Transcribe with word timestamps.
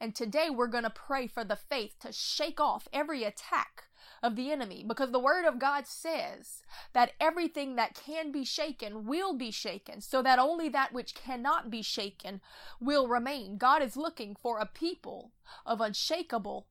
And 0.00 0.14
today 0.14 0.48
we're 0.50 0.66
going 0.66 0.84
to 0.84 0.90
pray 0.90 1.26
for 1.26 1.44
the 1.44 1.56
faith 1.56 1.96
to 2.00 2.12
shake 2.12 2.60
off 2.60 2.88
every 2.92 3.24
attack 3.24 3.84
of 4.22 4.36
the 4.36 4.50
enemy 4.50 4.84
because 4.86 5.12
the 5.12 5.18
word 5.18 5.46
of 5.46 5.58
God 5.58 5.86
says 5.86 6.62
that 6.92 7.12
everything 7.20 7.76
that 7.76 7.94
can 7.94 8.30
be 8.32 8.44
shaken 8.44 9.06
will 9.06 9.34
be 9.34 9.50
shaken 9.50 10.00
so 10.00 10.22
that 10.22 10.38
only 10.38 10.68
that 10.68 10.92
which 10.92 11.14
cannot 11.14 11.70
be 11.70 11.82
shaken 11.82 12.40
will 12.80 13.08
remain. 13.08 13.56
God 13.56 13.82
is 13.82 13.96
looking 13.96 14.34
for 14.34 14.58
a 14.58 14.66
people 14.66 15.32
of 15.64 15.80
unshakable 15.80 16.66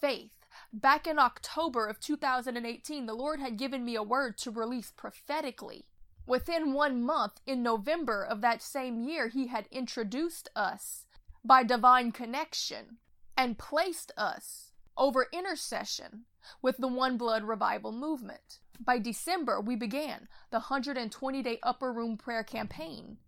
faith. 0.00 0.32
Back 0.72 1.06
in 1.06 1.18
October 1.18 1.86
of 1.86 2.00
2018, 2.00 3.06
the 3.06 3.14
Lord 3.14 3.40
had 3.40 3.56
given 3.56 3.84
me 3.84 3.96
a 3.96 4.02
word 4.02 4.38
to 4.38 4.50
release 4.50 4.92
prophetically. 4.96 5.86
Within 6.26 6.72
one 6.72 7.02
month, 7.02 7.40
in 7.46 7.62
November 7.62 8.24
of 8.24 8.40
that 8.40 8.62
same 8.62 9.02
year, 9.02 9.28
He 9.28 9.48
had 9.48 9.66
introduced 9.70 10.48
us 10.56 11.04
by 11.44 11.62
divine 11.62 12.10
connection 12.10 12.98
and 13.36 13.58
placed 13.58 14.12
us 14.16 14.72
over 14.96 15.28
intercession 15.32 16.24
with 16.62 16.76
the 16.78 16.88
One 16.88 17.16
Blood 17.16 17.44
Revival 17.44 17.92
movement. 17.92 18.60
By 18.80 18.98
December, 18.98 19.60
we 19.60 19.76
began 19.76 20.28
the 20.50 20.58
120 20.58 21.42
day 21.42 21.58
upper 21.62 21.92
room 21.92 22.16
prayer 22.16 22.42
campaign. 22.42 23.18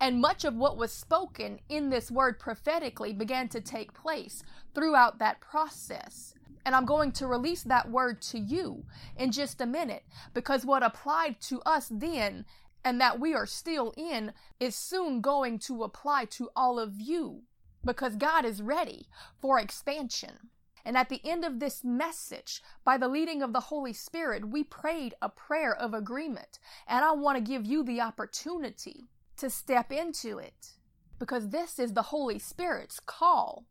And 0.00 0.20
much 0.20 0.44
of 0.44 0.56
what 0.56 0.76
was 0.76 0.92
spoken 0.92 1.60
in 1.68 1.90
this 1.90 2.10
word 2.10 2.38
prophetically 2.38 3.12
began 3.12 3.48
to 3.50 3.60
take 3.60 3.94
place 3.94 4.42
throughout 4.74 5.18
that 5.18 5.40
process. 5.40 6.34
And 6.66 6.74
I'm 6.74 6.86
going 6.86 7.12
to 7.12 7.26
release 7.26 7.62
that 7.62 7.90
word 7.90 8.22
to 8.22 8.38
you 8.38 8.84
in 9.16 9.30
just 9.30 9.60
a 9.60 9.66
minute 9.66 10.02
because 10.32 10.64
what 10.64 10.82
applied 10.82 11.40
to 11.42 11.60
us 11.62 11.88
then 11.90 12.44
and 12.84 13.00
that 13.00 13.18
we 13.18 13.34
are 13.34 13.46
still 13.46 13.94
in 13.96 14.32
is 14.60 14.76
soon 14.76 15.20
going 15.20 15.58
to 15.60 15.82
apply 15.82 16.26
to 16.26 16.50
all 16.54 16.78
of 16.78 17.00
you 17.00 17.42
because 17.84 18.16
God 18.16 18.44
is 18.44 18.62
ready 18.62 19.06
for 19.40 19.58
expansion. 19.58 20.50
And 20.84 20.98
at 20.98 21.08
the 21.08 21.20
end 21.24 21.44
of 21.44 21.60
this 21.60 21.82
message, 21.82 22.62
by 22.84 22.98
the 22.98 23.08
leading 23.08 23.42
of 23.42 23.52
the 23.54 23.60
Holy 23.60 23.94
Spirit, 23.94 24.50
we 24.50 24.62
prayed 24.62 25.14
a 25.22 25.30
prayer 25.30 25.74
of 25.74 25.94
agreement. 25.94 26.58
And 26.86 27.04
I 27.04 27.12
want 27.12 27.38
to 27.38 27.52
give 27.52 27.64
you 27.64 27.82
the 27.82 28.02
opportunity 28.02 29.08
to 29.38 29.48
step 29.48 29.90
into 29.90 30.38
it 30.38 30.72
because 31.18 31.48
this 31.48 31.78
is 31.78 31.94
the 31.94 32.02
Holy 32.02 32.38
Spirit's 32.38 33.00
call 33.00 33.64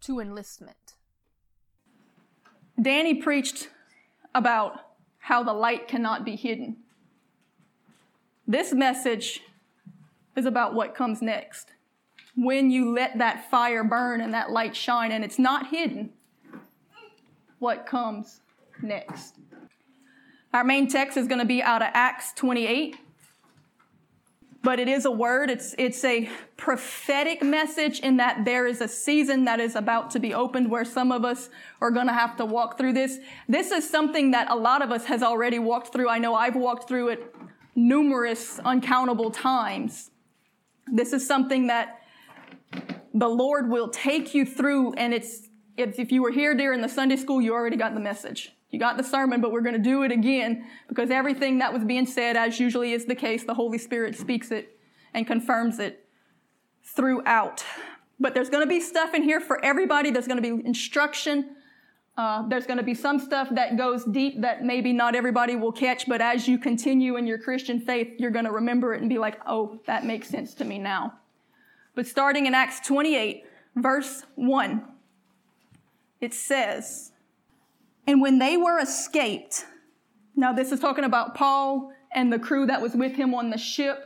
to 0.00 0.18
enlistment. 0.18 0.94
Danny 2.80 3.14
preached 3.14 3.68
about 4.34 4.80
how 5.18 5.42
the 5.42 5.52
light 5.52 5.88
cannot 5.88 6.24
be 6.24 6.36
hidden. 6.36 6.76
This 8.48 8.72
message 8.72 9.40
is 10.36 10.46
about 10.46 10.74
what 10.74 10.94
comes 10.94 11.20
next. 11.20 11.72
When 12.36 12.70
you 12.70 12.92
let 12.94 13.18
that 13.18 13.50
fire 13.50 13.82
burn 13.82 14.20
and 14.20 14.34
that 14.34 14.50
light 14.50 14.76
shine 14.76 15.10
and 15.10 15.24
it's 15.24 15.38
not 15.38 15.68
hidden, 15.68 16.10
what 17.58 17.86
comes 17.86 18.42
next? 18.82 19.36
Our 20.54 20.62
main 20.62 20.88
text 20.88 21.16
is 21.16 21.26
going 21.26 21.40
to 21.40 21.46
be 21.46 21.60
out 21.60 21.82
of 21.82 21.88
Acts 21.92 22.32
28. 22.34 22.96
But 24.62 24.80
it 24.80 24.88
is 24.88 25.04
a 25.04 25.10
word, 25.10 25.48
it's, 25.48 25.74
it's 25.78 26.04
a 26.04 26.28
prophetic 26.56 27.42
message 27.42 28.00
in 28.00 28.16
that 28.16 28.44
there 28.44 28.66
is 28.66 28.80
a 28.80 28.88
season 28.88 29.44
that 29.44 29.60
is 29.60 29.76
about 29.76 30.10
to 30.10 30.18
be 30.18 30.34
opened 30.34 30.70
where 30.70 30.84
some 30.84 31.12
of 31.12 31.24
us 31.24 31.50
are 31.80 31.92
going 31.92 32.08
to 32.08 32.12
have 32.12 32.36
to 32.38 32.44
walk 32.44 32.76
through 32.76 32.92
this. 32.92 33.18
This 33.48 33.70
is 33.70 33.88
something 33.88 34.32
that 34.32 34.50
a 34.50 34.56
lot 34.56 34.82
of 34.82 34.90
us 34.90 35.04
has 35.04 35.22
already 35.22 35.60
walked 35.60 35.92
through. 35.92 36.08
I 36.08 36.18
know 36.18 36.34
I've 36.34 36.56
walked 36.56 36.88
through 36.88 37.08
it 37.08 37.34
numerous, 37.76 38.58
uncountable 38.64 39.30
times. 39.30 40.10
This 40.86 41.12
is 41.12 41.26
something 41.26 41.66
that 41.68 42.00
the 43.14 43.28
Lord 43.28 43.70
will 43.70 43.88
take 43.88 44.34
you 44.34 44.44
through, 44.44 44.94
and 44.94 45.14
it's, 45.14 45.48
it's 45.76 45.98
if 45.98 46.10
you 46.10 46.22
were 46.22 46.32
here 46.32 46.54
during 46.54 46.80
the 46.80 46.88
Sunday 46.88 47.16
school, 47.16 47.40
you 47.40 47.52
already 47.52 47.76
got 47.76 47.94
the 47.94 48.00
message. 48.00 48.52
You 48.70 48.80
got 48.80 48.96
the 48.96 49.04
sermon, 49.04 49.40
but 49.40 49.52
we're 49.52 49.60
going 49.60 49.76
to 49.76 49.82
do 49.82 50.02
it 50.02 50.10
again 50.10 50.66
because 50.88 51.10
everything 51.10 51.58
that 51.58 51.72
was 51.72 51.84
being 51.84 52.06
said, 52.06 52.36
as 52.36 52.58
usually 52.58 52.92
is 52.92 53.04
the 53.04 53.14
case, 53.14 53.44
the 53.44 53.54
Holy 53.54 53.78
Spirit 53.78 54.16
speaks 54.16 54.50
it 54.50 54.78
and 55.14 55.26
confirms 55.26 55.78
it 55.78 56.08
throughout. 56.82 57.64
But 58.18 58.34
there's 58.34 58.50
going 58.50 58.64
to 58.64 58.68
be 58.68 58.80
stuff 58.80 59.14
in 59.14 59.22
here 59.22 59.40
for 59.40 59.64
everybody. 59.64 60.10
There's 60.10 60.26
going 60.26 60.42
to 60.42 60.56
be 60.56 60.66
instruction. 60.66 61.55
Uh, 62.16 62.48
there's 62.48 62.66
going 62.66 62.78
to 62.78 62.82
be 62.82 62.94
some 62.94 63.18
stuff 63.18 63.48
that 63.50 63.76
goes 63.76 64.04
deep 64.04 64.40
that 64.40 64.64
maybe 64.64 64.92
not 64.92 65.14
everybody 65.14 65.54
will 65.54 65.72
catch, 65.72 66.06
but 66.08 66.22
as 66.22 66.48
you 66.48 66.56
continue 66.56 67.16
in 67.16 67.26
your 67.26 67.38
Christian 67.38 67.78
faith, 67.78 68.08
you're 68.18 68.30
going 68.30 68.46
to 68.46 68.52
remember 68.52 68.94
it 68.94 69.00
and 69.00 69.10
be 69.10 69.18
like, 69.18 69.38
oh, 69.46 69.78
that 69.86 70.04
makes 70.06 70.28
sense 70.28 70.54
to 70.54 70.64
me 70.64 70.78
now. 70.78 71.12
But 71.94 72.06
starting 72.06 72.46
in 72.46 72.54
Acts 72.54 72.80
28, 72.86 73.44
verse 73.74 74.24
1, 74.36 74.84
it 76.22 76.32
says, 76.32 77.12
and 78.06 78.22
when 78.22 78.38
they 78.38 78.56
were 78.56 78.78
escaped, 78.78 79.66
now 80.36 80.52
this 80.52 80.72
is 80.72 80.80
talking 80.80 81.04
about 81.04 81.34
Paul 81.34 81.92
and 82.14 82.32
the 82.32 82.38
crew 82.38 82.66
that 82.66 82.80
was 82.80 82.94
with 82.94 83.16
him 83.16 83.34
on 83.34 83.50
the 83.50 83.58
ship. 83.58 83.98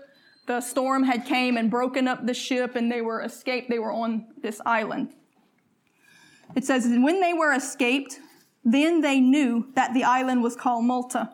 The 0.46 0.60
storm 0.60 1.04
had 1.04 1.26
came 1.26 1.56
and 1.56 1.70
broken 1.70 2.08
up 2.08 2.26
the 2.26 2.34
ship 2.34 2.74
and 2.74 2.90
they 2.90 3.02
were 3.02 3.22
escaped. 3.22 3.70
They 3.70 3.78
were 3.78 3.92
on 3.92 4.26
this 4.42 4.60
island. 4.66 5.14
It 6.54 6.64
says, 6.64 6.86
when 6.86 7.20
they 7.20 7.32
were 7.32 7.52
escaped, 7.52 8.18
then 8.64 9.00
they 9.00 9.20
knew 9.20 9.68
that 9.74 9.94
the 9.94 10.04
island 10.04 10.42
was 10.42 10.56
called 10.56 10.84
Malta. 10.84 11.30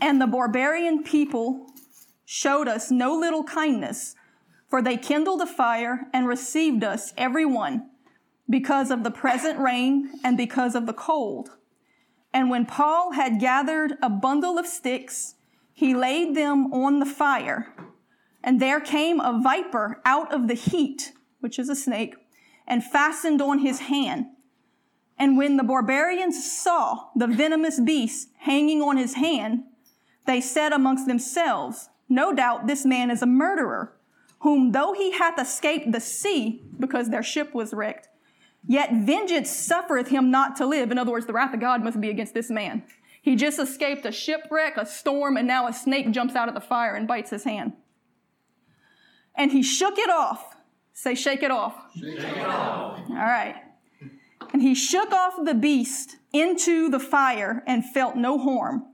And 0.00 0.20
the 0.20 0.26
barbarian 0.26 1.02
people 1.02 1.66
showed 2.24 2.68
us 2.68 2.90
no 2.90 3.14
little 3.14 3.44
kindness, 3.44 4.14
for 4.68 4.82
they 4.82 4.96
kindled 4.96 5.40
a 5.40 5.46
fire 5.46 6.06
and 6.12 6.26
received 6.26 6.82
us, 6.82 7.12
every 7.16 7.44
one, 7.44 7.90
because 8.48 8.90
of 8.90 9.04
the 9.04 9.10
present 9.10 9.58
rain 9.58 10.10
and 10.24 10.36
because 10.36 10.74
of 10.74 10.86
the 10.86 10.92
cold. 10.92 11.50
And 12.32 12.50
when 12.50 12.66
Paul 12.66 13.12
had 13.12 13.38
gathered 13.38 13.94
a 14.02 14.10
bundle 14.10 14.58
of 14.58 14.66
sticks, 14.66 15.36
he 15.72 15.94
laid 15.94 16.34
them 16.34 16.72
on 16.72 16.98
the 16.98 17.06
fire. 17.06 17.72
And 18.42 18.60
there 18.60 18.80
came 18.80 19.20
a 19.20 19.40
viper 19.40 20.00
out 20.04 20.32
of 20.32 20.48
the 20.48 20.54
heat, 20.54 21.12
which 21.40 21.58
is 21.58 21.68
a 21.68 21.76
snake, 21.76 22.16
and 22.66 22.84
fastened 22.84 23.40
on 23.40 23.58
his 23.58 23.80
hand. 23.80 24.26
And 25.18 25.36
when 25.36 25.56
the 25.56 25.62
barbarians 25.62 26.50
saw 26.50 27.08
the 27.14 27.26
venomous 27.26 27.78
beast 27.78 28.28
hanging 28.38 28.82
on 28.82 28.96
his 28.96 29.14
hand, 29.14 29.64
they 30.26 30.40
said 30.40 30.72
amongst 30.72 31.06
themselves, 31.06 31.90
No 32.08 32.32
doubt 32.32 32.66
this 32.66 32.84
man 32.84 33.10
is 33.10 33.22
a 33.22 33.26
murderer, 33.26 33.94
whom 34.40 34.72
though 34.72 34.92
he 34.92 35.12
hath 35.12 35.38
escaped 35.38 35.92
the 35.92 36.00
sea, 36.00 36.62
because 36.78 37.10
their 37.10 37.22
ship 37.22 37.54
was 37.54 37.72
wrecked, 37.72 38.08
Yet 38.66 38.92
vengeance 38.92 39.50
suffereth 39.50 40.08
him 40.08 40.30
not 40.30 40.56
to 40.56 40.66
live. 40.66 40.90
In 40.90 40.98
other 40.98 41.12
words, 41.12 41.26
the 41.26 41.34
wrath 41.34 41.52
of 41.52 41.60
God 41.60 41.84
must 41.84 42.00
be 42.00 42.08
against 42.08 42.34
this 42.34 42.50
man. 42.50 42.82
He 43.20 43.36
just 43.36 43.58
escaped 43.58 44.06
a 44.06 44.12
shipwreck, 44.12 44.76
a 44.76 44.86
storm, 44.86 45.36
and 45.36 45.46
now 45.46 45.66
a 45.66 45.72
snake 45.72 46.10
jumps 46.10 46.34
out 46.34 46.48
of 46.48 46.54
the 46.54 46.60
fire 46.60 46.94
and 46.94 47.06
bites 47.06 47.30
his 47.30 47.44
hand. 47.44 47.74
And 49.34 49.52
he 49.52 49.62
shook 49.62 49.98
it 49.98 50.10
off. 50.10 50.53
Say, 50.94 51.16
shake 51.16 51.42
it 51.42 51.50
off. 51.50 51.74
Shake 51.94 52.20
it 52.20 52.38
off. 52.38 53.00
All 53.10 53.16
right. 53.16 53.56
And 54.52 54.62
he 54.62 54.74
shook 54.74 55.12
off 55.12 55.34
the 55.44 55.54
beast 55.54 56.16
into 56.32 56.88
the 56.88 57.00
fire 57.00 57.64
and 57.66 57.84
felt 57.84 58.16
no 58.16 58.38
harm. 58.38 58.86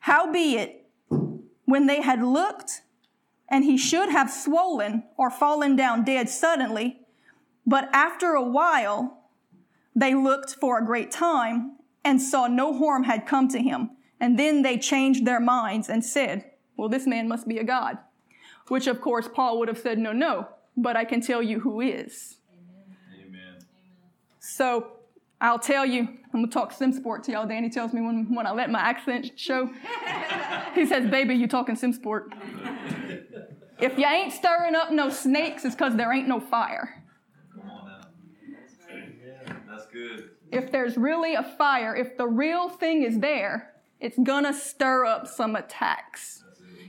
Howbeit, 0.00 0.86
when 1.66 1.86
they 1.86 2.00
had 2.00 2.22
looked, 2.22 2.80
and 3.48 3.64
he 3.64 3.76
should 3.76 4.08
have 4.08 4.30
swollen 4.30 5.04
or 5.18 5.30
fallen 5.30 5.76
down 5.76 6.04
dead 6.04 6.30
suddenly, 6.30 7.00
but 7.66 7.90
after 7.92 8.32
a 8.32 8.42
while, 8.42 9.24
they 9.94 10.14
looked 10.14 10.54
for 10.54 10.78
a 10.78 10.84
great 10.84 11.10
time 11.10 11.76
and 12.04 12.22
saw 12.22 12.46
no 12.46 12.76
harm 12.76 13.04
had 13.04 13.26
come 13.26 13.48
to 13.48 13.58
him. 13.58 13.90
And 14.18 14.38
then 14.38 14.62
they 14.62 14.78
changed 14.78 15.26
their 15.26 15.40
minds 15.40 15.90
and 15.90 16.02
said, 16.02 16.50
Well, 16.76 16.88
this 16.88 17.06
man 17.06 17.28
must 17.28 17.46
be 17.46 17.58
a 17.58 17.64
God. 17.64 17.98
Which, 18.68 18.86
of 18.86 19.00
course, 19.00 19.28
Paul 19.28 19.58
would 19.58 19.68
have 19.68 19.78
said, 19.78 19.98
No, 19.98 20.12
no, 20.12 20.48
but 20.82 20.96
I 20.96 21.04
can 21.04 21.20
tell 21.20 21.42
you 21.42 21.60
who 21.60 21.80
is. 21.80 22.36
Amen. 23.20 23.58
So 24.38 24.92
I'll 25.40 25.58
tell 25.58 25.86
you, 25.86 26.00
I'm 26.02 26.40
gonna 26.40 26.48
talk 26.48 26.72
sim 26.72 26.92
sport 26.92 27.24
to 27.24 27.32
y'all. 27.32 27.46
Danny 27.46 27.70
tells 27.70 27.92
me 27.92 28.00
when, 28.00 28.34
when 28.34 28.46
I 28.46 28.52
let 28.52 28.70
my 28.70 28.80
accent 28.80 29.32
show. 29.36 29.70
he 30.74 30.86
says, 30.86 31.10
Baby, 31.10 31.34
you 31.34 31.46
talking 31.46 31.76
sim 31.76 31.92
sport. 31.92 32.32
if 33.80 33.98
you 33.98 34.06
ain't 34.06 34.32
stirring 34.32 34.74
up 34.74 34.90
no 34.90 35.10
snakes, 35.10 35.64
it's 35.64 35.74
because 35.74 35.96
there 35.96 36.12
ain't 36.12 36.28
no 36.28 36.40
fire. 36.40 37.04
That's 39.68 39.86
good. 39.92 40.30
If 40.50 40.72
there's 40.72 40.96
really 40.96 41.34
a 41.34 41.42
fire, 41.42 41.94
if 41.94 42.16
the 42.16 42.26
real 42.26 42.68
thing 42.68 43.02
is 43.02 43.20
there, 43.20 43.74
it's 44.00 44.18
gonna 44.18 44.52
stir 44.52 45.04
up 45.04 45.26
some 45.26 45.54
attacks. 45.54 46.42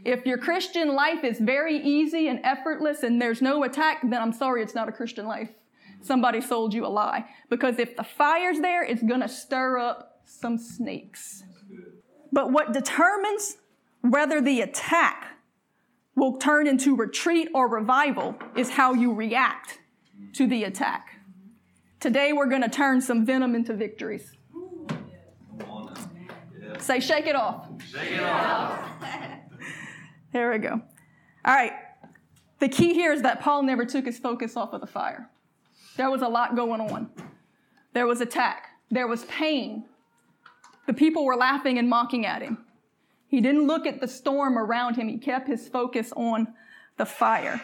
If 0.05 0.25
your 0.25 0.37
Christian 0.37 0.95
life 0.95 1.23
is 1.23 1.39
very 1.39 1.77
easy 1.77 2.27
and 2.27 2.39
effortless 2.43 3.03
and 3.03 3.21
there's 3.21 3.41
no 3.41 3.63
attack, 3.63 4.01
then 4.03 4.21
I'm 4.21 4.33
sorry, 4.33 4.63
it's 4.63 4.75
not 4.75 4.89
a 4.89 4.91
Christian 4.91 5.25
life. 5.25 5.49
Somebody 6.01 6.41
sold 6.41 6.73
you 6.73 6.85
a 6.85 6.87
lie. 6.87 7.25
Because 7.49 7.79
if 7.79 7.95
the 7.95 8.03
fire's 8.03 8.59
there, 8.59 8.83
it's 8.83 9.03
gonna 9.03 9.27
stir 9.27 9.77
up 9.77 10.21
some 10.25 10.57
snakes. 10.57 11.43
But 12.31 12.51
what 12.51 12.73
determines 12.73 13.57
whether 14.01 14.39
the 14.41 14.61
attack 14.61 15.25
will 16.15 16.37
turn 16.37 16.67
into 16.67 16.95
retreat 16.95 17.49
or 17.53 17.67
revival 17.67 18.35
is 18.55 18.69
how 18.69 18.93
you 18.93 19.13
react 19.13 19.79
to 20.33 20.47
the 20.47 20.65
attack. 20.65 21.15
Today 21.99 22.33
we're 22.33 22.47
going 22.47 22.61
to 22.61 22.69
turn 22.69 23.01
some 23.01 23.25
venom 23.25 23.55
into 23.55 23.73
victories. 23.73 24.31
Say, 26.79 26.99
shake 26.99 27.27
it 27.27 27.35
off. 27.35 27.67
Shake 27.91 28.11
it 28.11 28.23
off. 28.23 28.89
There 30.31 30.51
we 30.51 30.57
go. 30.59 30.81
All 31.45 31.55
right. 31.55 31.73
The 32.59 32.69
key 32.69 32.93
here 32.93 33.13
is 33.13 33.21
that 33.21 33.41
Paul 33.41 33.63
never 33.63 33.85
took 33.85 34.05
his 34.05 34.19
focus 34.19 34.57
off 34.57 34.73
of 34.73 34.81
the 34.81 34.87
fire. 34.87 35.29
There 35.97 36.09
was 36.09 36.21
a 36.21 36.27
lot 36.27 36.55
going 36.55 36.81
on. 36.81 37.09
There 37.93 38.05
was 38.05 38.21
attack. 38.21 38.67
There 38.91 39.07
was 39.07 39.25
pain. 39.25 39.85
The 40.87 40.93
people 40.93 41.25
were 41.25 41.35
laughing 41.35 41.77
and 41.77 41.89
mocking 41.89 42.25
at 42.25 42.41
him. 42.41 42.65
He 43.27 43.41
didn't 43.41 43.67
look 43.67 43.85
at 43.85 44.01
the 44.01 44.07
storm 44.07 44.57
around 44.57 44.95
him. 44.95 45.07
He 45.07 45.17
kept 45.17 45.47
his 45.47 45.67
focus 45.67 46.11
on 46.15 46.47
the 46.97 47.05
fire. 47.05 47.61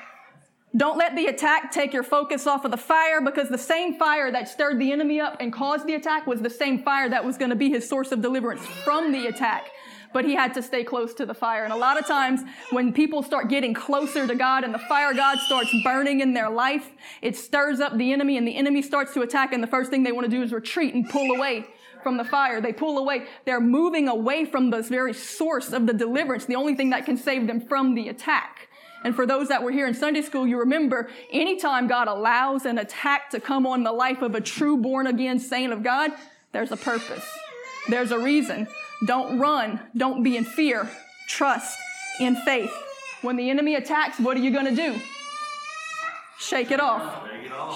Don't 0.77 0.97
let 0.97 1.15
the 1.15 1.27
attack 1.27 1.71
take 1.71 1.93
your 1.93 2.03
focus 2.03 2.45
off 2.45 2.65
of 2.65 2.71
the 2.71 2.77
fire 2.77 3.21
because 3.21 3.47
the 3.47 3.57
same 3.57 3.97
fire 3.97 4.31
that 4.31 4.49
stirred 4.49 4.77
the 4.77 4.91
enemy 4.91 5.21
up 5.21 5.37
and 5.39 5.51
caused 5.53 5.87
the 5.87 5.95
attack 5.95 6.27
was 6.27 6.41
the 6.41 6.49
same 6.49 6.83
fire 6.83 7.09
that 7.09 7.23
was 7.23 7.37
going 7.37 7.49
to 7.49 7.55
be 7.55 7.69
his 7.69 7.87
source 7.87 8.11
of 8.11 8.21
deliverance 8.21 8.65
from 8.83 9.11
the 9.11 9.27
attack. 9.27 9.69
But 10.15 10.23
he 10.23 10.33
had 10.33 10.53
to 10.53 10.63
stay 10.63 10.85
close 10.85 11.13
to 11.15 11.25
the 11.25 11.33
fire. 11.33 11.65
And 11.65 11.73
a 11.73 11.75
lot 11.75 11.99
of 11.99 12.07
times 12.07 12.39
when 12.71 12.93
people 12.93 13.21
start 13.21 13.49
getting 13.49 13.73
closer 13.73 14.25
to 14.25 14.33
God 14.33 14.63
and 14.63 14.73
the 14.73 14.79
fire 14.79 15.13
God 15.13 15.37
starts 15.39 15.75
burning 15.83 16.21
in 16.21 16.33
their 16.33 16.49
life, 16.49 16.89
it 17.21 17.35
stirs 17.35 17.81
up 17.81 17.97
the 17.97 18.13
enemy 18.13 18.37
and 18.37 18.47
the 18.47 18.55
enemy 18.55 18.81
starts 18.81 19.13
to 19.15 19.23
attack. 19.23 19.51
And 19.51 19.61
the 19.61 19.67
first 19.67 19.89
thing 19.89 20.03
they 20.03 20.13
want 20.13 20.23
to 20.23 20.31
do 20.31 20.41
is 20.41 20.53
retreat 20.53 20.93
and 20.93 21.09
pull 21.09 21.35
away 21.35 21.65
from 22.01 22.15
the 22.15 22.23
fire. 22.23 22.61
They 22.61 22.71
pull 22.71 22.97
away. 22.97 23.25
They're 23.43 23.59
moving 23.59 24.07
away 24.07 24.45
from 24.45 24.69
this 24.69 24.87
very 24.87 25.13
source 25.13 25.73
of 25.73 25.85
the 25.85 25.93
deliverance, 25.93 26.45
the 26.45 26.55
only 26.55 26.75
thing 26.75 26.91
that 26.91 27.05
can 27.05 27.17
save 27.17 27.45
them 27.45 27.59
from 27.59 27.93
the 27.93 28.07
attack. 28.07 28.69
And 29.03 29.13
for 29.13 29.25
those 29.25 29.49
that 29.49 29.63
were 29.63 29.71
here 29.71 29.85
in 29.85 29.93
Sunday 29.93 30.21
school, 30.21 30.47
you 30.47 30.59
remember 30.59 31.09
anytime 31.29 31.87
God 31.87 32.07
allows 32.07 32.65
an 32.65 32.77
attack 32.77 33.31
to 33.31 33.41
come 33.41 33.67
on 33.67 33.83
the 33.83 33.91
life 33.91 34.21
of 34.21 34.33
a 34.33 34.39
true 34.39 34.77
born 34.77 35.07
again 35.07 35.39
saint 35.39 35.73
of 35.73 35.83
God, 35.83 36.11
there's 36.53 36.71
a 36.71 36.77
purpose. 36.77 37.25
There's 37.89 38.11
a 38.11 38.17
reason. 38.17 38.65
Don't 39.05 39.39
run. 39.39 39.79
Don't 39.95 40.23
be 40.23 40.37
in 40.37 40.45
fear. 40.45 40.89
Trust 41.27 41.77
in 42.19 42.35
faith. 42.37 42.71
When 43.21 43.35
the 43.35 43.49
enemy 43.49 43.75
attacks, 43.75 44.19
what 44.19 44.37
are 44.37 44.39
you 44.39 44.51
going 44.51 44.65
to 44.65 44.75
do? 44.75 44.99
Shake 46.39 46.71
it 46.71 46.79
off. 46.79 47.27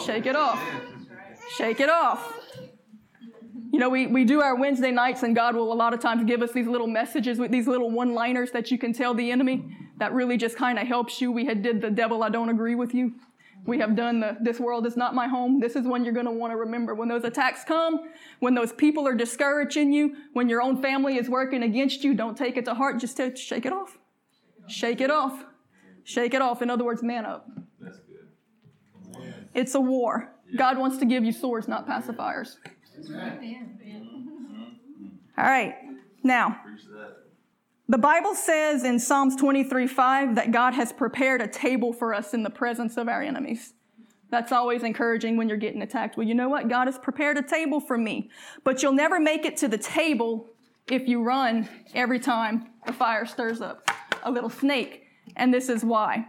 Shake 0.06 0.26
it 0.26 0.36
off. 0.36 0.62
Shake 1.58 1.80
it 1.80 1.90
off. 1.90 2.34
You 3.72 3.80
know, 3.80 3.90
we, 3.90 4.08
we 4.08 4.26
do 4.26 4.42
our 4.42 4.56
Wednesday 4.56 4.92
nights, 4.92 5.24
and 5.24 5.36
God 5.36 5.56
will 5.56 5.72
a 5.72 5.76
lot 5.76 5.94
of 5.94 6.00
times 6.00 6.24
give 6.24 6.42
us 6.42 6.52
these 6.52 6.68
little 6.68 6.88
messages 6.88 7.38
with 7.38 7.52
these 7.52 7.68
little 7.68 7.92
one 7.92 8.14
liners 8.14 8.52
that 8.52 8.72
you 8.72 8.78
can 8.78 8.94
tell 8.94 9.14
the 9.14 9.32
enemy 9.32 9.76
that 9.98 10.14
really 10.14 10.38
just 10.38 10.56
kind 10.56 10.80
of 10.80 10.88
helps 10.88 11.22
you. 11.22 11.32
We 11.32 11.46
had 11.46 11.62
did 11.62 11.82
the 11.82 11.92
devil, 11.92 12.24
I 12.24 12.30
don't 12.30 12.50
agree 12.50 12.76
with 12.76 12.94
you. 12.94 13.14
We 13.70 13.78
have 13.78 13.96
done 13.96 14.20
the 14.20 14.36
this 14.42 14.60
world 14.60 14.88
is 14.88 14.98
not 14.98 15.14
my 15.14 15.28
home. 15.28 15.60
This 15.60 15.76
is 15.76 15.86
when 15.86 16.04
you're 16.04 16.14
going 16.14 16.26
to 16.26 16.32
want 16.32 16.52
to 16.52 16.58
remember. 16.58 16.96
When 16.96 17.08
those 17.08 17.24
attacks 17.24 17.64
come, 17.64 18.10
when 18.40 18.56
those 18.56 18.74
people 18.74 19.08
are 19.08 19.14
discouraging 19.14 19.94
you, 19.94 20.16
when 20.34 20.50
your 20.50 20.60
own 20.60 20.82
family 20.82 21.18
is 21.18 21.30
working 21.30 21.62
against 21.62 22.04
you, 22.04 22.16
don't 22.16 22.36
take 22.36 22.58
it 22.58 22.66
to 22.66 22.74
heart. 22.74 23.00
Just 23.00 23.18
to 23.18 23.36
shake 23.36 23.68
it 23.68 23.72
off. 23.72 24.00
Shake 24.68 25.02
it 25.02 25.12
off. 25.12 25.46
Shake 26.04 26.34
it 26.34 26.42
off. 26.42 26.64
In 26.64 26.72
other 26.72 26.84
words, 26.84 27.04
man 27.04 27.26
up. 27.26 27.48
That's 27.80 28.00
good. 28.00 29.28
It's 29.54 29.76
a 29.76 29.82
war. 29.82 30.34
God 30.58 30.80
wants 30.80 30.98
to 30.98 31.06
give 31.06 31.24
you 31.24 31.32
swords, 31.32 31.68
not 31.68 31.88
pacifiers. 31.88 32.58
All 35.38 35.46
right. 35.46 35.76
Now, 36.24 36.60
Preach 36.66 36.86
that. 36.86 37.19
The 37.90 37.98
Bible 37.98 38.36
says 38.36 38.84
in 38.84 39.00
Psalms 39.00 39.36
23 39.36 39.88
5 39.88 40.36
that 40.36 40.52
God 40.52 40.76
has 40.76 40.94
prepared 40.94 41.42
a 41.42 41.48
table 41.48 41.92
for 41.92 42.14
us 42.14 42.36
in 42.36 42.44
the 42.44 42.50
presence 42.52 42.98
of 42.98 43.10
our 43.10 43.24
enemies. 43.24 43.74
That's 44.30 44.52
always 44.52 44.84
encouraging 44.84 45.38
when 45.38 45.50
you're 45.50 45.58
getting 45.58 45.82
attacked. 45.82 46.16
Well, 46.16 46.28
you 46.28 46.36
know 46.36 46.50
what? 46.50 46.70
God 46.70 46.86
has 46.86 47.00
prepared 47.00 47.38
a 47.38 47.42
table 47.42 47.80
for 47.80 47.98
me. 47.98 48.30
But 48.64 48.84
you'll 48.84 48.94
never 48.94 49.20
make 49.20 49.44
it 49.44 49.58
to 49.58 49.68
the 49.68 49.80
table 49.80 50.50
if 50.88 51.08
you 51.08 51.24
run 51.24 51.68
every 51.96 52.20
time 52.20 52.68
the 52.86 52.94
fire 52.94 53.26
stirs 53.26 53.60
up 53.60 53.90
a 54.22 54.32
little 54.32 54.52
snake. 54.52 55.08
And 55.36 55.52
this 55.52 55.68
is 55.68 55.84
why. 55.84 56.28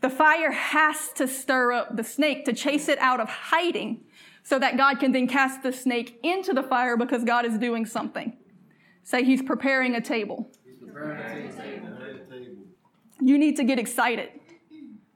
The 0.00 0.10
fire 0.10 0.50
has 0.50 1.10
to 1.12 1.28
stir 1.28 1.70
up 1.72 1.96
the 1.96 2.02
snake 2.02 2.44
to 2.46 2.52
chase 2.52 2.88
it 2.88 2.98
out 2.98 3.20
of 3.20 3.28
hiding 3.28 4.00
so 4.42 4.58
that 4.58 4.76
God 4.76 4.98
can 4.98 5.12
then 5.12 5.28
cast 5.28 5.62
the 5.62 5.72
snake 5.72 6.18
into 6.24 6.52
the 6.52 6.64
fire 6.64 6.96
because 6.96 7.22
God 7.22 7.44
is 7.44 7.56
doing 7.56 7.86
something. 7.86 8.36
Say 9.04 9.22
he's 9.22 9.42
preparing 9.42 9.94
a 9.94 10.00
table. 10.00 10.50
You 13.20 13.38
need 13.38 13.56
to 13.56 13.64
get 13.64 13.78
excited 13.78 14.30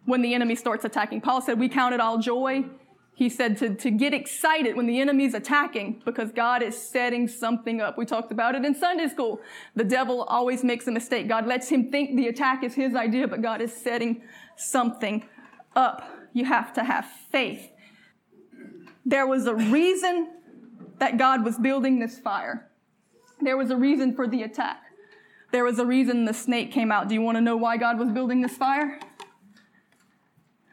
when 0.04 0.22
the 0.22 0.34
enemy 0.34 0.54
starts 0.54 0.84
attacking. 0.84 1.20
Paul 1.20 1.40
said, 1.40 1.58
We 1.58 1.68
count 1.68 1.94
it 1.94 2.00
all 2.00 2.18
joy. 2.18 2.64
He 3.14 3.30
said 3.30 3.56
to, 3.58 3.74
to 3.74 3.90
get 3.90 4.12
excited 4.12 4.76
when 4.76 4.86
the 4.86 5.00
enemy's 5.00 5.32
attacking 5.32 6.02
because 6.04 6.32
God 6.32 6.62
is 6.62 6.76
setting 6.76 7.26
something 7.26 7.80
up. 7.80 7.96
We 7.96 8.04
talked 8.04 8.30
about 8.30 8.54
it 8.54 8.62
in 8.62 8.74
Sunday 8.74 9.08
school. 9.08 9.40
The 9.74 9.84
devil 9.84 10.24
always 10.24 10.62
makes 10.62 10.86
a 10.86 10.90
mistake. 10.90 11.26
God 11.26 11.46
lets 11.46 11.70
him 11.70 11.90
think 11.90 12.14
the 12.16 12.28
attack 12.28 12.62
is 12.62 12.74
his 12.74 12.94
idea, 12.94 13.26
but 13.26 13.40
God 13.40 13.62
is 13.62 13.72
setting 13.72 14.22
something 14.56 15.24
up. 15.74 16.06
You 16.34 16.44
have 16.44 16.74
to 16.74 16.84
have 16.84 17.06
faith. 17.06 17.70
There 19.06 19.26
was 19.26 19.46
a 19.46 19.54
reason 19.54 20.28
that 20.98 21.16
God 21.16 21.42
was 21.42 21.56
building 21.56 21.98
this 21.98 22.18
fire. 22.18 22.70
There 23.40 23.56
was 23.56 23.70
a 23.70 23.76
reason 23.76 24.14
for 24.14 24.28
the 24.28 24.42
attack. 24.42 24.82
There 25.56 25.64
was 25.64 25.78
a 25.78 25.86
reason 25.86 26.26
the 26.26 26.34
snake 26.34 26.70
came 26.70 26.92
out. 26.92 27.08
Do 27.08 27.14
you 27.14 27.22
want 27.22 27.38
to 27.38 27.40
know 27.40 27.56
why 27.56 27.78
God 27.78 27.98
was 27.98 28.10
building 28.10 28.42
this 28.42 28.58
fire? 28.58 29.00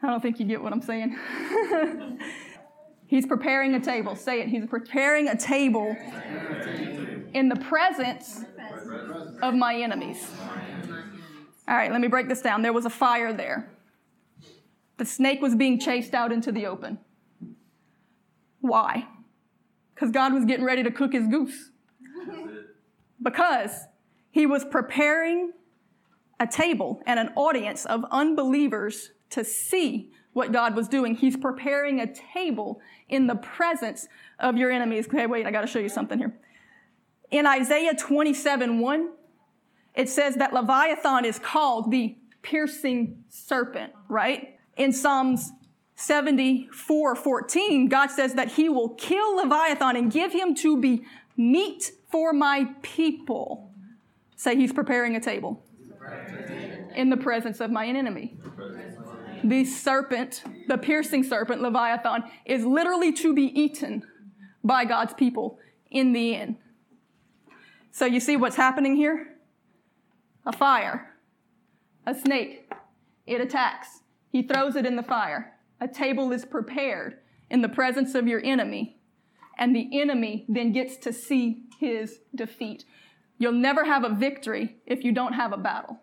I 0.02 0.08
don't 0.08 0.20
think 0.20 0.38
you 0.38 0.44
get 0.44 0.62
what 0.62 0.74
I'm 0.74 0.82
saying. 0.82 1.18
He's 3.06 3.24
preparing 3.24 3.74
a 3.76 3.80
table. 3.80 4.14
Say 4.14 4.42
it. 4.42 4.48
He's 4.48 4.66
preparing 4.66 5.28
a 5.28 5.36
table 5.38 5.96
in 7.32 7.48
the 7.48 7.56
presence 7.56 8.44
of 9.40 9.54
my 9.54 9.74
enemies. 9.74 10.30
All 11.66 11.74
right, 11.74 11.90
let 11.90 12.02
me 12.02 12.08
break 12.08 12.28
this 12.28 12.42
down. 12.42 12.60
There 12.60 12.74
was 12.74 12.84
a 12.84 12.90
fire 12.90 13.32
there. 13.32 13.70
The 14.98 15.06
snake 15.06 15.40
was 15.40 15.54
being 15.54 15.80
chased 15.80 16.12
out 16.12 16.30
into 16.30 16.52
the 16.52 16.66
open. 16.66 16.98
Why? 18.60 19.08
Because 19.94 20.10
God 20.10 20.34
was 20.34 20.44
getting 20.44 20.66
ready 20.66 20.82
to 20.82 20.90
cook 20.90 21.14
his 21.14 21.26
goose. 21.26 21.70
Because 23.22 23.86
he 24.34 24.46
was 24.46 24.64
preparing 24.64 25.52
a 26.40 26.46
table 26.48 27.00
and 27.06 27.20
an 27.20 27.30
audience 27.36 27.86
of 27.86 28.04
unbelievers 28.10 29.12
to 29.30 29.44
see 29.44 30.10
what 30.32 30.50
God 30.50 30.74
was 30.74 30.88
doing. 30.88 31.14
He's 31.14 31.36
preparing 31.36 32.00
a 32.00 32.12
table 32.12 32.80
in 33.08 33.28
the 33.28 33.36
presence 33.36 34.08
of 34.40 34.56
your 34.56 34.72
enemies. 34.72 35.06
Okay, 35.06 35.28
wait, 35.28 35.46
I 35.46 35.52
got 35.52 35.60
to 35.60 35.68
show 35.68 35.78
you 35.78 35.88
something 35.88 36.18
here. 36.18 36.34
In 37.30 37.46
Isaiah 37.46 37.94
27 37.94 38.80
1, 38.80 39.08
it 39.94 40.08
says 40.08 40.34
that 40.34 40.52
Leviathan 40.52 41.24
is 41.24 41.38
called 41.38 41.92
the 41.92 42.16
piercing 42.42 43.22
serpent, 43.28 43.92
right? 44.08 44.58
In 44.76 44.92
Psalms 44.92 45.52
74 45.94 47.14
14, 47.14 47.88
God 47.88 48.10
says 48.10 48.34
that 48.34 48.48
he 48.48 48.68
will 48.68 48.88
kill 48.88 49.36
Leviathan 49.36 49.94
and 49.94 50.10
give 50.10 50.32
him 50.32 50.56
to 50.56 50.76
be 50.76 51.04
meat 51.36 51.92
for 52.10 52.32
my 52.32 52.66
people. 52.82 53.70
Say 54.36 54.56
he's 54.56 54.72
preparing 54.72 55.16
a 55.16 55.20
table 55.20 55.62
in 56.94 57.10
the 57.10 57.16
presence 57.16 57.60
of 57.60 57.70
my 57.70 57.86
enemy. 57.86 58.36
The 59.42 59.64
serpent, 59.64 60.42
the 60.68 60.78
piercing 60.78 61.22
serpent, 61.22 61.60
Leviathan, 61.60 62.24
is 62.46 62.64
literally 62.64 63.12
to 63.14 63.34
be 63.34 63.44
eaten 63.60 64.02
by 64.62 64.84
God's 64.84 65.12
people 65.14 65.58
in 65.90 66.12
the 66.12 66.34
end. 66.34 66.56
So 67.90 68.06
you 68.06 68.20
see 68.20 68.36
what's 68.36 68.56
happening 68.56 68.96
here? 68.96 69.28
A 70.46 70.52
fire, 70.52 71.14
a 72.06 72.14
snake, 72.14 72.70
it 73.26 73.40
attacks. 73.40 74.00
He 74.30 74.42
throws 74.42 74.76
it 74.76 74.84
in 74.84 74.96
the 74.96 75.02
fire. 75.02 75.54
A 75.80 75.88
table 75.88 76.32
is 76.32 76.44
prepared 76.44 77.18
in 77.50 77.62
the 77.62 77.68
presence 77.68 78.14
of 78.14 78.26
your 78.26 78.42
enemy, 78.42 78.98
and 79.58 79.76
the 79.76 80.00
enemy 80.00 80.44
then 80.48 80.72
gets 80.72 80.96
to 80.98 81.12
see 81.12 81.64
his 81.78 82.20
defeat. 82.34 82.84
You'll 83.38 83.52
never 83.52 83.84
have 83.84 84.04
a 84.04 84.14
victory 84.14 84.76
if 84.86 85.04
you 85.04 85.12
don't 85.12 85.32
have 85.32 85.52
a 85.52 85.56
battle. 85.56 86.00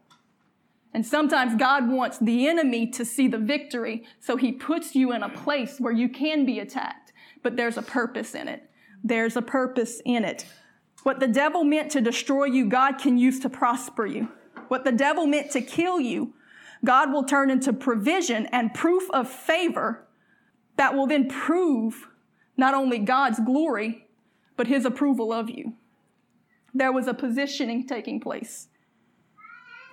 And 0.94 1.06
sometimes 1.06 1.56
God 1.56 1.90
wants 1.90 2.18
the 2.18 2.48
enemy 2.48 2.88
to 2.88 3.06
see 3.06 3.28
the 3.28 3.38
victory, 3.38 4.04
so 4.20 4.36
he 4.36 4.52
puts 4.52 4.94
you 4.94 5.14
in 5.14 5.24
a 5.24 5.30
place 5.30 5.80
where 5.80 5.94
you 5.94 6.10
can 6.10 6.46
be 6.46 6.60
attacked, 6.60 7.14
but 7.42 7.56
there's 7.56 7.78
a 7.78 7.82
purpose 7.82 8.36
in 8.36 8.48
it. 8.48 8.70
there's 9.04 9.36
a 9.36 9.42
purpose 9.42 10.02
in 10.06 10.24
it. 10.24 10.46
What 11.04 11.20
the 11.20 11.28
devil 11.28 11.64
meant 11.64 11.92
to 11.94 12.02
destroy 12.02 12.46
you, 12.46 12.70
God 12.70 13.00
can 13.00 13.18
use 13.18 13.40
to 13.40 13.50
prosper 13.50 14.06
you. 14.06 14.30
What 14.68 14.84
the 14.84 14.92
devil 14.92 15.26
meant 15.26 15.52
to 15.52 15.62
kill 15.62 16.00
you, 16.00 16.34
God 16.86 17.12
will 17.12 17.24
turn 17.24 17.50
into 17.50 17.74
provision 17.74 18.46
and 18.48 18.74
proof 18.74 19.10
of 19.12 19.30
favor 19.30 20.08
that 20.78 20.96
will 20.96 21.08
then 21.08 21.28
prove 21.28 22.08
not 22.58 22.74
only 22.74 23.00
God's 23.00 23.40
glory, 23.40 24.08
but 24.56 24.68
his 24.68 24.86
approval 24.86 25.34
of 25.34 25.50
you. 25.50 25.74
There 26.74 26.92
was 26.92 27.08
a 27.08 27.14
positioning 27.14 27.88
taking 27.88 28.20
place. 28.20 28.68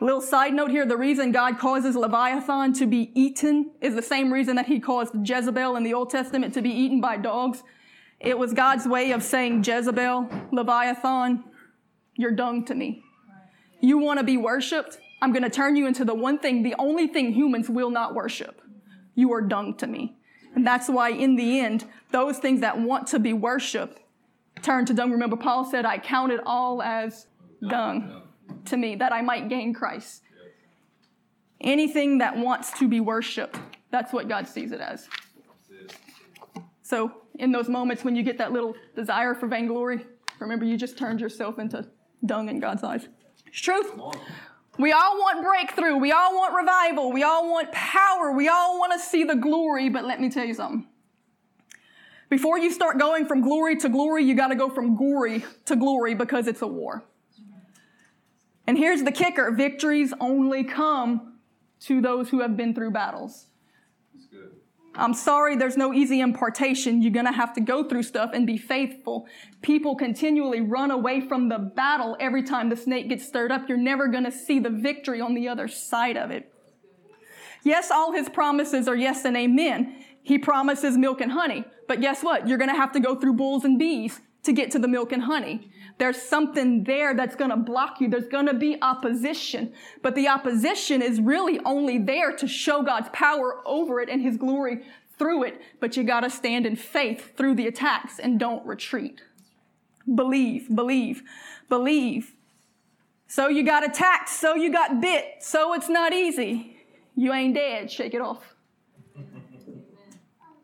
Little 0.00 0.20
side 0.20 0.54
note 0.54 0.70
here 0.70 0.86
the 0.86 0.96
reason 0.96 1.32
God 1.32 1.58
causes 1.58 1.96
Leviathan 1.96 2.72
to 2.74 2.86
be 2.86 3.10
eaten 3.14 3.72
is 3.80 3.96
the 3.96 4.02
same 4.02 4.32
reason 4.32 4.54
that 4.56 4.66
he 4.66 4.78
caused 4.78 5.12
Jezebel 5.28 5.74
in 5.74 5.82
the 5.82 5.92
Old 5.92 6.10
Testament 6.10 6.54
to 6.54 6.62
be 6.62 6.70
eaten 6.70 7.00
by 7.00 7.16
dogs. 7.16 7.64
It 8.20 8.38
was 8.38 8.52
God's 8.52 8.86
way 8.86 9.10
of 9.10 9.24
saying, 9.24 9.64
Jezebel, 9.64 10.28
Leviathan, 10.52 11.42
you're 12.14 12.30
dung 12.30 12.64
to 12.66 12.74
me. 12.74 13.02
You 13.80 13.98
want 13.98 14.18
to 14.18 14.24
be 14.24 14.36
worshiped? 14.36 14.98
I'm 15.20 15.32
going 15.32 15.42
to 15.42 15.50
turn 15.50 15.74
you 15.74 15.86
into 15.86 16.04
the 16.04 16.14
one 16.14 16.38
thing, 16.38 16.62
the 16.62 16.76
only 16.78 17.08
thing 17.08 17.32
humans 17.32 17.68
will 17.68 17.90
not 17.90 18.14
worship. 18.14 18.62
You 19.16 19.32
are 19.32 19.42
dung 19.42 19.74
to 19.78 19.86
me. 19.88 20.16
And 20.54 20.66
that's 20.66 20.88
why, 20.88 21.10
in 21.10 21.34
the 21.34 21.60
end, 21.60 21.84
those 22.12 22.38
things 22.38 22.60
that 22.60 22.80
want 22.80 23.08
to 23.08 23.18
be 23.18 23.32
worshiped 23.32 24.00
turn 24.62 24.86
to 24.86 24.94
dung. 24.94 25.10
Remember, 25.10 25.36
Paul 25.36 25.64
said, 25.64 25.84
I 25.84 25.98
count 25.98 26.32
it 26.32 26.40
all 26.44 26.82
as 26.82 27.26
dung 27.68 28.22
to 28.66 28.76
me 28.76 28.96
that 28.96 29.12
I 29.12 29.22
might 29.22 29.48
gain 29.48 29.74
Christ. 29.74 30.22
Anything 31.60 32.18
that 32.18 32.36
wants 32.36 32.78
to 32.78 32.88
be 32.88 33.00
worshiped, 33.00 33.58
that's 33.90 34.12
what 34.12 34.28
God 34.28 34.46
sees 34.46 34.72
it 34.72 34.80
as. 34.80 35.08
So, 36.82 37.12
in 37.38 37.52
those 37.52 37.68
moments 37.68 38.04
when 38.04 38.16
you 38.16 38.22
get 38.22 38.38
that 38.38 38.52
little 38.52 38.74
desire 38.96 39.34
for 39.34 39.46
vainglory, 39.46 40.04
remember 40.40 40.64
you 40.64 40.76
just 40.76 40.98
turned 40.98 41.20
yourself 41.20 41.58
into 41.58 41.86
dung 42.24 42.48
in 42.48 42.60
God's 42.60 42.82
eyes. 42.82 43.08
It's 43.46 43.60
truth. 43.60 43.92
We 44.78 44.92
all 44.92 45.18
want 45.18 45.44
breakthrough. 45.44 45.96
We 45.96 46.12
all 46.12 46.34
want 46.34 46.54
revival. 46.54 47.12
We 47.12 47.24
all 47.24 47.50
want 47.50 47.72
power. 47.72 48.32
We 48.32 48.48
all 48.48 48.78
want 48.78 48.92
to 48.92 48.98
see 48.98 49.24
the 49.24 49.34
glory. 49.34 49.88
But 49.88 50.04
let 50.04 50.20
me 50.20 50.30
tell 50.30 50.44
you 50.44 50.54
something. 50.54 50.86
Before 52.28 52.58
you 52.58 52.70
start 52.70 52.98
going 52.98 53.26
from 53.26 53.40
glory 53.40 53.76
to 53.76 53.88
glory, 53.88 54.24
you 54.24 54.34
got 54.34 54.48
to 54.48 54.54
go 54.54 54.68
from 54.68 54.96
glory 54.96 55.44
to 55.64 55.76
glory 55.76 56.14
because 56.14 56.46
it's 56.46 56.62
a 56.62 56.66
war. 56.66 57.04
And 58.66 58.76
here's 58.76 59.02
the 59.02 59.12
kicker 59.12 59.50
victories 59.50 60.12
only 60.20 60.62
come 60.62 61.38
to 61.80 62.02
those 62.02 62.28
who 62.28 62.40
have 62.40 62.56
been 62.56 62.74
through 62.74 62.90
battles. 62.90 63.46
I'm 64.94 65.14
sorry, 65.14 65.54
there's 65.54 65.76
no 65.76 65.94
easy 65.94 66.20
impartation. 66.20 67.00
You're 67.00 67.12
going 67.12 67.26
to 67.26 67.32
have 67.32 67.54
to 67.54 67.60
go 67.60 67.84
through 67.84 68.02
stuff 68.02 68.30
and 68.34 68.46
be 68.46 68.58
faithful. 68.58 69.26
People 69.62 69.94
continually 69.94 70.60
run 70.60 70.90
away 70.90 71.20
from 71.20 71.48
the 71.48 71.58
battle 71.58 72.16
every 72.18 72.42
time 72.42 72.68
the 72.68 72.76
snake 72.76 73.08
gets 73.08 73.26
stirred 73.26 73.52
up. 73.52 73.68
You're 73.68 73.78
never 73.78 74.08
going 74.08 74.24
to 74.24 74.32
see 74.32 74.58
the 74.58 74.70
victory 74.70 75.20
on 75.20 75.34
the 75.34 75.48
other 75.48 75.68
side 75.68 76.16
of 76.16 76.32
it. 76.32 76.52
Yes, 77.62 77.90
all 77.90 78.12
his 78.12 78.28
promises 78.28 78.88
are 78.88 78.96
yes 78.96 79.24
and 79.24 79.36
amen. 79.36 80.04
He 80.28 80.36
promises 80.36 80.98
milk 80.98 81.22
and 81.22 81.32
honey. 81.32 81.64
But 81.86 82.02
guess 82.02 82.22
what? 82.22 82.46
You're 82.46 82.58
going 82.58 82.68
to 82.68 82.76
have 82.76 82.92
to 82.92 83.00
go 83.00 83.14
through 83.14 83.32
bulls 83.32 83.64
and 83.64 83.78
bees 83.78 84.20
to 84.42 84.52
get 84.52 84.70
to 84.72 84.78
the 84.78 84.86
milk 84.86 85.10
and 85.10 85.22
honey. 85.22 85.70
There's 85.96 86.20
something 86.20 86.84
there 86.84 87.14
that's 87.14 87.34
going 87.34 87.48
to 87.48 87.56
block 87.56 87.98
you. 87.98 88.10
There's 88.10 88.28
going 88.28 88.44
to 88.44 88.52
be 88.52 88.76
opposition. 88.82 89.72
But 90.02 90.14
the 90.14 90.28
opposition 90.28 91.00
is 91.00 91.18
really 91.18 91.58
only 91.64 91.96
there 91.96 92.36
to 92.36 92.46
show 92.46 92.82
God's 92.82 93.08
power 93.10 93.62
over 93.64 94.02
it 94.02 94.10
and 94.10 94.20
his 94.20 94.36
glory 94.36 94.84
through 95.18 95.44
it. 95.44 95.62
But 95.80 95.96
you 95.96 96.04
got 96.04 96.20
to 96.20 96.28
stand 96.28 96.66
in 96.66 96.76
faith 96.76 97.34
through 97.34 97.54
the 97.54 97.66
attacks 97.66 98.18
and 98.18 98.38
don't 98.38 98.66
retreat. 98.66 99.22
Believe, 100.14 100.68
believe, 100.76 101.22
believe. 101.70 102.34
So 103.28 103.48
you 103.48 103.64
got 103.64 103.82
attacked. 103.82 104.28
So 104.28 104.54
you 104.54 104.70
got 104.70 105.00
bit. 105.00 105.36
So 105.40 105.72
it's 105.72 105.88
not 105.88 106.12
easy. 106.12 106.76
You 107.16 107.32
ain't 107.32 107.54
dead. 107.54 107.90
Shake 107.90 108.12
it 108.12 108.20
off. 108.20 108.56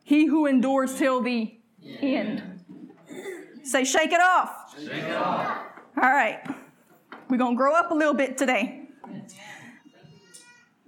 He 0.05 0.27
who 0.27 0.45
endures 0.47 0.95
till 0.95 1.23
the 1.23 1.59
end. 2.01 2.43
Say, 3.63 3.85
shake 3.85 4.13
it 4.13 4.21
off. 4.21 4.79
Shake 4.79 5.03
it 5.03 5.17
off. 5.17 5.59
All 6.01 6.11
right. 6.11 6.41
We're 7.31 7.39
going 7.39 7.55
to 7.55 7.57
grow 7.57 7.75
up 7.75 7.91
a 7.91 7.95
little 7.95 8.13
bit 8.13 8.37
today. 8.37 8.83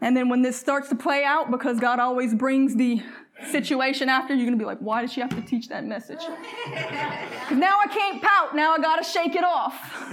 And 0.03 0.15
then 0.15 0.29
when 0.29 0.43
this 0.43 0.61
starts 0.61 0.91
to 0.91 0.95
play 0.95 1.25
out, 1.25 1.51
because 1.51 1.81
God 1.81 1.99
always 1.99 2.35
brings 2.35 2.77
the 2.77 3.03
situation 3.51 4.11
after, 4.11 4.35
you're 4.35 4.45
going 4.45 4.59
to 4.59 4.63
be 4.63 4.67
like, 4.67 4.81
why 4.81 5.01
did 5.01 5.11
she 5.11 5.23
have 5.23 5.31
to 5.31 5.41
teach 5.41 5.69
that 5.69 5.85
message? 5.85 6.21
Because 6.67 7.59
now 7.59 7.79
I 7.81 7.87
can't 7.87 8.21
pout. 8.21 8.57
Now 8.57 8.75
I 8.75 8.79
got 8.79 8.97
to 8.97 9.05
shake 9.09 9.37
it 9.37 9.45
off. 9.45 9.75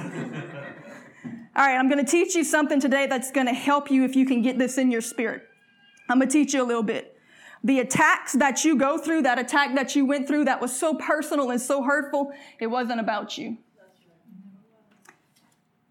All 1.56 1.66
right, 1.66 1.76
I'm 1.76 1.90
going 1.90 2.04
to 2.04 2.10
teach 2.10 2.36
you 2.36 2.44
something 2.44 2.80
today 2.80 3.08
that's 3.08 3.32
going 3.32 3.48
to 3.48 3.54
help 3.54 3.90
you 3.90 4.04
if 4.06 4.16
you 4.16 4.26
can 4.26 4.44
get 4.44 4.60
this 4.60 4.78
in 4.78 4.92
your 4.92 5.02
spirit. 5.02 5.44
I'm 6.10 6.20
going 6.20 6.30
to 6.30 6.32
teach 6.32 6.54
you 6.54 6.62
a 6.62 6.66
little 6.66 6.84
bit 6.84 7.13
the 7.64 7.80
attacks 7.80 8.34
that 8.34 8.66
you 8.66 8.76
go 8.76 8.98
through, 8.98 9.22
that 9.22 9.40
attack 9.40 9.76
that 9.76 9.96
you 9.96 10.06
went 10.06 10.28
through 10.28 10.46
that 10.46 10.62
was 10.62 10.78
so 10.78 10.96
personal 10.96 11.52
and 11.52 11.62
so 11.62 11.82
hurtful, 11.82 12.34
it 12.60 12.68
wasn't 12.68 13.00
about 13.00 13.38
you. 13.38 13.58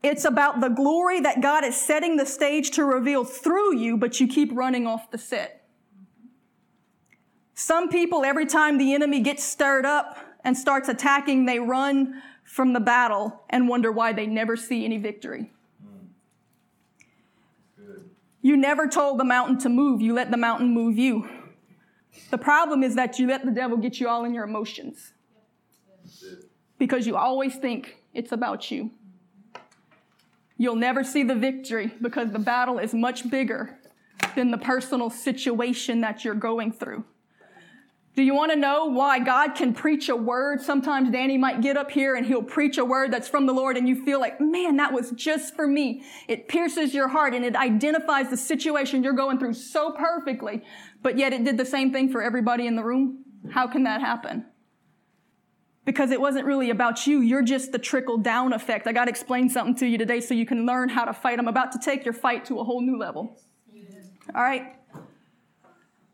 It's 0.02 0.24
about 0.24 0.60
the 0.60 0.68
glory 0.68 1.20
that 1.20 1.40
God 1.40 1.64
is 1.64 1.76
setting 1.76 2.16
the 2.16 2.26
stage 2.26 2.72
to 2.72 2.84
reveal 2.84 3.24
through 3.24 3.76
you, 3.76 3.96
but 3.96 4.20
you 4.20 4.26
keep 4.26 4.50
running 4.52 4.86
off 4.86 5.10
the 5.10 5.18
set. 5.18 5.64
Some 7.54 7.88
people, 7.88 8.24
every 8.24 8.46
time 8.46 8.78
the 8.78 8.94
enemy 8.94 9.20
gets 9.20 9.44
stirred 9.44 9.86
up 9.86 10.18
and 10.42 10.56
starts 10.56 10.88
attacking, 10.88 11.46
they 11.46 11.60
run 11.60 12.20
from 12.42 12.72
the 12.72 12.80
battle 12.80 13.44
and 13.48 13.68
wonder 13.68 13.92
why 13.92 14.12
they 14.12 14.26
never 14.26 14.56
see 14.56 14.84
any 14.84 14.98
victory. 14.98 15.52
Mm. 17.80 18.02
You 18.40 18.56
never 18.56 18.88
told 18.88 19.20
the 19.20 19.24
mountain 19.24 19.58
to 19.58 19.68
move, 19.68 20.02
you 20.02 20.12
let 20.12 20.32
the 20.32 20.36
mountain 20.36 20.74
move 20.74 20.98
you. 20.98 21.28
The 22.30 22.38
problem 22.38 22.82
is 22.82 22.94
that 22.94 23.18
you 23.18 23.26
let 23.26 23.44
the 23.44 23.50
devil 23.50 23.76
get 23.76 24.00
you 24.00 24.08
all 24.08 24.24
in 24.24 24.34
your 24.34 24.44
emotions 24.44 25.12
because 26.78 27.06
you 27.06 27.16
always 27.16 27.56
think 27.56 27.98
it's 28.12 28.32
about 28.32 28.70
you. 28.70 28.90
You'll 30.58 30.76
never 30.76 31.02
see 31.04 31.22
the 31.22 31.34
victory 31.34 31.92
because 32.00 32.32
the 32.32 32.38
battle 32.38 32.78
is 32.78 32.94
much 32.94 33.28
bigger 33.30 33.78
than 34.34 34.50
the 34.50 34.58
personal 34.58 35.10
situation 35.10 36.00
that 36.02 36.24
you're 36.24 36.34
going 36.34 36.72
through. 36.72 37.04
Do 38.14 38.22
you 38.22 38.34
want 38.34 38.52
to 38.52 38.58
know 38.58 38.84
why 38.86 39.20
God 39.20 39.54
can 39.54 39.72
preach 39.72 40.10
a 40.10 40.16
word? 40.16 40.60
Sometimes 40.60 41.10
Danny 41.10 41.38
might 41.38 41.62
get 41.62 41.78
up 41.78 41.90
here 41.90 42.14
and 42.14 42.26
he'll 42.26 42.42
preach 42.42 42.76
a 42.76 42.84
word 42.84 43.10
that's 43.10 43.28
from 43.28 43.46
the 43.46 43.54
Lord 43.54 43.78
and 43.78 43.88
you 43.88 44.04
feel 44.04 44.20
like, 44.20 44.38
man, 44.38 44.76
that 44.76 44.92
was 44.92 45.12
just 45.12 45.56
for 45.56 45.66
me. 45.66 46.02
It 46.28 46.46
pierces 46.46 46.92
your 46.92 47.08
heart 47.08 47.32
and 47.32 47.42
it 47.42 47.56
identifies 47.56 48.28
the 48.28 48.36
situation 48.36 49.02
you're 49.02 49.14
going 49.14 49.38
through 49.38 49.54
so 49.54 49.92
perfectly, 49.92 50.62
but 51.00 51.16
yet 51.16 51.32
it 51.32 51.42
did 51.42 51.56
the 51.56 51.64
same 51.64 51.90
thing 51.90 52.10
for 52.10 52.22
everybody 52.22 52.66
in 52.66 52.76
the 52.76 52.84
room. 52.84 53.24
How 53.50 53.66
can 53.66 53.84
that 53.84 54.02
happen? 54.02 54.44
Because 55.86 56.10
it 56.10 56.20
wasn't 56.20 56.44
really 56.44 56.68
about 56.68 57.06
you. 57.06 57.22
You're 57.22 57.42
just 57.42 57.72
the 57.72 57.78
trickle 57.78 58.18
down 58.18 58.52
effect. 58.52 58.86
I 58.86 58.92
got 58.92 59.06
to 59.06 59.10
explain 59.10 59.48
something 59.48 59.74
to 59.76 59.86
you 59.86 59.96
today 59.96 60.20
so 60.20 60.34
you 60.34 60.46
can 60.46 60.66
learn 60.66 60.90
how 60.90 61.06
to 61.06 61.14
fight. 61.14 61.38
I'm 61.38 61.48
about 61.48 61.72
to 61.72 61.78
take 61.78 62.04
your 62.04 62.14
fight 62.14 62.44
to 62.44 62.60
a 62.60 62.64
whole 62.64 62.82
new 62.82 62.98
level. 62.98 63.40
All 64.34 64.42
right. 64.42 64.76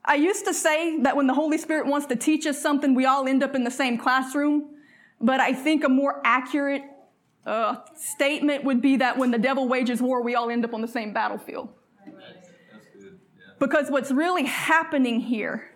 I 0.09 0.15
used 0.15 0.47
to 0.47 0.55
say 0.55 0.99
that 1.03 1.17
when 1.17 1.27
the 1.27 1.35
Holy 1.35 1.59
Spirit 1.59 1.87
wants 1.87 2.07
to 2.07 2.17
teach 2.17 2.47
us 2.47 2.61
something, 2.61 2.95
we 2.95 3.05
all 3.05 3.29
end 3.29 3.43
up 3.43 3.55
in 3.55 3.63
the 3.63 3.71
same 3.71 3.99
classroom. 3.99 4.71
But 5.21 5.39
I 5.39 5.53
think 5.53 5.85
a 5.85 5.89
more 5.91 6.23
accurate 6.25 6.83
uh, 7.45 7.77
statement 7.95 8.65
would 8.65 8.81
be 8.81 8.97
that 8.97 9.19
when 9.19 9.31
the 9.31 9.39
devil 9.39 9.69
wages 9.69 10.01
war, 10.01 10.23
we 10.23 10.35
all 10.35 10.49
end 10.49 10.65
up 10.65 10.73
on 10.73 10.81
the 10.81 10.89
same 10.89 11.13
battlefield. 11.13 11.69
Because 13.59 13.91
what's 13.91 14.11
really 14.11 14.47
happening 14.47 15.21
here 15.21 15.73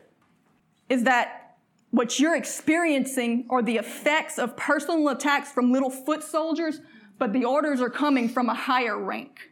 is 0.89 1.05
that 1.05 1.57
what 1.91 2.19
you're 2.19 2.37
experiencing 2.37 3.47
are 3.51 3.63
the 3.63 3.77
effects 3.77 4.39
of 4.39 4.57
personal 4.57 5.09
attacks 5.11 5.53
from 5.53 5.73
little 5.73 5.91
foot 5.91 6.23
soldiers, 6.23 6.81
but 7.19 7.35
the 7.35 7.45
orders 7.45 7.83
are 7.83 7.91
coming 7.91 8.31
from 8.31 8.49
a 8.49 8.55
higher 8.55 8.99
rank. 8.99 9.51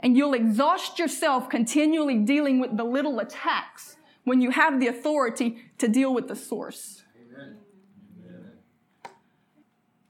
And 0.00 0.16
you'll 0.16 0.34
exhaust 0.34 0.98
yourself 0.98 1.48
continually 1.48 2.18
dealing 2.18 2.58
with 2.58 2.76
the 2.76 2.84
little 2.84 3.20
attacks 3.20 3.98
when 4.24 4.40
you 4.40 4.50
have 4.50 4.80
the 4.80 4.86
authority 4.86 5.58
to 5.78 5.88
deal 5.88 6.12
with 6.12 6.28
the 6.28 6.36
source. 6.36 7.02
Amen. 7.16 7.56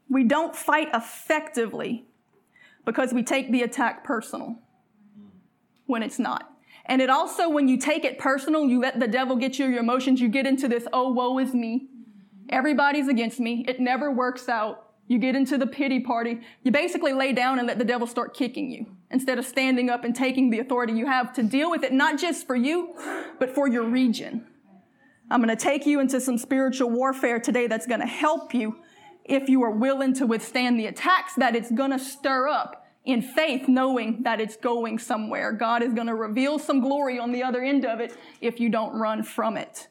We 0.08 0.24
don't 0.24 0.54
fight 0.54 0.88
effectively 0.92 2.06
because 2.84 3.12
we 3.12 3.22
take 3.22 3.52
the 3.52 3.62
attack 3.62 4.04
personal 4.04 4.58
when 5.86 6.02
it's 6.02 6.18
not. 6.18 6.50
And 6.86 7.00
it 7.00 7.10
also, 7.10 7.48
when 7.48 7.68
you 7.68 7.78
take 7.78 8.04
it 8.04 8.18
personal, 8.18 8.66
you 8.66 8.80
let 8.80 8.98
the 8.98 9.06
devil 9.06 9.36
get 9.36 9.58
you 9.58 9.66
your 9.66 9.80
emotions, 9.80 10.20
you 10.20 10.28
get 10.28 10.46
into 10.46 10.66
this, 10.66 10.86
oh, 10.92 11.12
woe 11.12 11.38
is 11.38 11.54
me. 11.54 11.88
Everybody's 12.48 13.06
against 13.06 13.38
me. 13.38 13.64
It 13.68 13.78
never 13.78 14.10
works 14.10 14.48
out. 14.48 14.88
You 15.06 15.18
get 15.18 15.36
into 15.36 15.56
the 15.56 15.66
pity 15.66 16.00
party. 16.00 16.40
You 16.62 16.72
basically 16.72 17.12
lay 17.12 17.32
down 17.32 17.58
and 17.58 17.68
let 17.68 17.78
the 17.78 17.84
devil 17.84 18.06
start 18.06 18.34
kicking 18.34 18.70
you 18.70 18.86
instead 19.10 19.38
of 19.38 19.44
standing 19.44 19.90
up 19.90 20.04
and 20.04 20.14
taking 20.14 20.50
the 20.50 20.58
authority 20.60 20.92
you 20.92 21.06
have 21.06 21.32
to 21.34 21.42
deal 21.42 21.70
with 21.70 21.82
it, 21.82 21.92
not 21.92 22.18
just 22.18 22.46
for 22.46 22.56
you, 22.56 22.94
but 23.38 23.50
for 23.50 23.68
your 23.68 23.84
region. 23.84 24.46
I'm 25.30 25.42
going 25.42 25.56
to 25.56 25.62
take 25.62 25.86
you 25.86 26.00
into 26.00 26.20
some 26.20 26.38
spiritual 26.38 26.90
warfare 26.90 27.38
today 27.38 27.66
that's 27.66 27.86
going 27.86 28.00
to 28.00 28.06
help 28.06 28.52
you 28.52 28.76
if 29.24 29.48
you 29.48 29.62
are 29.62 29.70
willing 29.70 30.12
to 30.14 30.26
withstand 30.26 30.78
the 30.78 30.86
attacks 30.86 31.34
that 31.36 31.54
it's 31.54 31.70
going 31.70 31.92
to 31.92 31.98
stir 31.98 32.48
up 32.48 32.86
in 33.04 33.22
faith, 33.22 33.68
knowing 33.68 34.22
that 34.24 34.40
it's 34.40 34.56
going 34.56 34.98
somewhere. 34.98 35.52
God 35.52 35.82
is 35.82 35.94
going 35.94 36.08
to 36.08 36.14
reveal 36.14 36.58
some 36.58 36.80
glory 36.80 37.18
on 37.18 37.32
the 37.32 37.42
other 37.42 37.62
end 37.62 37.84
of 37.84 38.00
it 38.00 38.16
if 38.40 38.60
you 38.60 38.68
don't 38.68 38.92
run 38.98 39.22
from 39.22 39.56
it. 39.56 39.88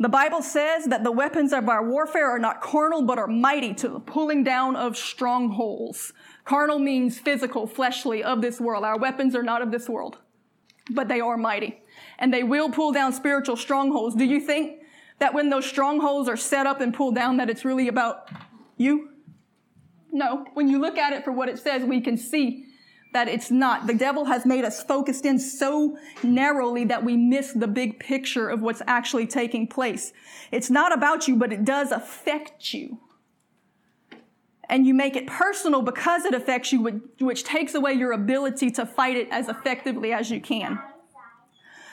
The 0.00 0.08
Bible 0.08 0.42
says 0.42 0.84
that 0.84 1.02
the 1.02 1.10
weapons 1.10 1.52
of 1.52 1.68
our 1.68 1.84
warfare 1.84 2.30
are 2.30 2.38
not 2.38 2.60
carnal, 2.60 3.02
but 3.02 3.18
are 3.18 3.26
mighty 3.26 3.74
to 3.74 3.88
the 3.88 3.98
pulling 3.98 4.44
down 4.44 4.76
of 4.76 4.96
strongholds. 4.96 6.12
Carnal 6.44 6.78
means 6.78 7.18
physical, 7.18 7.66
fleshly, 7.66 8.22
of 8.22 8.40
this 8.40 8.60
world. 8.60 8.84
Our 8.84 8.96
weapons 8.96 9.34
are 9.34 9.42
not 9.42 9.60
of 9.60 9.72
this 9.72 9.88
world, 9.88 10.18
but 10.88 11.08
they 11.08 11.20
are 11.20 11.36
mighty. 11.36 11.82
And 12.20 12.32
they 12.32 12.44
will 12.44 12.70
pull 12.70 12.92
down 12.92 13.12
spiritual 13.12 13.56
strongholds. 13.56 14.14
Do 14.14 14.24
you 14.24 14.38
think 14.38 14.82
that 15.18 15.34
when 15.34 15.50
those 15.50 15.66
strongholds 15.66 16.28
are 16.28 16.36
set 16.36 16.64
up 16.64 16.80
and 16.80 16.94
pulled 16.94 17.16
down, 17.16 17.38
that 17.38 17.50
it's 17.50 17.64
really 17.64 17.88
about 17.88 18.30
you? 18.76 19.10
No. 20.12 20.46
When 20.54 20.68
you 20.68 20.80
look 20.80 20.96
at 20.96 21.12
it 21.12 21.24
for 21.24 21.32
what 21.32 21.48
it 21.48 21.58
says, 21.58 21.82
we 21.82 22.00
can 22.00 22.16
see 22.16 22.66
that 23.12 23.28
it's 23.28 23.50
not. 23.50 23.86
The 23.86 23.94
devil 23.94 24.26
has 24.26 24.44
made 24.44 24.64
us 24.64 24.82
focused 24.82 25.24
in 25.24 25.38
so 25.38 25.96
narrowly 26.22 26.84
that 26.84 27.04
we 27.04 27.16
miss 27.16 27.52
the 27.52 27.68
big 27.68 27.98
picture 27.98 28.48
of 28.48 28.60
what's 28.60 28.82
actually 28.86 29.26
taking 29.26 29.66
place. 29.66 30.12
It's 30.52 30.70
not 30.70 30.92
about 30.92 31.26
you, 31.26 31.36
but 31.36 31.52
it 31.52 31.64
does 31.64 31.90
affect 31.90 32.74
you. 32.74 32.98
And 34.68 34.86
you 34.86 34.92
make 34.92 35.16
it 35.16 35.26
personal 35.26 35.80
because 35.80 36.26
it 36.26 36.34
affects 36.34 36.72
you, 36.72 37.02
which 37.20 37.44
takes 37.44 37.74
away 37.74 37.94
your 37.94 38.12
ability 38.12 38.70
to 38.72 38.84
fight 38.84 39.16
it 39.16 39.28
as 39.30 39.48
effectively 39.48 40.12
as 40.12 40.30
you 40.30 40.40
can. 40.40 40.78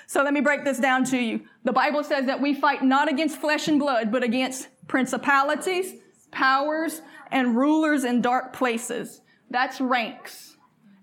So 0.08 0.22
let 0.22 0.34
me 0.34 0.42
break 0.42 0.66
this 0.66 0.80
down 0.80 1.06
to 1.06 1.18
you. 1.18 1.42
The 1.64 1.72
Bible 1.72 2.04
says 2.04 2.26
that 2.26 2.42
we 2.42 2.54
fight 2.54 2.84
not 2.84 3.10
against 3.10 3.38
flesh 3.38 3.68
and 3.70 3.80
blood, 3.80 4.12
but 4.12 4.24
against 4.24 4.68
principalities, 4.88 5.94
powers, 6.32 7.02
and 7.32 7.56
rulers 7.56 8.04
in 8.04 8.22
dark 8.22 8.52
places. 8.54 9.22
That's 9.50 9.80
ranks. 9.80 10.55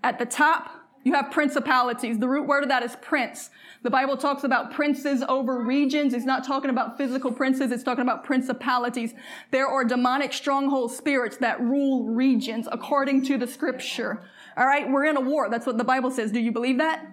At 0.02 0.18
the 0.18 0.26
top, 0.26 0.70
you 1.04 1.14
have 1.14 1.30
principalities. 1.30 2.18
The 2.18 2.28
root 2.28 2.46
word 2.46 2.62
of 2.62 2.68
that 2.68 2.82
is 2.82 2.96
prince. 3.02 3.50
The 3.82 3.90
Bible 3.90 4.16
talks 4.16 4.44
about 4.44 4.72
princes 4.72 5.24
over 5.28 5.60
regions. 5.60 6.14
It's 6.14 6.24
not 6.24 6.44
talking 6.44 6.70
about 6.70 6.96
physical 6.96 7.32
princes. 7.32 7.72
It's 7.72 7.82
talking 7.82 8.02
about 8.02 8.22
principalities. 8.22 9.14
There 9.50 9.66
are 9.66 9.84
demonic 9.84 10.32
stronghold 10.32 10.92
spirits 10.92 11.38
that 11.38 11.60
rule 11.60 12.04
regions 12.04 12.68
according 12.70 13.24
to 13.26 13.36
the 13.36 13.48
scripture. 13.48 14.22
All 14.56 14.66
right. 14.66 14.88
We're 14.88 15.06
in 15.06 15.16
a 15.16 15.20
war. 15.20 15.50
That's 15.50 15.66
what 15.66 15.76
the 15.76 15.84
Bible 15.84 16.10
says. 16.10 16.30
Do 16.30 16.38
you 16.40 16.52
believe 16.52 16.78
that? 16.78 17.04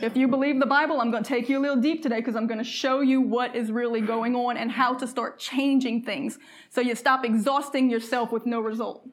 If 0.00 0.16
you 0.16 0.28
believe 0.28 0.60
the 0.60 0.66
Bible, 0.66 1.00
I'm 1.00 1.10
going 1.10 1.24
to 1.24 1.28
take 1.28 1.48
you 1.48 1.58
a 1.58 1.60
little 1.60 1.80
deep 1.80 2.04
today 2.04 2.18
because 2.18 2.36
I'm 2.36 2.46
going 2.46 2.58
to 2.58 2.64
show 2.64 3.00
you 3.00 3.20
what 3.20 3.56
is 3.56 3.72
really 3.72 4.00
going 4.00 4.36
on 4.36 4.56
and 4.56 4.70
how 4.70 4.94
to 4.94 5.08
start 5.08 5.40
changing 5.40 6.02
things 6.04 6.38
so 6.70 6.80
you 6.80 6.94
stop 6.94 7.24
exhausting 7.24 7.90
yourself 7.90 8.30
with 8.30 8.46
no 8.46 8.60
result. 8.60 9.08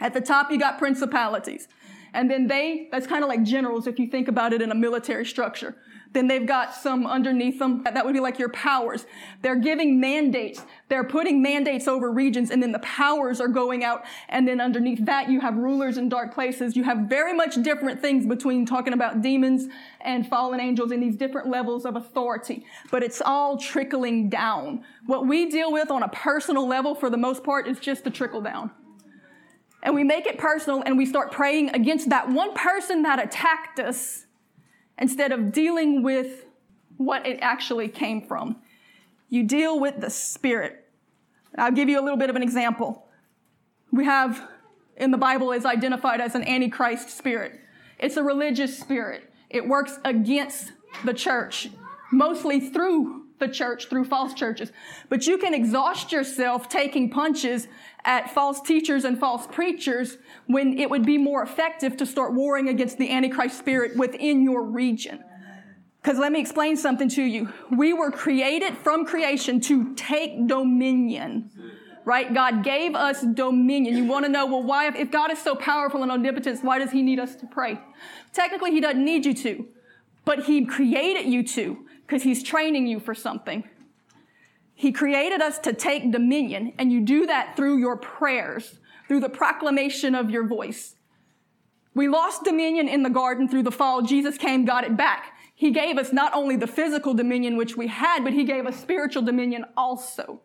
At 0.00 0.12
the 0.12 0.20
top, 0.20 0.50
you 0.50 0.58
got 0.58 0.78
principalities. 0.78 1.66
And 2.14 2.30
then 2.30 2.46
they, 2.46 2.88
that's 2.92 3.06
kind 3.06 3.22
of 3.22 3.28
like 3.28 3.42
generals 3.42 3.86
if 3.86 3.98
you 3.98 4.06
think 4.06 4.28
about 4.28 4.52
it 4.52 4.60
in 4.60 4.70
a 4.70 4.74
military 4.74 5.24
structure. 5.24 5.74
Then 6.12 6.28
they've 6.28 6.46
got 6.46 6.74
some 6.74 7.06
underneath 7.06 7.58
them. 7.58 7.82
That 7.84 8.04
would 8.04 8.12
be 8.12 8.20
like 8.20 8.38
your 8.38 8.50
powers. 8.50 9.06
They're 9.40 9.56
giving 9.56 9.98
mandates. 9.98 10.62
They're 10.88 11.04
putting 11.04 11.40
mandates 11.40 11.88
over 11.88 12.12
regions 12.12 12.50
and 12.50 12.62
then 12.62 12.72
the 12.72 12.80
powers 12.80 13.40
are 13.40 13.48
going 13.48 13.82
out. 13.82 14.04
And 14.28 14.46
then 14.46 14.60
underneath 14.60 15.04
that, 15.06 15.30
you 15.30 15.40
have 15.40 15.56
rulers 15.56 15.96
in 15.96 16.10
dark 16.10 16.34
places. 16.34 16.76
You 16.76 16.84
have 16.84 17.08
very 17.08 17.32
much 17.32 17.62
different 17.62 18.00
things 18.00 18.26
between 18.26 18.66
talking 18.66 18.92
about 18.92 19.22
demons 19.22 19.68
and 20.02 20.28
fallen 20.28 20.60
angels 20.60 20.92
in 20.92 21.00
these 21.00 21.16
different 21.16 21.48
levels 21.48 21.86
of 21.86 21.96
authority. 21.96 22.66
But 22.90 23.02
it's 23.02 23.22
all 23.22 23.56
trickling 23.56 24.28
down. 24.28 24.84
What 25.06 25.26
we 25.26 25.50
deal 25.50 25.72
with 25.72 25.90
on 25.90 26.02
a 26.02 26.08
personal 26.08 26.68
level 26.68 26.94
for 26.94 27.08
the 27.08 27.16
most 27.16 27.42
part 27.42 27.66
is 27.66 27.80
just 27.80 28.04
the 28.04 28.10
trickle 28.10 28.42
down 28.42 28.70
and 29.82 29.94
we 29.94 30.04
make 30.04 30.26
it 30.26 30.38
personal 30.38 30.82
and 30.84 30.96
we 30.96 31.06
start 31.06 31.32
praying 31.32 31.70
against 31.70 32.10
that 32.10 32.30
one 32.30 32.54
person 32.54 33.02
that 33.02 33.18
attacked 33.18 33.80
us 33.80 34.26
instead 34.98 35.32
of 35.32 35.52
dealing 35.52 36.02
with 36.02 36.44
what 36.96 37.26
it 37.26 37.38
actually 37.40 37.88
came 37.88 38.22
from. 38.22 38.56
You 39.28 39.42
deal 39.42 39.80
with 39.80 40.00
the 40.00 40.10
spirit. 40.10 40.88
I'll 41.58 41.72
give 41.72 41.88
you 41.88 41.98
a 41.98 42.02
little 42.02 42.18
bit 42.18 42.30
of 42.30 42.36
an 42.36 42.42
example. 42.42 43.08
We 43.90 44.04
have 44.04 44.48
in 44.96 45.10
the 45.10 45.18
Bible 45.18 45.52
is 45.52 45.64
identified 45.64 46.20
as 46.20 46.34
an 46.34 46.46
antichrist 46.46 47.10
spirit. 47.10 47.58
It's 47.98 48.16
a 48.16 48.22
religious 48.22 48.78
spirit. 48.78 49.32
It 49.50 49.66
works 49.66 49.98
against 50.04 50.72
the 51.04 51.14
church, 51.14 51.70
mostly 52.10 52.60
through 52.60 53.21
the 53.42 53.48
church, 53.48 53.88
through 53.88 54.04
false 54.04 54.32
churches. 54.32 54.72
But 55.08 55.26
you 55.26 55.36
can 55.36 55.52
exhaust 55.52 56.12
yourself 56.12 56.68
taking 56.68 57.10
punches 57.10 57.68
at 58.04 58.30
false 58.30 58.60
teachers 58.60 59.04
and 59.04 59.18
false 59.18 59.46
preachers 59.46 60.18
when 60.46 60.78
it 60.78 60.88
would 60.88 61.04
be 61.04 61.18
more 61.18 61.42
effective 61.42 61.96
to 61.98 62.06
start 62.06 62.32
warring 62.32 62.68
against 62.68 62.98
the 62.98 63.10
Antichrist 63.10 63.58
spirit 63.58 63.96
within 63.96 64.42
your 64.42 64.62
region. 64.62 65.22
Because 66.00 66.18
let 66.18 66.32
me 66.32 66.40
explain 66.40 66.76
something 66.76 67.08
to 67.10 67.22
you. 67.22 67.52
We 67.70 67.92
were 67.92 68.10
created 68.10 68.76
from 68.78 69.04
creation 69.04 69.60
to 69.62 69.94
take 69.94 70.46
dominion. 70.48 71.50
Right? 72.04 72.34
God 72.34 72.64
gave 72.64 72.96
us 72.96 73.22
dominion. 73.22 73.96
You 73.96 74.06
want 74.06 74.24
to 74.24 74.28
know, 74.28 74.46
well, 74.46 74.64
why, 74.64 74.88
if 74.88 75.12
God 75.12 75.30
is 75.30 75.38
so 75.38 75.54
powerful 75.54 76.02
and 76.02 76.10
omnipotent, 76.10 76.64
why 76.64 76.80
does 76.80 76.90
He 76.90 77.02
need 77.02 77.20
us 77.20 77.36
to 77.36 77.46
pray? 77.46 77.78
Technically, 78.32 78.72
He 78.72 78.80
doesn't 78.80 79.04
need 79.04 79.24
you 79.24 79.34
to, 79.34 79.68
but 80.24 80.44
He 80.46 80.64
created 80.66 81.26
you 81.26 81.44
to 81.44 81.86
because 82.12 82.24
He's 82.24 82.42
training 82.42 82.86
you 82.86 83.00
for 83.00 83.14
something. 83.14 83.64
He 84.74 84.92
created 84.92 85.40
us 85.40 85.58
to 85.60 85.72
take 85.72 86.12
dominion, 86.12 86.74
and 86.76 86.92
you 86.92 87.00
do 87.00 87.24
that 87.24 87.56
through 87.56 87.78
your 87.78 87.96
prayers, 87.96 88.78
through 89.08 89.20
the 89.20 89.30
proclamation 89.30 90.14
of 90.14 90.28
your 90.28 90.46
voice. 90.46 90.96
We 91.94 92.08
lost 92.08 92.44
dominion 92.44 92.86
in 92.86 93.02
the 93.02 93.08
garden 93.08 93.48
through 93.48 93.62
the 93.62 93.72
fall. 93.72 94.02
Jesus 94.02 94.36
came, 94.36 94.66
got 94.66 94.84
it 94.84 94.94
back. 94.94 95.32
He 95.54 95.70
gave 95.70 95.96
us 95.96 96.12
not 96.12 96.34
only 96.34 96.56
the 96.56 96.66
physical 96.66 97.14
dominion 97.14 97.56
which 97.56 97.78
we 97.78 97.86
had, 97.86 98.24
but 98.24 98.34
he 98.34 98.44
gave 98.44 98.66
us 98.66 98.78
spiritual 98.78 99.22
dominion 99.22 99.64
also. 99.74 100.42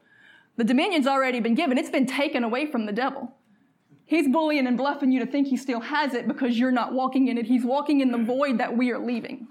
The 0.56 0.64
dominion's 0.64 1.06
already 1.06 1.42
been 1.42 1.56
given. 1.56 1.78
It's 1.78 1.90
been 1.90 2.06
taken 2.08 2.46
away 2.46 2.72
from 2.72 2.86
the 2.86 2.94
devil. 2.94 3.34
He's 4.06 4.30
bullying 4.30 4.68
and 4.68 4.78
bluffing 4.78 5.12
you 5.12 5.20
to 5.20 5.30
think 5.30 5.48
he 5.48 5.58
still 5.58 5.82
has 5.82 6.14
it 6.14 6.30
because 6.30 6.58
you're 6.58 6.72
not 6.72 6.94
walking 6.94 7.28
in 7.28 7.38
it. 7.38 7.46
He's 7.46 7.66
walking 7.66 8.00
in 8.00 8.12
the 8.12 8.18
void 8.18 8.58
that 8.60 8.78
we 8.78 8.94
are 8.94 9.00
leaving 9.00 9.48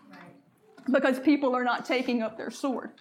because 0.91 1.19
people 1.21 1.55
are 1.55 1.65
not 1.65 1.85
taking 1.85 2.23
up 2.23 2.37
their 2.37 2.51
sword. 2.51 2.93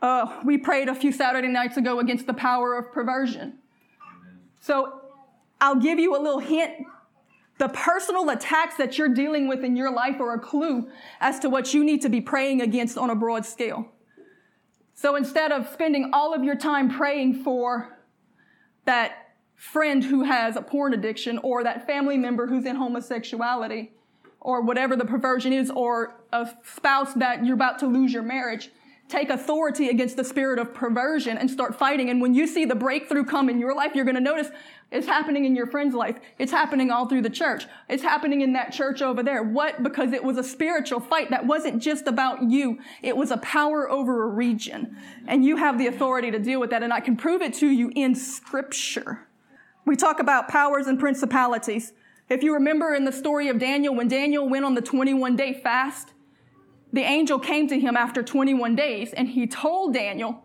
Uh, 0.00 0.40
we 0.44 0.58
prayed 0.58 0.88
a 0.88 0.94
few 0.94 1.12
Saturday 1.12 1.48
nights 1.48 1.76
ago 1.76 2.00
against 2.00 2.26
the 2.26 2.34
power 2.34 2.76
of 2.76 2.92
perversion. 2.92 3.58
So 4.60 5.00
I'll 5.60 5.76
give 5.76 5.98
you 5.98 6.16
a 6.16 6.20
little 6.20 6.40
hint. 6.40 6.72
The 7.58 7.68
personal 7.68 8.28
attacks 8.30 8.76
that 8.76 8.98
you're 8.98 9.14
dealing 9.14 9.46
with 9.46 9.62
in 9.62 9.76
your 9.76 9.92
life 9.92 10.20
are 10.20 10.34
a 10.34 10.40
clue 10.40 10.88
as 11.20 11.38
to 11.40 11.48
what 11.48 11.72
you 11.72 11.84
need 11.84 12.02
to 12.02 12.08
be 12.08 12.20
praying 12.20 12.60
against 12.60 12.98
on 12.98 13.10
a 13.10 13.14
broad 13.14 13.46
scale. 13.46 13.86
So 14.94 15.14
instead 15.14 15.52
of 15.52 15.68
spending 15.68 16.10
all 16.12 16.34
of 16.34 16.42
your 16.42 16.56
time 16.56 16.90
praying 16.90 17.44
for 17.44 17.98
that 18.84 19.34
friend 19.54 20.02
who 20.02 20.24
has 20.24 20.56
a 20.56 20.62
porn 20.62 20.92
addiction 20.92 21.38
or 21.38 21.62
that 21.62 21.86
family 21.86 22.18
member 22.18 22.48
who's 22.48 22.66
in 22.66 22.74
homosexuality 22.74 23.92
or 24.42 24.60
whatever 24.60 24.96
the 24.96 25.04
perversion 25.04 25.52
is 25.52 25.70
or 25.70 26.20
a 26.32 26.50
spouse 26.64 27.14
that 27.14 27.44
you're 27.44 27.54
about 27.54 27.78
to 27.78 27.86
lose 27.86 28.12
your 28.12 28.24
marriage, 28.24 28.70
take 29.08 29.30
authority 29.30 29.88
against 29.88 30.16
the 30.16 30.24
spirit 30.24 30.58
of 30.58 30.74
perversion 30.74 31.38
and 31.38 31.50
start 31.50 31.78
fighting. 31.78 32.10
And 32.10 32.20
when 32.20 32.34
you 32.34 32.46
see 32.46 32.64
the 32.64 32.74
breakthrough 32.74 33.24
come 33.24 33.48
in 33.48 33.58
your 33.58 33.74
life, 33.74 33.92
you're 33.94 34.04
going 34.04 34.16
to 34.16 34.20
notice 34.20 34.48
it's 34.90 35.06
happening 35.06 35.44
in 35.44 35.54
your 35.54 35.66
friend's 35.66 35.94
life. 35.94 36.18
It's 36.38 36.50
happening 36.50 36.90
all 36.90 37.06
through 37.06 37.22
the 37.22 37.30
church. 37.30 37.66
It's 37.88 38.02
happening 38.02 38.40
in 38.40 38.52
that 38.54 38.72
church 38.72 39.00
over 39.00 39.22
there. 39.22 39.42
What? 39.42 39.82
Because 39.82 40.12
it 40.12 40.24
was 40.24 40.38
a 40.38 40.44
spiritual 40.44 40.98
fight 40.98 41.30
that 41.30 41.46
wasn't 41.46 41.80
just 41.80 42.08
about 42.08 42.50
you. 42.50 42.78
It 43.00 43.16
was 43.16 43.30
a 43.30 43.36
power 43.38 43.88
over 43.88 44.24
a 44.24 44.28
region. 44.28 44.96
And 45.28 45.44
you 45.44 45.56
have 45.56 45.78
the 45.78 45.86
authority 45.86 46.30
to 46.32 46.38
deal 46.38 46.58
with 46.58 46.70
that. 46.70 46.82
And 46.82 46.92
I 46.92 47.00
can 47.00 47.16
prove 47.16 47.42
it 47.42 47.54
to 47.54 47.68
you 47.68 47.92
in 47.94 48.14
scripture. 48.14 49.28
We 49.86 49.94
talk 49.94 50.20
about 50.20 50.48
powers 50.48 50.88
and 50.88 50.98
principalities. 50.98 51.92
If 52.32 52.42
you 52.42 52.54
remember 52.54 52.94
in 52.94 53.04
the 53.04 53.12
story 53.12 53.50
of 53.50 53.58
Daniel, 53.58 53.94
when 53.94 54.08
Daniel 54.08 54.48
went 54.48 54.64
on 54.64 54.74
the 54.74 54.80
21 54.80 55.36
day 55.36 55.52
fast, 55.52 56.14
the 56.90 57.02
angel 57.02 57.38
came 57.38 57.68
to 57.68 57.78
him 57.78 57.94
after 57.94 58.22
21 58.22 58.74
days 58.74 59.12
and 59.12 59.28
he 59.28 59.46
told 59.46 59.92
Daniel 59.92 60.42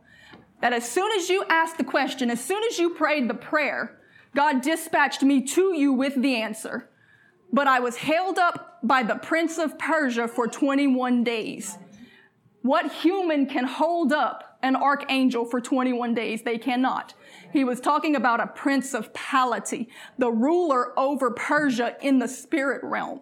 that 0.60 0.74
as 0.74 0.86
soon 0.86 1.10
as 1.14 1.30
you 1.30 1.46
asked 1.48 1.78
the 1.78 1.86
question, 1.86 2.30
as 2.30 2.44
soon 2.44 2.62
as 2.66 2.78
you 2.78 2.90
prayed 2.90 3.30
the 3.30 3.34
prayer, 3.34 4.02
God 4.36 4.62
dispatched 4.62 5.24
me 5.24 5.42
to 5.44 5.74
you 5.74 5.94
with 5.94 6.22
the 6.22 6.36
answer. 6.36 6.90
But 7.54 7.68
I 7.68 7.80
was 7.80 7.96
held 7.96 8.38
up 8.38 8.80
by 8.84 9.04
the 9.04 9.16
prince 9.16 9.58
of 9.58 9.80
Persia 9.80 10.28
for 10.28 10.46
21 10.46 11.24
days. 11.24 11.78
What 12.64 12.92
human 12.92 13.46
can 13.46 13.64
hold 13.64 14.12
up 14.12 14.47
an 14.68 14.76
archangel 14.76 15.46
for 15.46 15.60
21 15.60 16.14
days? 16.14 16.44
They 16.44 16.58
cannot. 16.58 17.14
He 17.52 17.64
was 17.64 17.80
talking 17.80 18.16
about 18.16 18.40
a 18.40 18.48
principality, 18.48 19.90
the 20.18 20.32
ruler 20.32 20.98
over 21.00 21.32
Persia 21.32 21.96
in 22.02 22.20
the 22.20 22.28
spirit 22.28 22.84
realm. 22.84 23.22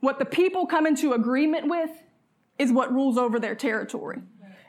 What 0.00 0.18
the 0.18 0.24
people 0.24 0.66
come 0.66 0.86
into 0.86 1.12
agreement 1.12 1.68
with 1.68 1.90
is 2.58 2.72
what 2.72 2.92
rules 2.92 3.16
over 3.16 3.38
their 3.38 3.54
territory. 3.54 4.20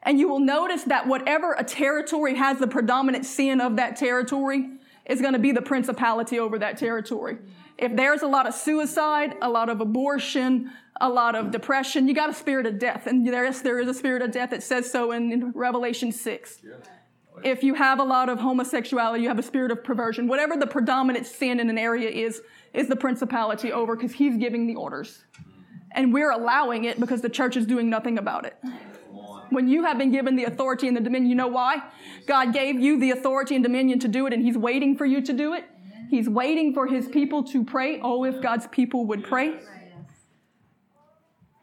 And 0.03 0.19
you 0.19 0.27
will 0.27 0.39
notice 0.39 0.83
that 0.83 1.07
whatever 1.07 1.53
a 1.53 1.63
territory 1.63 2.35
has 2.35 2.59
the 2.59 2.67
predominant 2.67 3.25
sin 3.25 3.59
of 3.59 3.75
that 3.77 3.95
territory 3.95 4.69
is 5.05 5.21
going 5.21 5.33
to 5.33 5.39
be 5.39 5.51
the 5.51 5.61
principality 5.61 6.39
over 6.39 6.59
that 6.59 6.77
territory. 6.77 7.37
If 7.77 7.95
there's 7.95 8.21
a 8.21 8.27
lot 8.27 8.47
of 8.47 8.53
suicide, 8.53 9.35
a 9.41 9.49
lot 9.49 9.69
of 9.69 9.81
abortion, 9.81 10.71
a 11.01 11.09
lot 11.09 11.35
of 11.35 11.51
depression, 11.51 12.07
you 12.07 12.13
got 12.13 12.29
a 12.29 12.33
spirit 12.33 12.65
of 12.65 12.79
death. 12.79 13.05
And 13.05 13.27
there 13.27 13.45
is, 13.45 13.61
there 13.61 13.79
is 13.79 13.87
a 13.87 13.93
spirit 13.93 14.21
of 14.21 14.31
death. 14.31 14.53
It 14.53 14.63
says 14.63 14.89
so 14.89 15.11
in, 15.11 15.31
in 15.31 15.51
Revelation 15.51 16.11
6. 16.11 16.61
If 17.43 17.63
you 17.63 17.73
have 17.73 17.99
a 17.99 18.03
lot 18.03 18.29
of 18.29 18.39
homosexuality, 18.39 19.23
you 19.23 19.27
have 19.27 19.39
a 19.39 19.43
spirit 19.43 19.71
of 19.71 19.83
perversion. 19.83 20.27
Whatever 20.27 20.55
the 20.55 20.67
predominant 20.67 21.25
sin 21.25 21.59
in 21.59 21.69
an 21.69 21.77
area 21.77 22.09
is, 22.09 22.41
is 22.73 22.87
the 22.87 22.95
principality 22.95 23.73
over 23.73 23.95
because 23.95 24.13
he's 24.13 24.37
giving 24.37 24.67
the 24.67 24.75
orders. 24.75 25.25
And 25.91 26.13
we're 26.13 26.31
allowing 26.31 26.85
it 26.85 26.99
because 26.99 27.21
the 27.21 27.29
church 27.29 27.57
is 27.57 27.65
doing 27.65 27.89
nothing 27.89 28.17
about 28.17 28.45
it. 28.45 28.55
When 29.49 29.67
you 29.67 29.83
have 29.83 29.97
been 29.97 30.11
given 30.11 30.35
the 30.35 30.45
authority 30.45 30.87
and 30.87 30.95
the 30.95 31.01
dominion, 31.01 31.29
you 31.29 31.35
know 31.35 31.47
why? 31.47 31.83
God 32.25 32.53
gave 32.53 32.79
you 32.79 32.99
the 32.99 33.11
authority 33.11 33.55
and 33.55 33.63
dominion 33.63 33.99
to 33.99 34.07
do 34.07 34.25
it, 34.27 34.33
and 34.33 34.43
He's 34.43 34.57
waiting 34.57 34.97
for 34.97 35.05
you 35.05 35.21
to 35.21 35.33
do 35.33 35.53
it. 35.53 35.65
He's 36.09 36.29
waiting 36.29 36.73
for 36.73 36.87
His 36.87 37.07
people 37.07 37.43
to 37.45 37.63
pray. 37.63 37.99
Oh, 38.01 38.23
if 38.23 38.41
God's 38.41 38.67
people 38.67 39.05
would 39.07 39.23
pray. 39.23 39.59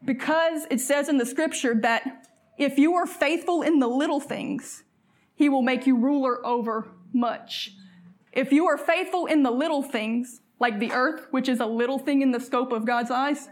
Because 0.05 0.67
it 0.71 0.81
says 0.81 1.09
in 1.09 1.19
the 1.19 1.27
scripture 1.27 1.75
that 1.83 2.29
if 2.59 2.79
you 2.79 2.95
are 2.95 3.07
faithful 3.07 3.63
in 3.63 3.79
the 3.79 3.87
little 3.87 4.21
things, 4.21 4.85
He 5.35 5.49
will 5.49 5.63
make 5.63 5.87
you 5.87 5.97
ruler 5.97 6.45
over 6.45 6.89
much. 7.13 7.73
If 8.33 8.53
you 8.53 8.67
are 8.67 8.79
faithful 8.79 9.27
in 9.27 9.43
the 9.43 9.51
little 9.51 9.83
things, 9.83 10.41
like 10.59 10.79
the 10.79 10.93
earth, 10.93 11.27
which 11.31 11.49
is 11.49 11.61
a 11.61 11.67
little 11.67 11.99
thing 11.99 12.23
in 12.23 12.31
the 12.31 12.41
scope 12.41 12.73
of 12.73 12.87
God's 12.87 13.11
eyes, 13.11 13.49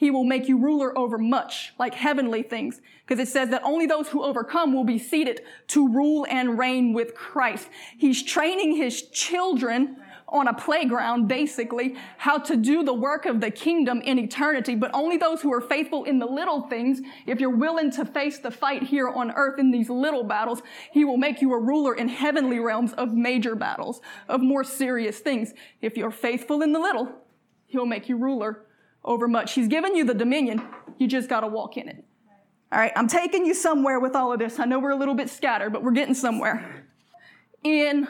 he 0.00 0.10
will 0.10 0.24
make 0.24 0.48
you 0.48 0.56
ruler 0.56 0.96
over 0.96 1.18
much, 1.18 1.74
like 1.78 1.94
heavenly 1.94 2.42
things. 2.42 2.80
Because 3.06 3.20
it 3.20 3.30
says 3.30 3.50
that 3.50 3.62
only 3.64 3.84
those 3.84 4.08
who 4.08 4.22
overcome 4.22 4.72
will 4.72 4.84
be 4.84 4.98
seated 4.98 5.42
to 5.68 5.86
rule 5.86 6.26
and 6.30 6.58
reign 6.58 6.94
with 6.94 7.14
Christ. 7.14 7.68
He's 7.98 8.22
training 8.22 8.76
his 8.76 9.02
children 9.10 9.98
on 10.30 10.48
a 10.48 10.54
playground, 10.54 11.26
basically, 11.26 11.96
how 12.16 12.38
to 12.38 12.56
do 12.56 12.82
the 12.82 12.94
work 12.94 13.26
of 13.26 13.40
the 13.40 13.50
kingdom 13.50 14.00
in 14.00 14.18
eternity. 14.18 14.74
But 14.74 14.90
only 14.94 15.16
those 15.16 15.42
who 15.42 15.52
are 15.52 15.60
faithful 15.60 16.04
in 16.04 16.18
the 16.18 16.26
little 16.26 16.62
things, 16.62 17.00
if 17.26 17.40
you're 17.40 17.50
willing 17.50 17.90
to 17.92 18.04
face 18.04 18.38
the 18.38 18.50
fight 18.50 18.84
here 18.84 19.08
on 19.08 19.32
earth 19.32 19.58
in 19.58 19.70
these 19.70 19.90
little 19.90 20.24
battles, 20.24 20.62
he 20.92 21.04
will 21.04 21.16
make 21.16 21.42
you 21.42 21.52
a 21.52 21.58
ruler 21.58 21.94
in 21.94 22.08
heavenly 22.08 22.60
realms 22.60 22.92
of 22.92 23.12
major 23.12 23.54
battles, 23.54 24.00
of 24.28 24.40
more 24.40 24.64
serious 24.64 25.18
things. 25.18 25.52
If 25.80 25.96
you're 25.96 26.10
faithful 26.10 26.62
in 26.62 26.72
the 26.72 26.80
little, 26.80 27.10
he'll 27.66 27.86
make 27.86 28.08
you 28.08 28.16
ruler 28.16 28.66
over 29.04 29.26
much. 29.26 29.54
He's 29.54 29.68
given 29.68 29.96
you 29.96 30.04
the 30.04 30.14
dominion. 30.14 30.62
You 30.98 31.08
just 31.08 31.28
got 31.28 31.40
to 31.40 31.48
walk 31.48 31.76
in 31.76 31.88
it. 31.88 32.04
All 32.72 32.78
right, 32.78 32.92
I'm 32.94 33.08
taking 33.08 33.44
you 33.44 33.54
somewhere 33.54 33.98
with 33.98 34.14
all 34.14 34.32
of 34.32 34.38
this. 34.38 34.60
I 34.60 34.64
know 34.64 34.78
we're 34.78 34.90
a 34.90 34.96
little 34.96 35.14
bit 35.14 35.28
scattered, 35.28 35.72
but 35.72 35.82
we're 35.82 35.90
getting 35.90 36.14
somewhere. 36.14 36.84
In 37.64 38.06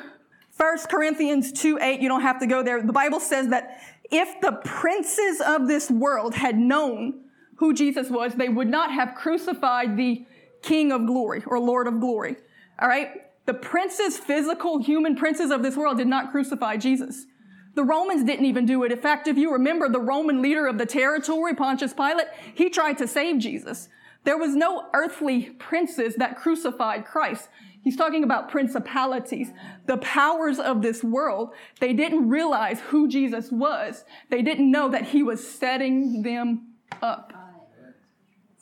1 0.60 0.78
Corinthians 0.90 1.52
2 1.52 1.78
8, 1.80 2.00
you 2.02 2.08
don't 2.08 2.20
have 2.20 2.38
to 2.40 2.46
go 2.46 2.62
there. 2.62 2.82
The 2.82 2.92
Bible 2.92 3.18
says 3.18 3.48
that 3.48 3.80
if 4.10 4.42
the 4.42 4.60
princes 4.62 5.40
of 5.40 5.66
this 5.66 5.90
world 5.90 6.34
had 6.34 6.58
known 6.58 7.22
who 7.56 7.72
Jesus 7.72 8.10
was, 8.10 8.34
they 8.34 8.50
would 8.50 8.68
not 8.68 8.92
have 8.92 9.14
crucified 9.14 9.96
the 9.96 10.26
King 10.60 10.92
of 10.92 11.06
glory 11.06 11.42
or 11.46 11.58
Lord 11.58 11.86
of 11.86 11.98
glory. 11.98 12.36
All 12.78 12.88
right? 12.88 13.08
The 13.46 13.54
princes, 13.54 14.18
physical 14.18 14.82
human 14.82 15.16
princes 15.16 15.50
of 15.50 15.62
this 15.62 15.78
world, 15.78 15.96
did 15.96 16.08
not 16.08 16.30
crucify 16.30 16.76
Jesus. 16.76 17.24
The 17.74 17.84
Romans 17.84 18.22
didn't 18.24 18.44
even 18.44 18.66
do 18.66 18.84
it. 18.84 18.92
In 18.92 19.00
fact, 19.00 19.28
if 19.28 19.38
you 19.38 19.52
remember 19.52 19.88
the 19.88 19.98
Roman 19.98 20.42
leader 20.42 20.66
of 20.66 20.76
the 20.76 20.84
territory, 20.84 21.54
Pontius 21.54 21.94
Pilate, 21.94 22.26
he 22.54 22.68
tried 22.68 22.98
to 22.98 23.08
save 23.08 23.38
Jesus. 23.38 23.88
There 24.24 24.36
was 24.36 24.54
no 24.54 24.90
earthly 24.92 25.44
princes 25.58 26.16
that 26.16 26.36
crucified 26.36 27.06
Christ. 27.06 27.48
He's 27.82 27.96
talking 27.96 28.24
about 28.24 28.50
principalities, 28.50 29.48
the 29.86 29.96
powers 29.98 30.58
of 30.58 30.82
this 30.82 31.02
world. 31.02 31.50
They 31.80 31.92
didn't 31.92 32.28
realize 32.28 32.80
who 32.80 33.08
Jesus 33.08 33.50
was. 33.50 34.04
They 34.28 34.42
didn't 34.42 34.70
know 34.70 34.90
that 34.90 35.08
he 35.08 35.22
was 35.22 35.46
setting 35.46 36.22
them 36.22 36.74
up. 37.00 37.32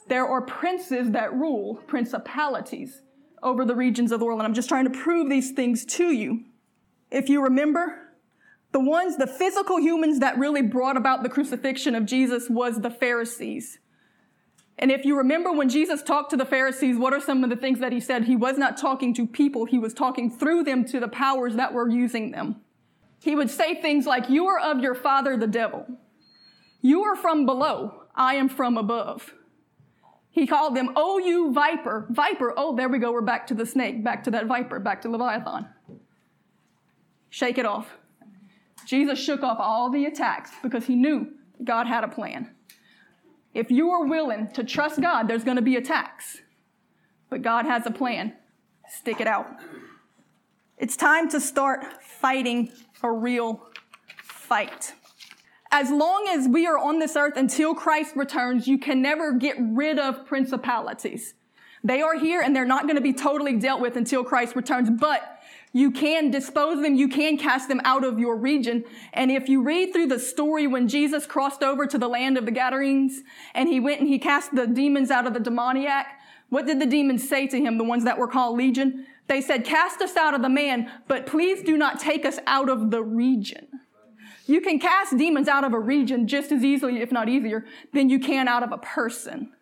There 0.09 0.27
are 0.27 0.41
princes 0.41 1.11
that 1.11 1.35
rule, 1.35 1.77
principalities 1.87 3.03
over 3.43 3.65
the 3.65 3.75
regions 3.75 4.13
of 4.13 4.21
the 4.21 4.27
world. 4.27 4.41
And 4.41 4.47
I'm 4.47 4.55
just 4.55 4.69
trying 4.69 4.91
to 4.91 4.99
prove 4.99 5.29
these 5.29 5.51
things 5.51 5.85
to 5.87 6.13
you. 6.13 6.45
If 7.11 7.29
you 7.29 7.43
remember, 7.43 8.09
the 8.73 8.81
ones, 8.81 9.17
the 9.17 9.27
physical 9.27 9.79
humans 9.79 10.21
that 10.21 10.39
really 10.39 10.63
brought 10.63 10.97
about 10.97 11.23
the 11.23 11.29
crucifixion 11.29 11.95
of 11.95 12.07
Jesus 12.07 12.49
was 12.49 12.81
the 12.81 12.91
Pharisees. 12.91 13.79
And 14.79 14.93
if 14.93 15.05
you 15.05 15.17
remember 15.19 15.51
when 15.51 15.69
Jesus 15.69 16.03
talked 16.03 16.31
to 16.31 16.37
the 16.37 16.45
Pharisees, 16.45 16.97
what 16.97 17.13
are 17.13 17.21
some 17.21 17.43
of 17.43 17.51
the 17.51 17.57
things 17.57 17.81
that 17.81 17.93
he 17.93 17.99
said? 17.99 18.25
He 18.25 18.37
was 18.37 18.57
not 18.57 18.77
talking 18.77 19.13
to 19.15 19.27
people, 19.27 19.65
he 19.65 19.79
was 19.79 19.93
talking 19.93 20.31
through 20.31 20.65
them 20.65 20.85
to 20.87 21.01
the 21.01 21.09
powers 21.09 21.57
that 21.57 21.73
were 21.73 21.89
using 21.89 22.31
them. 22.31 22.57
He 23.21 23.35
would 23.35 23.51
say 23.51 23.81
things 23.81 24.07
like, 24.07 24.31
You 24.31 24.47
are 24.47 24.59
of 24.61 24.79
your 24.79 24.95
father, 24.95 25.37
the 25.37 25.49
devil. 25.49 25.87
You 26.81 27.03
are 27.03 27.17
from 27.17 27.45
below, 27.45 28.05
I 28.15 28.37
am 28.37 28.49
from 28.49 28.79
above. 28.79 29.35
He 30.31 30.47
called 30.47 30.77
them, 30.77 30.93
Oh, 30.95 31.19
you 31.19 31.53
viper. 31.53 32.07
Viper, 32.11 32.55
oh, 32.57 32.77
there 32.77 32.89
we 32.89 32.99
go, 32.99 33.11
we're 33.11 33.21
back 33.21 33.49
to 33.49 33.55
the 33.55 33.67
snake, 33.67 34.05
back 34.05 34.23
to 34.25 34.31
that 34.31 34.47
viper, 34.47 34.79
back 34.79 35.03
to 35.03 35.09
Leviathan. 35.09 35.69
Shake 37.31 37.59
it 37.59 37.67
off. 37.67 37.89
Jesus 38.87 39.19
shook 39.19 39.43
off 39.43 39.59
all 39.59 39.91
the 39.91 40.07
attacks 40.07 40.53
because 40.63 40.87
he 40.87 40.95
knew 40.95 41.27
God 41.65 41.89
had 41.89 42.05
a 42.05 42.09
plan. 42.09 42.55
If 43.55 43.71
you 43.71 43.91
are 43.91 44.07
willing 44.07 44.51
to 44.53 44.65
trust 44.65 45.01
God, 45.01 45.29
there's 45.29 45.45
going 45.45 45.57
to 45.57 45.63
be 45.63 45.77
attacks. 45.77 46.41
But 47.31 47.43
God 47.43 47.65
has 47.65 47.87
a 47.87 47.91
plan. 47.91 48.35
Stick 48.89 49.21
it 49.21 49.27
out. 49.27 49.49
It's 50.77 50.97
time 50.97 51.29
to 51.31 51.41
start 51.41 52.03
fighting 52.03 52.71
a 53.03 53.11
real 53.11 53.67
fight. 54.23 54.95
As 55.71 55.91
long 55.91 56.27
as 56.31 56.49
we 56.49 56.67
are 56.67 56.79
on 56.79 56.99
this 56.99 57.17
earth 57.17 57.37
until 57.37 57.75
Christ 57.75 58.17
returns, 58.17 58.67
you 58.67 58.79
can 58.79 59.03
never 59.03 59.33
get 59.33 59.57
rid 59.59 59.99
of 59.99 60.25
principalities. 60.27 61.35
They 61.85 62.01
are 62.01 62.19
here 62.19 62.41
and 62.41 62.57
they're 62.57 62.65
not 62.65 62.85
going 62.85 62.97
to 62.97 63.03
be 63.03 63.13
totally 63.13 63.57
dealt 63.57 63.81
with 63.81 63.97
until 63.97 64.25
Christ 64.25 64.57
returns, 64.57 64.89
but 64.89 65.38
you 65.73 65.91
can 65.91 66.31
dispose 66.31 66.83
them. 66.83 66.95
You 66.95 67.09
can 67.09 67.37
cast 67.37 67.69
them 67.69 67.81
out 67.85 68.05
of 68.05 68.19
your 68.19 68.37
region. 68.37 68.85
And 69.13 69.31
if 69.31 69.49
you 69.49 69.63
read 69.63 69.93
through 69.93 70.07
the 70.07 70.19
story 70.19 70.67
when 70.67 70.89
Jesus 70.89 71.27
crossed 71.27 71.63
over 71.63 71.87
to 71.87 71.99
the 71.99 72.09
land 72.09 72.39
of 72.39 72.47
the 72.47 72.51
Gadarenes 72.51 73.21
and 73.55 73.69
he 73.69 73.79
went 73.81 74.01
and 74.01 74.09
he 74.09 74.19
cast 74.19 74.55
the 74.55 74.67
demons 74.67 75.11
out 75.11 75.27
of 75.27 75.35
the 75.35 75.41
demoniac, 75.41 76.07
what 76.49 76.67
did 76.67 76.81
the 76.81 76.87
demons 76.87 77.29
say 77.29 77.47
to 77.47 77.61
him, 77.61 77.77
the 77.77 77.85
ones 77.85 78.05
that 78.05 78.19
were 78.19 78.29
called 78.29 78.57
legion? 78.57 79.07
They 79.27 79.43
said, 79.43 79.65
cast 79.65 80.01
us 80.01 80.17
out 80.17 80.35
of 80.35 80.41
the 80.41 80.49
man, 80.49 80.91
but 81.07 81.27
please 81.27 81.63
do 81.63 81.77
not 81.77 82.01
take 82.01 82.25
us 82.25 82.39
out 82.47 82.71
of 82.71 82.91
the 82.91 83.03
region. 83.03 83.69
You 84.47 84.63
can 84.63 84.79
cast 84.79 85.19
demons 85.19 85.47
out 85.47 85.65
of 85.65 85.75
a 85.75 85.79
region 85.79 86.27
just 86.27 86.51
as 86.51 86.65
easily, 86.65 87.03
if 87.03 87.13
not 87.13 87.29
easier, 87.29 87.67
than 87.93 88.09
you 88.09 88.19
can 88.19 88.49
out 88.49 88.63
of 88.63 88.73
a 88.73 88.79
person. 88.79 89.53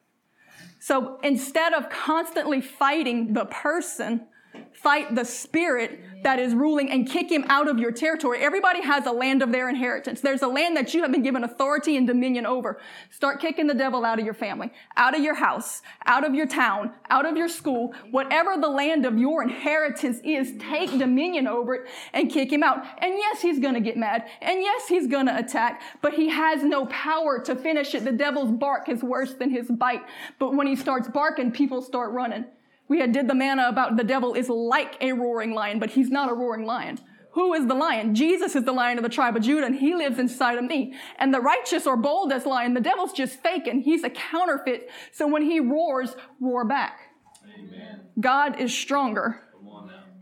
So 0.78 1.18
instead 1.24 1.72
of 1.72 1.90
constantly 1.90 2.60
fighting 2.60 3.32
the 3.32 3.46
person, 3.46 4.28
fight 4.72 5.14
the 5.14 5.24
spirit 5.24 6.00
that 6.22 6.38
is 6.38 6.54
ruling 6.54 6.90
and 6.90 7.08
kick 7.08 7.30
him 7.30 7.44
out 7.48 7.68
of 7.68 7.78
your 7.78 7.92
territory. 7.92 8.38
Everybody 8.40 8.82
has 8.82 9.06
a 9.06 9.12
land 9.12 9.42
of 9.42 9.52
their 9.52 9.68
inheritance. 9.68 10.20
There's 10.20 10.42
a 10.42 10.48
land 10.48 10.76
that 10.76 10.92
you 10.92 11.02
have 11.02 11.12
been 11.12 11.22
given 11.22 11.44
authority 11.44 11.96
and 11.96 12.06
dominion 12.06 12.46
over. 12.46 12.80
Start 13.10 13.40
kicking 13.40 13.66
the 13.66 13.74
devil 13.74 14.04
out 14.04 14.18
of 14.18 14.24
your 14.24 14.34
family, 14.34 14.72
out 14.96 15.16
of 15.16 15.22
your 15.22 15.34
house, 15.34 15.82
out 16.04 16.24
of 16.24 16.34
your 16.34 16.46
town, 16.46 16.92
out 17.10 17.26
of 17.26 17.36
your 17.36 17.48
school, 17.48 17.94
whatever 18.10 18.56
the 18.60 18.68
land 18.68 19.06
of 19.06 19.18
your 19.18 19.42
inheritance 19.42 20.20
is, 20.24 20.52
take 20.58 20.90
dominion 20.98 21.46
over 21.46 21.74
it 21.74 21.88
and 22.12 22.30
kick 22.30 22.52
him 22.52 22.62
out. 22.62 22.84
And 22.98 23.14
yes, 23.14 23.40
he's 23.40 23.58
going 23.58 23.74
to 23.74 23.80
get 23.80 23.96
mad. 23.96 24.26
And 24.40 24.60
yes, 24.60 24.88
he's 24.88 25.06
going 25.06 25.26
to 25.26 25.36
attack, 25.36 25.80
but 26.02 26.14
he 26.14 26.28
has 26.28 26.62
no 26.62 26.86
power 26.86 27.40
to 27.40 27.54
finish 27.54 27.94
it. 27.94 28.04
The 28.04 28.12
devil's 28.12 28.50
bark 28.50 28.88
is 28.88 29.02
worse 29.02 29.34
than 29.34 29.50
his 29.50 29.70
bite. 29.70 30.02
But 30.38 30.54
when 30.54 30.66
he 30.66 30.76
starts 30.76 31.08
barking, 31.08 31.52
people 31.52 31.82
start 31.82 32.12
running. 32.12 32.46
We 32.88 33.00
had 33.00 33.12
did 33.12 33.28
the 33.28 33.34
manna 33.34 33.68
about 33.68 33.96
the 33.96 34.04
devil 34.04 34.34
is 34.34 34.48
like 34.48 34.96
a 35.00 35.12
roaring 35.12 35.52
lion, 35.52 35.78
but 35.78 35.90
he's 35.90 36.10
not 36.10 36.30
a 36.30 36.34
roaring 36.34 36.66
lion. 36.66 36.98
Who 37.32 37.52
is 37.52 37.66
the 37.66 37.74
lion? 37.74 38.14
Jesus 38.14 38.56
is 38.56 38.64
the 38.64 38.72
lion 38.72 38.96
of 38.96 39.04
the 39.04 39.10
tribe 39.10 39.36
of 39.36 39.42
Judah, 39.42 39.66
and 39.66 39.76
he 39.76 39.94
lives 39.94 40.18
inside 40.18 40.56
of 40.56 40.64
me. 40.64 40.94
And 41.18 41.34
the 41.34 41.40
righteous 41.40 41.86
are 41.86 41.96
bold 41.96 42.32
as 42.32 42.46
lion. 42.46 42.72
The 42.72 42.80
devil's 42.80 43.12
just 43.12 43.42
faking. 43.42 43.82
He's 43.82 44.04
a 44.04 44.10
counterfeit. 44.10 44.88
So 45.12 45.26
when 45.26 45.42
he 45.42 45.60
roars, 45.60 46.16
roar 46.40 46.64
back. 46.64 47.00
Amen. 47.44 48.00
God 48.18 48.58
is 48.58 48.72
stronger. 48.72 49.42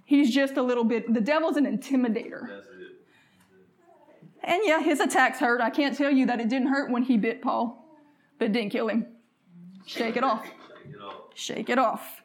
He's 0.05 0.35
just 0.35 0.57
a 0.57 0.63
little 0.63 0.85
bit, 0.85 1.13
the 1.13 1.21
devil's 1.21 1.57
an 1.57 1.65
intimidator. 1.65 2.63
And 4.43 4.61
yeah, 4.65 4.81
his 4.81 5.01
attacks 5.01 5.39
hurt. 5.39 5.61
I 5.63 5.71
can't 5.71 5.97
tell 5.97 6.11
you 6.11 6.27
that 6.27 6.41
it 6.41 6.49
didn't 6.49 6.69
hurt 6.69 6.91
when 6.91 7.03
he 7.03 7.17
bit 7.17 7.41
Paul, 7.41 7.89
but 8.39 8.47
it 8.47 8.53
didn't 8.53 8.71
kill 8.71 8.89
him. 8.89 9.07
Shake 9.87 10.17
it 10.17 10.25
off. 10.25 10.45
Shake 10.45 10.95
it 10.95 11.01
off. 11.01 11.15
Shake 11.35 11.71
it 11.71 11.79
off. 11.79 12.23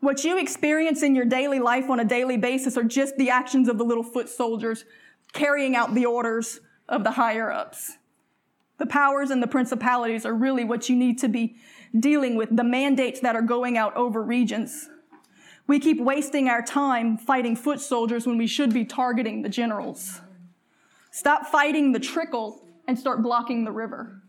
What 0.00 0.22
you 0.22 0.38
experience 0.38 1.02
in 1.02 1.14
your 1.14 1.24
daily 1.24 1.58
life 1.58 1.90
on 1.90 1.98
a 1.98 2.04
daily 2.04 2.36
basis 2.36 2.76
are 2.76 2.84
just 2.84 3.16
the 3.16 3.30
actions 3.30 3.68
of 3.68 3.78
the 3.78 3.84
little 3.84 4.04
foot 4.04 4.28
soldiers 4.28 4.84
carrying 5.32 5.74
out 5.74 5.94
the 5.94 6.06
orders 6.06 6.60
of 6.88 7.02
the 7.02 7.12
higher 7.12 7.50
ups. 7.50 7.98
The 8.78 8.86
powers 8.86 9.30
and 9.30 9.42
the 9.42 9.48
principalities 9.48 10.24
are 10.24 10.34
really 10.34 10.64
what 10.64 10.88
you 10.88 10.94
need 10.94 11.18
to 11.18 11.28
be 11.28 11.56
dealing 11.98 12.36
with 12.36 12.56
the 12.56 12.64
mandates 12.64 13.20
that 13.20 13.34
are 13.34 13.42
going 13.42 13.76
out 13.76 13.96
over 13.96 14.22
regions. 14.22 14.88
We 15.66 15.80
keep 15.80 16.00
wasting 16.00 16.48
our 16.48 16.62
time 16.62 17.18
fighting 17.18 17.56
foot 17.56 17.80
soldiers 17.80 18.26
when 18.26 18.38
we 18.38 18.46
should 18.46 18.72
be 18.72 18.84
targeting 18.84 19.42
the 19.42 19.48
generals. 19.48 20.20
Stop 21.10 21.46
fighting 21.46 21.90
the 21.92 21.98
trickle 21.98 22.64
and 22.86 22.96
start 22.96 23.22
blocking 23.22 23.64
the 23.64 23.72
river. 23.72 24.22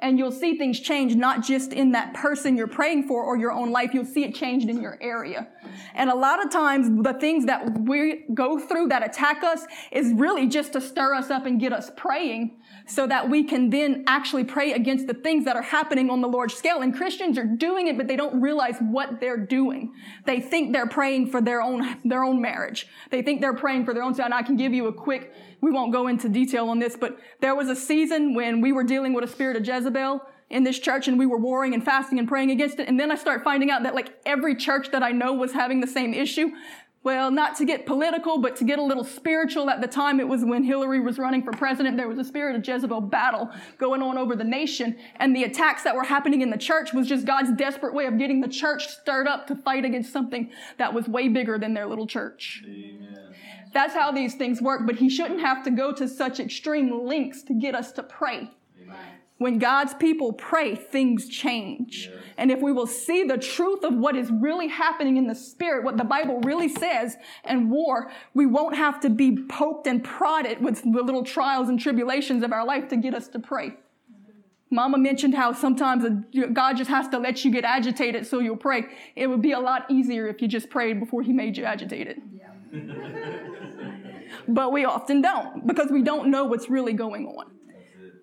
And 0.00 0.18
you'll 0.18 0.32
see 0.32 0.58
things 0.58 0.80
change 0.80 1.14
not 1.14 1.42
just 1.42 1.72
in 1.72 1.92
that 1.92 2.14
person 2.14 2.56
you're 2.56 2.66
praying 2.66 3.06
for 3.06 3.22
or 3.22 3.36
your 3.36 3.52
own 3.52 3.70
life, 3.70 3.94
you'll 3.94 4.04
see 4.04 4.24
it 4.24 4.34
changed 4.34 4.68
in 4.68 4.82
your 4.82 4.98
area. 5.00 5.48
And 5.94 6.10
a 6.10 6.14
lot 6.14 6.44
of 6.44 6.50
times, 6.50 6.88
the 7.02 7.14
things 7.14 7.46
that 7.46 7.78
we 7.80 8.24
go 8.34 8.58
through 8.58 8.88
that 8.88 9.04
attack 9.04 9.42
us 9.44 9.64
is 9.92 10.12
really 10.12 10.46
just 10.46 10.72
to 10.74 10.80
stir 10.80 11.14
us 11.14 11.30
up 11.30 11.46
and 11.46 11.60
get 11.60 11.72
us 11.72 11.90
praying 11.96 12.58
so 12.86 13.06
that 13.06 13.30
we 13.30 13.44
can 13.44 13.70
then 13.70 14.04
actually 14.06 14.44
pray 14.44 14.72
against 14.72 15.06
the 15.06 15.14
things 15.14 15.44
that 15.46 15.56
are 15.56 15.62
happening 15.62 16.10
on 16.10 16.20
the 16.20 16.28
large 16.28 16.54
scale. 16.54 16.82
And 16.82 16.94
Christians 16.94 17.38
are 17.38 17.44
doing 17.44 17.86
it, 17.86 17.96
but 17.96 18.06
they 18.06 18.16
don't 18.16 18.40
realize 18.40 18.76
what 18.78 19.20
they're 19.20 19.38
doing. 19.38 19.92
They 20.26 20.40
think 20.40 20.72
they're 20.72 20.86
praying 20.86 21.30
for 21.30 21.40
their 21.40 21.62
own, 21.62 21.98
their 22.04 22.22
own 22.22 22.42
marriage. 22.42 22.86
They 23.10 23.22
think 23.22 23.40
they're 23.40 23.54
praying 23.54 23.84
for 23.84 23.94
their 23.94 24.02
own, 24.02 24.18
and 24.20 24.34
I 24.34 24.42
can 24.42 24.56
give 24.56 24.74
you 24.74 24.86
a 24.86 24.92
quick, 24.92 25.32
we 25.60 25.70
won't 25.70 25.92
go 25.92 26.08
into 26.08 26.28
detail 26.28 26.68
on 26.68 26.78
this, 26.78 26.96
but 26.96 27.18
there 27.40 27.54
was 27.54 27.68
a 27.68 27.76
season 27.76 28.34
when 28.34 28.60
we 28.60 28.72
were 28.72 28.84
dealing 28.84 29.14
with 29.14 29.24
a 29.24 29.28
spirit 29.28 29.56
of 29.56 29.66
Jezebel 29.66 30.20
in 30.50 30.62
this 30.62 30.78
church 30.78 31.08
and 31.08 31.18
we 31.18 31.26
were 31.26 31.38
warring 31.38 31.74
and 31.74 31.84
fasting 31.84 32.18
and 32.18 32.28
praying 32.28 32.50
against 32.50 32.78
it. 32.78 32.86
And 32.86 33.00
then 33.00 33.10
I 33.10 33.16
start 33.16 33.42
finding 33.42 33.70
out 33.70 33.82
that 33.84 33.94
like 33.94 34.14
every 34.26 34.54
church 34.54 34.90
that 34.92 35.02
I 35.02 35.10
know 35.10 35.32
was 35.32 35.52
having 35.52 35.80
the 35.80 35.86
same 35.86 36.12
issue 36.12 36.50
well, 37.04 37.30
not 37.30 37.54
to 37.56 37.66
get 37.66 37.84
political, 37.84 38.38
but 38.38 38.56
to 38.56 38.64
get 38.64 38.78
a 38.78 38.82
little 38.82 39.04
spiritual. 39.04 39.68
At 39.68 39.82
the 39.82 39.86
time, 39.86 40.20
it 40.20 40.26
was 40.26 40.42
when 40.42 40.64
Hillary 40.64 41.00
was 41.00 41.18
running 41.18 41.42
for 41.42 41.52
president. 41.52 41.98
There 41.98 42.08
was 42.08 42.18
a 42.18 42.24
spirit 42.24 42.56
of 42.56 42.66
Jezebel 42.66 43.02
battle 43.02 43.50
going 43.76 44.00
on 44.00 44.16
over 44.16 44.34
the 44.34 44.42
nation. 44.42 44.96
And 45.16 45.36
the 45.36 45.44
attacks 45.44 45.82
that 45.82 45.94
were 45.94 46.04
happening 46.04 46.40
in 46.40 46.48
the 46.48 46.56
church 46.56 46.94
was 46.94 47.06
just 47.06 47.26
God's 47.26 47.52
desperate 47.52 47.92
way 47.92 48.06
of 48.06 48.18
getting 48.18 48.40
the 48.40 48.48
church 48.48 48.88
stirred 48.88 49.28
up 49.28 49.46
to 49.48 49.54
fight 49.54 49.84
against 49.84 50.14
something 50.14 50.50
that 50.78 50.94
was 50.94 51.06
way 51.06 51.28
bigger 51.28 51.58
than 51.58 51.74
their 51.74 51.86
little 51.86 52.06
church. 52.06 52.62
Amen. 52.66 53.34
That's 53.74 53.92
how 53.92 54.10
these 54.10 54.34
things 54.36 54.62
work, 54.62 54.86
but 54.86 54.96
he 54.96 55.10
shouldn't 55.10 55.40
have 55.40 55.62
to 55.64 55.70
go 55.70 55.92
to 55.92 56.08
such 56.08 56.40
extreme 56.40 57.06
lengths 57.06 57.42
to 57.42 57.52
get 57.52 57.74
us 57.74 57.92
to 57.92 58.02
pray. 58.02 58.50
When 59.44 59.58
God's 59.58 59.92
people 59.92 60.32
pray, 60.32 60.74
things 60.74 61.28
change. 61.28 62.08
Yeah. 62.10 62.18
And 62.38 62.50
if 62.50 62.62
we 62.62 62.72
will 62.72 62.86
see 62.86 63.24
the 63.24 63.36
truth 63.36 63.84
of 63.84 63.92
what 63.94 64.16
is 64.16 64.30
really 64.30 64.68
happening 64.68 65.18
in 65.18 65.26
the 65.26 65.34
spirit, 65.34 65.84
what 65.84 65.98
the 65.98 66.04
Bible 66.04 66.40
really 66.40 66.70
says, 66.70 67.18
and 67.44 67.70
war, 67.70 68.10
we 68.32 68.46
won't 68.46 68.74
have 68.74 69.00
to 69.00 69.10
be 69.10 69.36
poked 69.36 69.86
and 69.86 70.02
prodded 70.02 70.62
with 70.62 70.82
the 70.82 71.02
little 71.02 71.22
trials 71.22 71.68
and 71.68 71.78
tribulations 71.78 72.42
of 72.42 72.54
our 72.54 72.64
life 72.64 72.88
to 72.88 72.96
get 72.96 73.14
us 73.14 73.28
to 73.28 73.38
pray. 73.38 73.74
Mama 74.70 74.96
mentioned 74.96 75.34
how 75.34 75.52
sometimes 75.52 76.06
God 76.54 76.78
just 76.78 76.88
has 76.88 77.06
to 77.08 77.18
let 77.18 77.44
you 77.44 77.50
get 77.50 77.64
agitated 77.64 78.26
so 78.26 78.38
you'll 78.38 78.56
pray. 78.56 78.86
It 79.14 79.26
would 79.26 79.42
be 79.42 79.52
a 79.52 79.60
lot 79.60 79.84
easier 79.90 80.26
if 80.26 80.40
you 80.40 80.48
just 80.48 80.70
prayed 80.70 80.98
before 80.98 81.20
He 81.20 81.34
made 81.34 81.58
you 81.58 81.64
agitated. 81.64 82.16
Yeah. 82.32 82.80
but 84.48 84.72
we 84.72 84.86
often 84.86 85.20
don't 85.20 85.66
because 85.66 85.90
we 85.90 86.00
don't 86.00 86.30
know 86.30 86.46
what's 86.46 86.70
really 86.70 86.94
going 86.94 87.26
on. 87.26 87.53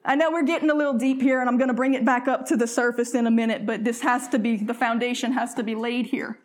I 0.03 0.15
know 0.15 0.31
we're 0.31 0.43
getting 0.43 0.69
a 0.69 0.73
little 0.73 0.95
deep 0.95 1.21
here 1.21 1.39
and 1.41 1.49
I'm 1.49 1.57
going 1.57 1.67
to 1.67 1.73
bring 1.73 1.93
it 1.93 2.03
back 2.03 2.27
up 2.27 2.47
to 2.47 2.57
the 2.57 2.67
surface 2.67 3.13
in 3.13 3.27
a 3.27 3.31
minute, 3.31 3.65
but 3.65 3.83
this 3.83 4.01
has 4.01 4.27
to 4.29 4.39
be, 4.39 4.57
the 4.57 4.73
foundation 4.73 5.31
has 5.33 5.53
to 5.55 5.63
be 5.63 5.75
laid 5.75 6.07
here. 6.07 6.39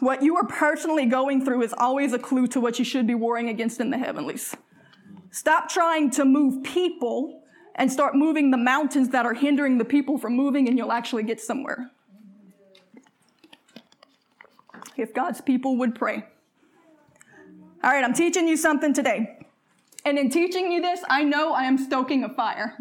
What 0.00 0.22
you 0.22 0.36
are 0.36 0.46
personally 0.46 1.06
going 1.06 1.44
through 1.44 1.62
is 1.62 1.74
always 1.76 2.12
a 2.12 2.18
clue 2.18 2.46
to 2.48 2.60
what 2.60 2.78
you 2.78 2.84
should 2.84 3.06
be 3.06 3.14
warring 3.14 3.48
against 3.48 3.80
in 3.80 3.90
the 3.90 3.98
heavenlies. 3.98 4.56
Stop 5.30 5.68
trying 5.68 6.10
to 6.12 6.24
move 6.24 6.62
people 6.62 7.42
and 7.74 7.92
start 7.92 8.14
moving 8.14 8.50
the 8.50 8.56
mountains 8.56 9.10
that 9.10 9.24
are 9.24 9.34
hindering 9.34 9.78
the 9.78 9.84
people 9.84 10.18
from 10.18 10.34
moving, 10.34 10.68
and 10.68 10.76
you'll 10.76 10.92
actually 10.92 11.22
get 11.22 11.40
somewhere. 11.40 11.90
If 14.96 15.14
God's 15.14 15.40
people 15.40 15.76
would 15.76 15.94
pray. 15.94 16.26
All 17.84 17.90
right, 17.90 18.02
I'm 18.02 18.14
teaching 18.14 18.48
you 18.48 18.56
something 18.56 18.92
today. 18.92 19.37
And 20.04 20.18
in 20.18 20.30
teaching 20.30 20.72
you 20.72 20.80
this, 20.80 21.00
I 21.08 21.24
know 21.24 21.52
I 21.52 21.64
am 21.64 21.78
stoking 21.78 22.24
a 22.24 22.28
fire. 22.28 22.76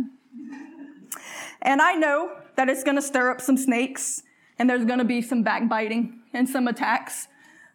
And 1.61 1.81
I 1.81 1.93
know 1.93 2.31
that 2.55 2.69
it's 2.69 2.83
going 2.83 2.95
to 2.95 3.01
stir 3.01 3.29
up 3.29 3.41
some 3.41 3.57
snakes 3.57 4.23
and 4.59 4.69
there's 4.69 4.85
going 4.85 4.99
to 4.99 5.05
be 5.05 5.21
some 5.21 5.43
backbiting 5.43 6.21
and 6.33 6.47
some 6.47 6.67
attacks. 6.67 7.27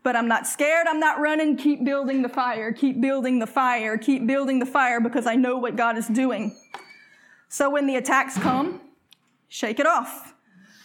But 0.03 0.17
I'm 0.17 0.27
not 0.27 0.47
scared. 0.47 0.87
I'm 0.89 0.99
not 0.99 1.21
running. 1.21 1.57
Keep 1.57 1.85
building 1.85 2.23
the 2.23 2.29
fire. 2.29 2.73
Keep 2.73 3.01
building 3.01 3.39
the 3.39 3.47
fire. 3.47 3.97
Keep 3.97 4.27
building 4.27 4.59
the 4.59 4.67
fire 4.67 5.01
because 5.01 5.27
I 5.27 5.37
know 5.37 5.59
what 5.59 5.77
God 5.77 5.97
is 5.97 6.09
doing. 6.09 6.57
So 7.49 7.71
when 7.71 7.87
the 7.87 7.97
attacks 7.97 8.37
come, 8.39 8.81
shake 9.49 9.79
it 9.79 9.87
off. 9.87 10.35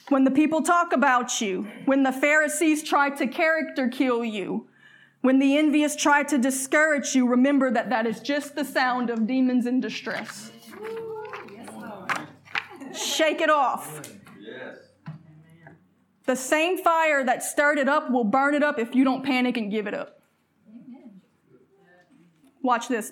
When 0.10 0.24
the 0.24 0.32
people 0.32 0.62
talk 0.62 0.94
about 0.94 1.42
you, 1.42 1.68
when 1.86 2.04
the 2.04 2.12
Pharisees 2.12 2.84
try 2.84 3.10
to 3.10 3.28
character 3.28 3.88
kill 3.88 4.24
you, 4.24 4.68
when 5.28 5.40
the 5.40 5.58
envious 5.58 5.94
try 5.94 6.24
to 6.24 6.38
discourage 6.38 7.14
you, 7.14 7.28
remember 7.28 7.70
that 7.70 7.90
that 7.90 8.08
is 8.08 8.22
just 8.22 8.56
the 8.56 8.64
sound 8.64 9.10
of 9.10 9.28
demons 9.28 9.66
in 9.66 9.82
distress. 9.82 10.54
Shake 12.94 13.42
it 13.42 13.50
off. 13.50 14.04
The 16.24 16.36
same 16.38 16.78
fire 16.78 17.26
that 17.26 17.44
stirred 17.44 17.78
it 17.78 17.90
up 17.90 18.10
will 18.10 18.24
burn 18.24 18.56
it 18.56 18.64
up 18.64 18.80
if 18.80 18.96
you 18.96 19.04
don't 19.04 19.22
panic 19.22 19.58
and 19.58 19.70
give 19.70 19.86
it 19.86 19.94
up. 19.94 20.22
Watch 22.62 22.88
this. 22.88 23.12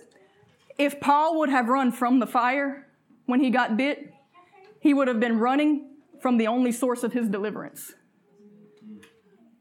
If 0.77 1.01
Paul 1.01 1.39
would 1.39 1.49
have 1.49 1.67
run 1.67 1.91
from 1.91 2.19
the 2.21 2.27
fire 2.27 2.87
when 3.25 3.41
he 3.41 3.49
got 3.49 3.75
bit, 3.75 4.13
he 4.79 4.93
would 4.93 5.09
have 5.09 5.19
been 5.19 5.37
running 5.37 5.89
from 6.21 6.37
the 6.37 6.47
only 6.47 6.71
source 6.71 7.03
of 7.03 7.11
his 7.11 7.27
deliverance. 7.27 7.91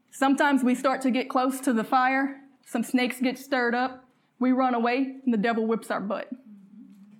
Sometimes 0.09 0.63
we 0.63 0.73
start 0.73 1.01
to 1.01 1.11
get 1.11 1.29
close 1.29 1.59
to 1.59 1.73
the 1.73 1.83
fire, 1.83 2.43
some 2.65 2.83
snakes 2.83 3.21
get 3.21 3.37
stirred 3.37 3.75
up, 3.75 4.03
we 4.39 4.51
run 4.51 4.73
away, 4.73 5.17
and 5.23 5.33
the 5.33 5.37
devil 5.37 5.65
whips 5.65 5.89
our 5.89 6.01
butt. 6.01 6.29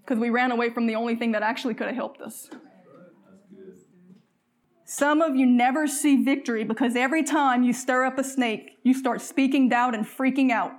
Because 0.02 0.20
we 0.20 0.30
ran 0.30 0.52
away 0.52 0.70
from 0.70 0.88
the 0.88 0.96
only 0.96 1.16
thing 1.16 1.32
that 1.32 1.44
actually 1.44 1.74
could 1.74 1.88
have 1.88 1.96
helped 1.96 2.22
us. 2.22 2.50
Some 4.88 5.22
of 5.22 5.36
you 5.36 5.48
never 5.48 5.88
see 5.88 6.24
victory 6.24 6.64
because 6.64 6.96
every 6.96 7.24
time 7.24 7.64
you 7.64 7.74
stir 7.74 8.06
up 8.06 8.20
a 8.20 8.24
snake, 8.24 8.78
you 8.84 8.94
start 8.94 9.20
speaking 9.22 9.68
doubt 9.68 9.96
and 9.96 10.06
freaking 10.06 10.52
out, 10.52 10.74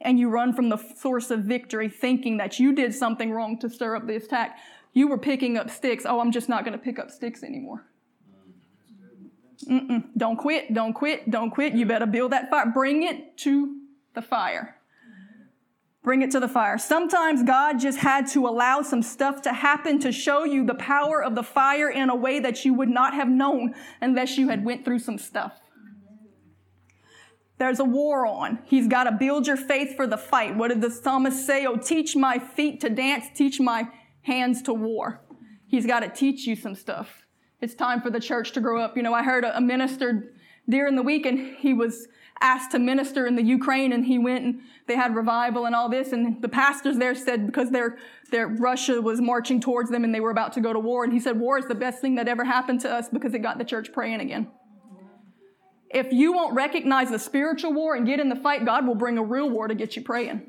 and 0.00 0.18
you 0.18 0.28
run 0.28 0.52
from 0.52 0.68
the 0.68 0.78
source 0.96 1.30
of 1.30 1.40
victory 1.40 1.88
thinking 1.88 2.36
that 2.36 2.60
you 2.60 2.72
did 2.72 2.94
something 2.94 3.32
wrong 3.32 3.58
to 3.58 3.68
stir 3.68 3.96
up 3.96 4.06
the 4.06 4.14
attack. 4.14 4.58
You 4.92 5.08
were 5.08 5.18
picking 5.18 5.56
up 5.56 5.70
sticks. 5.70 6.06
Oh, 6.06 6.20
I'm 6.20 6.30
just 6.30 6.48
not 6.48 6.64
going 6.64 6.78
to 6.78 6.82
pick 6.82 7.00
up 7.00 7.10
sticks 7.10 7.42
anymore. 7.42 7.84
Mm-mm. 9.68 10.04
Don't 10.16 10.36
quit, 10.36 10.72
don't 10.72 10.92
quit, 10.92 11.28
don't 11.28 11.50
quit. 11.50 11.72
You 11.74 11.84
better 11.84 12.06
build 12.06 12.30
that 12.30 12.48
fire. 12.50 12.70
Bring 12.72 13.02
it 13.02 13.36
to 13.38 13.77
the 14.18 14.22
fire. 14.22 14.74
Bring 16.02 16.22
it 16.22 16.32
to 16.32 16.40
the 16.40 16.48
fire. 16.48 16.76
Sometimes 16.76 17.44
God 17.44 17.78
just 17.78 17.98
had 17.98 18.26
to 18.28 18.48
allow 18.48 18.82
some 18.82 19.00
stuff 19.00 19.42
to 19.42 19.52
happen 19.52 20.00
to 20.00 20.10
show 20.10 20.42
you 20.42 20.66
the 20.66 20.74
power 20.74 21.22
of 21.22 21.36
the 21.36 21.44
fire 21.44 21.88
in 21.88 22.10
a 22.10 22.16
way 22.16 22.40
that 22.40 22.64
you 22.64 22.74
would 22.74 22.88
not 22.88 23.14
have 23.14 23.28
known 23.28 23.74
unless 24.00 24.36
you 24.36 24.48
had 24.48 24.64
went 24.64 24.84
through 24.84 24.98
some 24.98 25.18
stuff. 25.18 25.60
There's 27.58 27.78
a 27.78 27.84
war 27.84 28.26
on. 28.26 28.58
He's 28.64 28.88
got 28.88 29.04
to 29.04 29.12
build 29.12 29.46
your 29.46 29.56
faith 29.56 29.94
for 29.94 30.08
the 30.08 30.18
fight. 30.18 30.56
What 30.56 30.68
did 30.68 30.80
the 30.80 30.90
psalmist 30.90 31.46
say? 31.46 31.64
Oh, 31.64 31.76
teach 31.76 32.16
my 32.16 32.40
feet 32.40 32.80
to 32.80 32.90
dance, 32.90 33.26
teach 33.32 33.60
my 33.60 33.88
hands 34.22 34.62
to 34.62 34.74
war. 34.74 35.20
He's 35.68 35.86
got 35.86 36.00
to 36.00 36.08
teach 36.08 36.44
you 36.44 36.56
some 36.56 36.74
stuff. 36.74 37.22
It's 37.60 37.74
time 37.74 38.00
for 38.00 38.10
the 38.10 38.20
church 38.20 38.50
to 38.52 38.60
grow 38.60 38.80
up. 38.80 38.96
You 38.96 39.02
know, 39.04 39.14
I 39.14 39.22
heard 39.22 39.44
a 39.44 39.60
minister 39.60 40.32
during 40.68 40.96
the 40.96 41.02
week 41.02 41.24
and 41.24 41.56
he 41.56 41.72
was 41.72 42.08
asked 42.40 42.70
to 42.72 42.78
minister 42.78 43.26
in 43.26 43.36
the 43.36 43.42
Ukraine 43.42 43.92
and 43.92 44.04
he 44.04 44.18
went 44.18 44.44
and 44.44 44.60
they 44.86 44.96
had 44.96 45.14
revival 45.14 45.66
and 45.66 45.74
all 45.74 45.88
this. 45.88 46.12
And 46.12 46.40
the 46.40 46.48
pastors 46.48 46.96
there 46.96 47.14
said 47.14 47.46
because 47.46 47.70
their, 47.70 47.98
their 48.30 48.46
Russia 48.46 49.00
was 49.00 49.20
marching 49.20 49.60
towards 49.60 49.90
them 49.90 50.04
and 50.04 50.14
they 50.14 50.20
were 50.20 50.30
about 50.30 50.52
to 50.54 50.60
go 50.60 50.72
to 50.72 50.78
war. 50.78 51.04
And 51.04 51.12
he 51.12 51.20
said, 51.20 51.38
war 51.38 51.58
is 51.58 51.66
the 51.66 51.74
best 51.74 52.00
thing 52.00 52.14
that 52.16 52.28
ever 52.28 52.44
happened 52.44 52.80
to 52.82 52.90
us 52.90 53.08
because 53.08 53.34
it 53.34 53.40
got 53.40 53.58
the 53.58 53.64
church 53.64 53.92
praying 53.92 54.20
again. 54.20 54.48
If 55.90 56.12
you 56.12 56.32
won't 56.32 56.54
recognize 56.54 57.10
the 57.10 57.18
spiritual 57.18 57.72
war 57.72 57.94
and 57.94 58.06
get 58.06 58.20
in 58.20 58.28
the 58.28 58.36
fight, 58.36 58.64
God 58.64 58.86
will 58.86 58.94
bring 58.94 59.16
a 59.16 59.22
real 59.22 59.48
war 59.48 59.68
to 59.68 59.74
get 59.74 59.96
you 59.96 60.02
praying. 60.02 60.42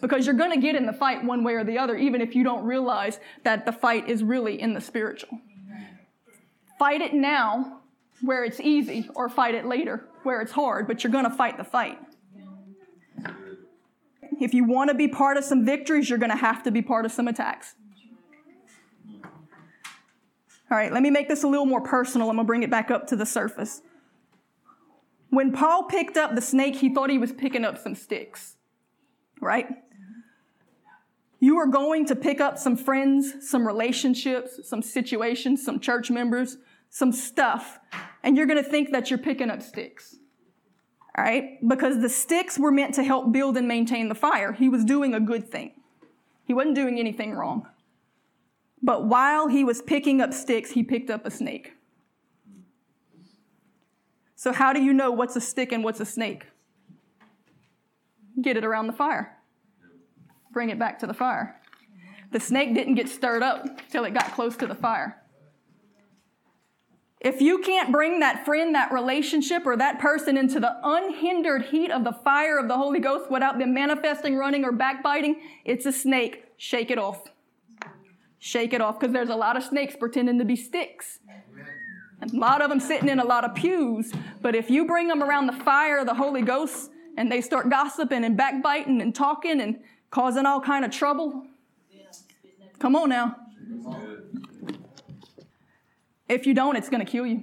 Because 0.00 0.26
you're 0.26 0.34
going 0.34 0.50
to 0.50 0.60
get 0.60 0.74
in 0.74 0.86
the 0.86 0.92
fight 0.92 1.24
one 1.24 1.44
way 1.44 1.54
or 1.54 1.62
the 1.62 1.78
other, 1.78 1.96
even 1.96 2.20
if 2.20 2.34
you 2.34 2.42
don't 2.42 2.64
realize 2.64 3.20
that 3.44 3.64
the 3.64 3.72
fight 3.72 4.08
is 4.08 4.24
really 4.24 4.60
in 4.60 4.74
the 4.74 4.80
spiritual. 4.80 5.38
Fight 6.78 7.00
it 7.00 7.14
now 7.14 7.80
where 8.22 8.44
it's 8.44 8.60
easy, 8.60 9.08
or 9.14 9.28
fight 9.28 9.54
it 9.54 9.66
later 9.66 10.08
where 10.24 10.40
it's 10.40 10.52
hard, 10.52 10.86
but 10.86 11.02
you're 11.02 11.12
going 11.12 11.24
to 11.24 11.30
fight 11.30 11.56
the 11.56 11.64
fight. 11.64 11.98
If 14.40 14.54
you 14.54 14.64
want 14.64 14.88
to 14.90 14.94
be 14.94 15.08
part 15.08 15.36
of 15.36 15.44
some 15.44 15.64
victories, 15.64 16.08
you're 16.08 16.18
going 16.18 16.30
to 16.30 16.36
have 16.36 16.62
to 16.64 16.70
be 16.70 16.82
part 16.82 17.04
of 17.04 17.12
some 17.12 17.28
attacks. 17.28 17.74
All 20.70 20.78
right, 20.78 20.92
let 20.92 21.02
me 21.02 21.10
make 21.10 21.28
this 21.28 21.42
a 21.42 21.46
little 21.46 21.66
more 21.66 21.82
personal. 21.82 22.30
I'm 22.30 22.36
going 22.36 22.46
to 22.46 22.48
bring 22.48 22.62
it 22.62 22.70
back 22.70 22.90
up 22.90 23.06
to 23.08 23.16
the 23.16 23.26
surface. 23.26 23.82
When 25.30 25.52
Paul 25.52 25.84
picked 25.84 26.16
up 26.16 26.34
the 26.34 26.42
snake, 26.42 26.76
he 26.76 26.92
thought 26.92 27.10
he 27.10 27.18
was 27.18 27.32
picking 27.32 27.64
up 27.64 27.78
some 27.78 27.94
sticks, 27.94 28.56
right? 29.40 29.66
You 31.40 31.58
are 31.58 31.66
going 31.66 32.06
to 32.06 32.16
pick 32.16 32.40
up 32.40 32.58
some 32.58 32.76
friends, 32.76 33.48
some 33.48 33.66
relationships, 33.66 34.60
some 34.68 34.82
situations, 34.82 35.64
some 35.64 35.78
church 35.78 36.10
members 36.10 36.56
some 36.92 37.10
stuff, 37.10 37.80
and 38.22 38.36
you're 38.36 38.46
going 38.46 38.62
to 38.62 38.68
think 38.68 38.90
that 38.92 39.10
you're 39.10 39.18
picking 39.18 39.50
up 39.50 39.62
sticks. 39.62 40.16
All 41.16 41.24
right? 41.24 41.58
Because 41.66 42.00
the 42.00 42.08
sticks 42.08 42.58
were 42.58 42.70
meant 42.70 42.94
to 42.94 43.02
help 43.02 43.32
build 43.32 43.56
and 43.56 43.68
maintain 43.68 44.08
the 44.08 44.14
fire. 44.14 44.52
He 44.52 44.68
was 44.68 44.84
doing 44.84 45.14
a 45.14 45.20
good 45.20 45.48
thing, 45.50 45.72
he 46.44 46.54
wasn't 46.54 46.74
doing 46.74 46.98
anything 46.98 47.32
wrong. 47.32 47.68
But 48.82 49.06
while 49.06 49.46
he 49.46 49.62
was 49.62 49.80
picking 49.80 50.20
up 50.20 50.32
sticks, 50.32 50.72
he 50.72 50.82
picked 50.82 51.08
up 51.08 51.24
a 51.24 51.30
snake. 51.30 51.74
So, 54.34 54.52
how 54.52 54.72
do 54.72 54.82
you 54.82 54.92
know 54.92 55.12
what's 55.12 55.36
a 55.36 55.40
stick 55.40 55.70
and 55.70 55.84
what's 55.84 56.00
a 56.00 56.04
snake? 56.04 56.46
Get 58.40 58.56
it 58.56 58.64
around 58.64 58.88
the 58.88 58.92
fire, 58.92 59.38
bring 60.50 60.70
it 60.70 60.80
back 60.80 60.98
to 60.98 61.06
the 61.06 61.14
fire. 61.14 61.60
The 62.32 62.40
snake 62.40 62.74
didn't 62.74 62.94
get 62.94 63.08
stirred 63.08 63.42
up 63.42 63.88
till 63.90 64.04
it 64.04 64.14
got 64.14 64.32
close 64.32 64.56
to 64.56 64.66
the 64.66 64.74
fire. 64.74 65.21
If 67.22 67.40
you 67.40 67.60
can't 67.60 67.92
bring 67.92 68.18
that 68.18 68.44
friend, 68.44 68.74
that 68.74 68.90
relationship, 68.90 69.64
or 69.64 69.76
that 69.76 70.00
person 70.00 70.36
into 70.36 70.58
the 70.58 70.76
unhindered 70.82 71.66
heat 71.66 71.92
of 71.92 72.02
the 72.02 72.12
fire 72.12 72.58
of 72.58 72.66
the 72.66 72.76
Holy 72.76 72.98
Ghost 72.98 73.30
without 73.30 73.60
them 73.60 73.72
manifesting, 73.72 74.36
running, 74.36 74.64
or 74.64 74.72
backbiting, 74.72 75.40
it's 75.64 75.86
a 75.86 75.92
snake. 75.92 76.44
Shake 76.56 76.90
it 76.90 76.98
off. 76.98 77.22
Shake 78.40 78.72
it 78.72 78.80
off 78.80 78.98
because 78.98 79.12
there's 79.12 79.28
a 79.28 79.36
lot 79.36 79.56
of 79.56 79.62
snakes 79.62 79.94
pretending 79.94 80.40
to 80.40 80.44
be 80.44 80.56
sticks. 80.56 81.20
A 82.22 82.36
lot 82.36 82.60
of 82.60 82.70
them 82.70 82.80
sitting 82.80 83.08
in 83.08 83.20
a 83.20 83.24
lot 83.24 83.44
of 83.44 83.54
pews. 83.54 84.12
But 84.40 84.56
if 84.56 84.68
you 84.68 84.84
bring 84.84 85.06
them 85.06 85.22
around 85.22 85.46
the 85.46 85.52
fire 85.52 85.98
of 85.98 86.06
the 86.06 86.14
Holy 86.14 86.42
Ghost 86.42 86.90
and 87.16 87.30
they 87.30 87.40
start 87.40 87.70
gossiping 87.70 88.24
and 88.24 88.36
backbiting 88.36 89.00
and 89.00 89.14
talking 89.14 89.60
and 89.60 89.78
causing 90.10 90.44
all 90.44 90.60
kind 90.60 90.84
of 90.84 90.90
trouble, 90.90 91.46
come 92.80 92.96
on 92.96 93.10
now. 93.10 93.36
If 96.32 96.46
you 96.46 96.54
don't, 96.54 96.76
it's 96.76 96.88
going 96.88 97.04
to 97.04 97.10
kill 97.10 97.26
you. 97.26 97.42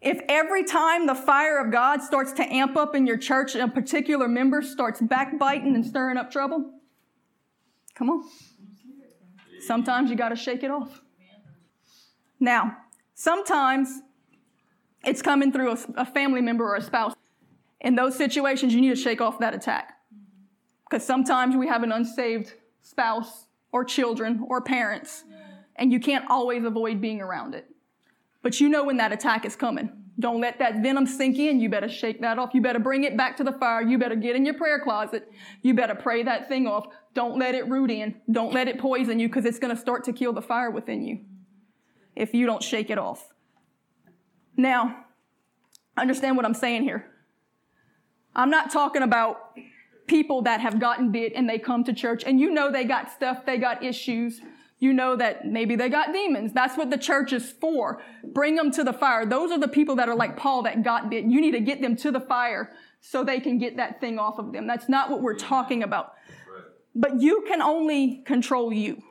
If 0.00 0.20
every 0.26 0.64
time 0.64 1.06
the 1.06 1.14
fire 1.14 1.58
of 1.58 1.70
God 1.70 2.00
starts 2.00 2.32
to 2.34 2.42
amp 2.50 2.78
up 2.78 2.94
in 2.94 3.06
your 3.06 3.18
church, 3.18 3.54
a 3.54 3.68
particular 3.68 4.26
member 4.26 4.62
starts 4.62 5.02
backbiting 5.02 5.74
and 5.74 5.84
stirring 5.84 6.16
up 6.16 6.30
trouble, 6.30 6.72
come 7.94 8.08
on. 8.08 8.24
Sometimes 9.60 10.08
you 10.08 10.16
got 10.16 10.30
to 10.30 10.36
shake 10.36 10.62
it 10.62 10.70
off. 10.70 11.02
Now, 12.40 12.78
sometimes 13.14 14.00
it's 15.04 15.20
coming 15.20 15.52
through 15.52 15.72
a, 15.72 15.78
a, 15.98 16.06
family 16.06 16.40
member 16.40 16.64
or 16.64 16.76
a 16.76 16.82
spouse. 16.82 17.12
In 17.82 17.96
those 17.96 18.16
situations, 18.16 18.72
you 18.72 18.80
need 18.80 18.90
to 18.90 18.96
shake 18.96 19.20
off 19.20 19.40
that 19.40 19.52
attack. 19.52 19.98
Because 20.88 21.04
sometimes 21.04 21.54
we 21.54 21.66
have 21.66 21.82
an 21.82 21.92
unsaved 21.92 22.54
spouse 22.80 23.46
or 23.72 23.84
children 23.84 24.46
or 24.48 24.62
parents 24.62 25.24
and 25.78 25.92
you 25.92 26.00
can't 26.00 26.24
always 26.28 26.64
avoid 26.64 27.00
being 27.00 27.20
around 27.20 27.54
it. 27.54 27.66
But 28.42 28.60
you 28.60 28.68
know 28.68 28.84
when 28.84 28.98
that 28.98 29.12
attack 29.12 29.44
is 29.44 29.56
coming. 29.56 29.90
Don't 30.20 30.40
let 30.40 30.58
that 30.58 30.82
venom 30.82 31.06
sink 31.06 31.38
in. 31.38 31.60
You 31.60 31.68
better 31.68 31.88
shake 31.88 32.20
that 32.22 32.38
off. 32.38 32.50
You 32.52 32.60
better 32.60 32.80
bring 32.80 33.04
it 33.04 33.16
back 33.16 33.36
to 33.36 33.44
the 33.44 33.52
fire. 33.52 33.82
You 33.82 33.98
better 33.98 34.16
get 34.16 34.34
in 34.34 34.44
your 34.44 34.54
prayer 34.54 34.80
closet. 34.80 35.30
You 35.62 35.74
better 35.74 35.94
pray 35.94 36.24
that 36.24 36.48
thing 36.48 36.66
off. 36.66 36.86
Don't 37.14 37.38
let 37.38 37.54
it 37.54 37.68
root 37.68 37.90
in. 37.90 38.16
Don't 38.30 38.52
let 38.52 38.66
it 38.66 38.80
poison 38.80 39.20
you 39.20 39.28
because 39.28 39.44
it's 39.44 39.60
going 39.60 39.74
to 39.74 39.80
start 39.80 40.04
to 40.04 40.12
kill 40.12 40.32
the 40.32 40.42
fire 40.42 40.70
within 40.70 41.04
you 41.04 41.20
if 42.16 42.34
you 42.34 42.46
don't 42.46 42.62
shake 42.62 42.90
it 42.90 42.98
off. 42.98 43.28
Now, 44.56 45.04
understand 45.96 46.36
what 46.36 46.44
I'm 46.44 46.54
saying 46.54 46.82
here. 46.82 47.06
I'm 48.34 48.50
not 48.50 48.72
talking 48.72 49.02
about 49.02 49.52
people 50.08 50.42
that 50.42 50.60
have 50.60 50.80
gotten 50.80 51.12
bit 51.12 51.32
and 51.36 51.48
they 51.48 51.60
come 51.60 51.84
to 51.84 51.92
church 51.92 52.24
and 52.26 52.40
you 52.40 52.50
know 52.50 52.72
they 52.72 52.84
got 52.84 53.12
stuff, 53.12 53.46
they 53.46 53.56
got 53.56 53.84
issues, 53.84 54.40
you 54.78 54.92
know 54.92 55.16
that 55.16 55.46
maybe 55.46 55.74
they 55.76 55.88
got 55.88 56.12
demons. 56.12 56.52
That's 56.52 56.76
what 56.76 56.90
the 56.90 56.98
church 56.98 57.32
is 57.32 57.50
for. 57.50 58.00
Bring 58.24 58.54
them 58.54 58.70
to 58.72 58.84
the 58.84 58.92
fire. 58.92 59.26
Those 59.26 59.50
are 59.50 59.58
the 59.58 59.68
people 59.68 59.96
that 59.96 60.08
are 60.08 60.14
like 60.14 60.36
Paul 60.36 60.62
that 60.62 60.84
got 60.84 61.10
bit. 61.10 61.24
You 61.24 61.40
need 61.40 61.52
to 61.52 61.60
get 61.60 61.82
them 61.82 61.96
to 61.96 62.12
the 62.12 62.20
fire 62.20 62.72
so 63.00 63.24
they 63.24 63.40
can 63.40 63.58
get 63.58 63.76
that 63.76 64.00
thing 64.00 64.18
off 64.18 64.38
of 64.38 64.52
them. 64.52 64.66
That's 64.66 64.88
not 64.88 65.10
what 65.10 65.20
we're 65.20 65.34
talking 65.34 65.82
about. 65.82 66.14
But 66.94 67.20
you 67.20 67.44
can 67.48 67.60
only 67.60 68.22
control 68.24 68.72
you. 68.72 69.02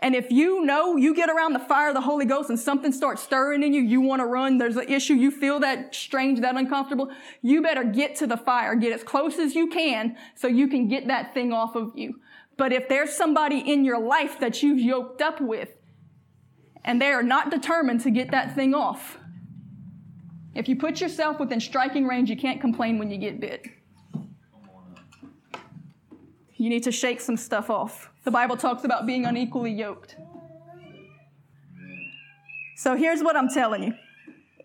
And 0.00 0.14
if 0.14 0.30
you 0.30 0.64
know 0.64 0.96
you 0.96 1.12
get 1.12 1.28
around 1.28 1.54
the 1.54 1.58
fire 1.58 1.88
of 1.88 1.94
the 1.94 2.00
Holy 2.00 2.24
Ghost 2.24 2.50
and 2.50 2.58
something 2.58 2.92
starts 2.92 3.20
stirring 3.20 3.64
in 3.64 3.72
you, 3.72 3.82
you 3.82 4.00
want 4.00 4.20
to 4.20 4.26
run, 4.26 4.58
there's 4.58 4.76
an 4.76 4.88
issue, 4.88 5.14
you 5.14 5.32
feel 5.32 5.58
that 5.60 5.92
strange, 5.92 6.40
that 6.40 6.56
uncomfortable, 6.56 7.10
you 7.42 7.62
better 7.62 7.82
get 7.82 8.14
to 8.16 8.26
the 8.26 8.36
fire, 8.36 8.76
get 8.76 8.92
as 8.92 9.02
close 9.02 9.38
as 9.40 9.56
you 9.56 9.66
can 9.68 10.16
so 10.36 10.46
you 10.46 10.68
can 10.68 10.86
get 10.86 11.08
that 11.08 11.34
thing 11.34 11.52
off 11.52 11.74
of 11.74 11.90
you. 11.96 12.20
But 12.58 12.72
if 12.72 12.88
there's 12.88 13.14
somebody 13.14 13.60
in 13.60 13.84
your 13.84 14.00
life 14.00 14.40
that 14.40 14.62
you've 14.62 14.80
yoked 14.80 15.22
up 15.22 15.40
with 15.40 15.70
and 16.84 17.00
they 17.00 17.12
are 17.12 17.22
not 17.22 17.50
determined 17.50 18.00
to 18.00 18.10
get 18.10 18.32
that 18.32 18.54
thing 18.54 18.74
off, 18.74 19.16
if 20.54 20.68
you 20.68 20.74
put 20.74 21.00
yourself 21.00 21.38
within 21.38 21.60
striking 21.60 22.04
range, 22.06 22.28
you 22.28 22.36
can't 22.36 22.60
complain 22.60 22.98
when 22.98 23.10
you 23.10 23.16
get 23.16 23.40
bit. 23.40 23.64
You 26.56 26.68
need 26.68 26.82
to 26.82 26.90
shake 26.90 27.20
some 27.20 27.36
stuff 27.36 27.70
off. 27.70 28.10
The 28.24 28.32
Bible 28.32 28.56
talks 28.56 28.82
about 28.82 29.06
being 29.06 29.24
unequally 29.24 29.72
yoked. 29.72 30.16
So 32.76 32.96
here's 32.96 33.22
what 33.22 33.36
I'm 33.36 33.48
telling 33.48 33.84
you 33.84 33.94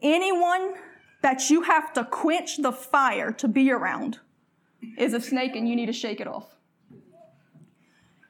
anyone 0.01 0.73
that 1.21 1.51
you 1.51 1.61
have 1.61 1.93
to 1.93 2.03
quench 2.05 2.57
the 2.57 2.71
fire 2.71 3.31
to 3.33 3.47
be 3.47 3.71
around 3.71 4.19
is 4.97 5.13
a 5.13 5.21
snake 5.21 5.55
and 5.55 5.69
you 5.69 5.75
need 5.75 5.85
to 5.85 5.93
shake 5.93 6.19
it 6.19 6.27
off 6.27 6.53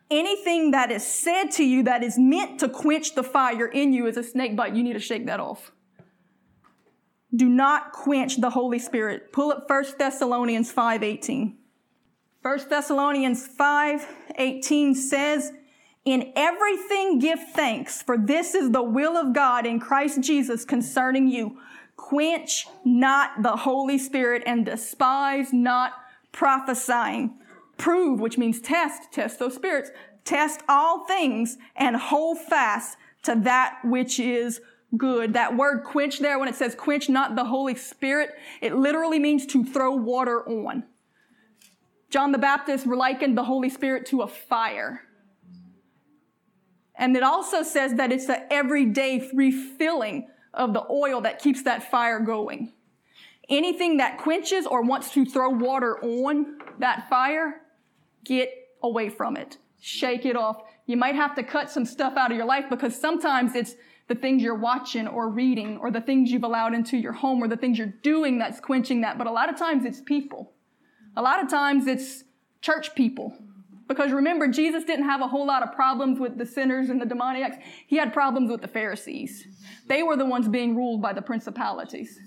anything 0.10 0.72
that 0.72 0.92
is 0.92 1.06
said 1.06 1.52
to 1.52 1.63
you 1.63 1.84
that 1.84 2.04
is 2.04 2.18
meant 2.18 2.60
to 2.60 2.70
quench 2.70 3.16
the 3.16 3.24
fire 3.24 3.68
in 3.68 3.94
you 3.94 4.06
is 4.06 4.18
a 4.18 4.24
snake 4.24 4.56
bite. 4.56 4.76
You 4.76 4.84
need 4.84 4.94
to 4.94 5.00
shake 5.00 5.26
that 5.26 5.39
off. 5.39 5.72
Do 7.36 7.50
not 7.50 7.94
quench 7.94 8.38
the 8.38 8.52
Holy 8.52 8.78
Spirit. 8.78 9.32
Pull 9.32 9.52
up 9.52 9.68
1 9.68 9.98
Thessalonians 9.98 10.72
5:18. 10.72 11.58
1 12.44 12.70
Thessalonians 12.70 13.48
5:18 13.48 14.94
says, 14.94 15.52
"In 16.06 16.32
everything 16.36 17.18
give 17.18 17.39
thanks, 17.54 18.04
for 18.04 18.18
this 18.18 18.54
is 18.54 18.72
the 18.72 18.84
will 18.84 19.18
of 19.18 19.34
God 19.34 19.66
in 19.66 19.80
Christ 19.80 20.22
Jesus 20.22 20.63
concerning 20.63 21.28
you. 21.28 21.58
Quench 21.96 22.68
not 22.84 23.42
the 23.42 23.56
Holy 23.56 23.98
Spirit 23.98 24.44
and 24.46 24.66
despise 24.66 25.52
not 25.52 25.94
prophesying." 26.32 27.39
Prove, 27.84 28.22
which 28.22 28.38
means 28.38 28.62
test, 28.62 29.12
test 29.12 29.39
those 29.39 29.56
spirits. 29.56 29.91
Test 30.24 30.62
all 30.69 31.04
things 31.04 31.58
and 31.76 31.98
hold 31.98 32.39
fast 32.39 32.98
to 33.24 33.36
that 33.43 33.80
which 33.84 34.22
is 34.22 34.62
good. 34.96 35.34
That 35.34 35.58
word 35.58 35.84
quench 35.84 36.19
there, 36.19 36.39
when 36.39 36.48
it 36.48 36.56
says 36.56 36.76
quench 36.76 37.10
not 37.10 37.36
the 37.36 37.43
Holy 37.43 37.76
Spirit, 37.76 38.30
it 38.62 38.74
literally 38.74 39.19
means 39.19 39.46
to 39.48 39.65
throw 39.65 39.93
water 39.93 40.48
on. 40.48 40.86
John 42.10 42.32
the 42.32 42.38
Baptist 42.38 42.88
likened 42.88 43.38
the 43.38 43.43
Holy 43.43 43.69
Spirit 43.69 44.06
to 44.06 44.22
a 44.22 44.28
fire. 44.28 45.02
And 46.96 47.17
it 47.17 47.24
also 47.24 47.63
says 47.63 47.96
that 47.96 48.13
it's 48.13 48.28
the 48.28 48.54
everyday 48.54 49.30
refilling 49.34 50.30
of 50.54 50.74
the 50.74 50.86
oil 50.89 51.19
that 51.19 51.39
keeps 51.39 51.63
that 51.63 51.91
fire 51.91 52.22
going. 52.22 52.72
Anything 53.50 53.98
that 53.98 54.19
quenches 54.19 54.65
or 54.65 54.84
wants 54.84 55.12
to 55.12 55.26
throw 55.26 55.50
water 55.50 56.02
on 56.02 56.60
that 56.80 57.10
fire 57.10 57.60
Get 58.24 58.50
away 58.82 59.10
from 59.10 59.38
it. 59.38 59.58
Shake 59.80 60.26
it 60.26 60.36
off. 60.36 60.64
You 60.86 60.98
might 60.98 61.16
have 61.16 61.36
to 61.36 61.44
cut 61.44 61.70
some 61.70 61.86
stuff 61.86 62.18
out 62.18 62.32
of 62.32 62.38
your 62.38 62.46
life 62.46 62.66
because 62.70 63.00
sometimes 63.00 63.56
it's 63.56 63.76
the 64.08 64.16
things 64.16 64.44
you're 64.44 64.56
watching 64.56 65.08
or 65.08 65.30
reading 65.30 65.78
or 65.78 65.92
the 65.92 66.02
things 66.02 66.32
you've 66.32 66.44
allowed 66.44 66.74
into 66.74 66.98
your 66.98 67.14
home 67.14 67.42
or 67.42 67.48
the 67.48 67.58
things 67.58 67.78
you're 67.78 67.88
doing 67.88 68.38
that's 68.38 68.60
quenching 68.60 69.02
that. 69.02 69.18
But 69.18 69.28
a 69.28 69.32
lot 69.32 69.50
of 69.50 69.58
times 69.58 69.86
it's 69.86 70.02
people. 70.02 70.54
A 71.16 71.22
lot 71.22 71.42
of 71.42 71.50
times 71.50 71.88
it's 71.88 72.24
church 72.62 72.96
people. 72.96 73.38
Because 73.88 74.12
remember, 74.12 74.48
Jesus 74.48 74.84
didn't 74.84 75.06
have 75.06 75.22
a 75.22 75.28
whole 75.28 75.46
lot 75.46 75.62
of 75.62 75.74
problems 75.74 76.20
with 76.20 76.38
the 76.38 76.46
sinners 76.46 76.90
and 76.90 77.02
the 77.02 77.06
demoniacs. 77.06 77.58
He 77.86 77.98
had 77.98 78.13
problems 78.13 78.50
with 78.50 78.62
the 78.62 78.67
Pharisees. 78.67 79.46
They 79.88 80.04
were 80.04 80.15
the 80.15 80.26
ones 80.26 80.48
being 80.48 80.76
ruled 80.76 81.02
by 81.02 81.13
the 81.13 81.21
principalities. 81.21 82.19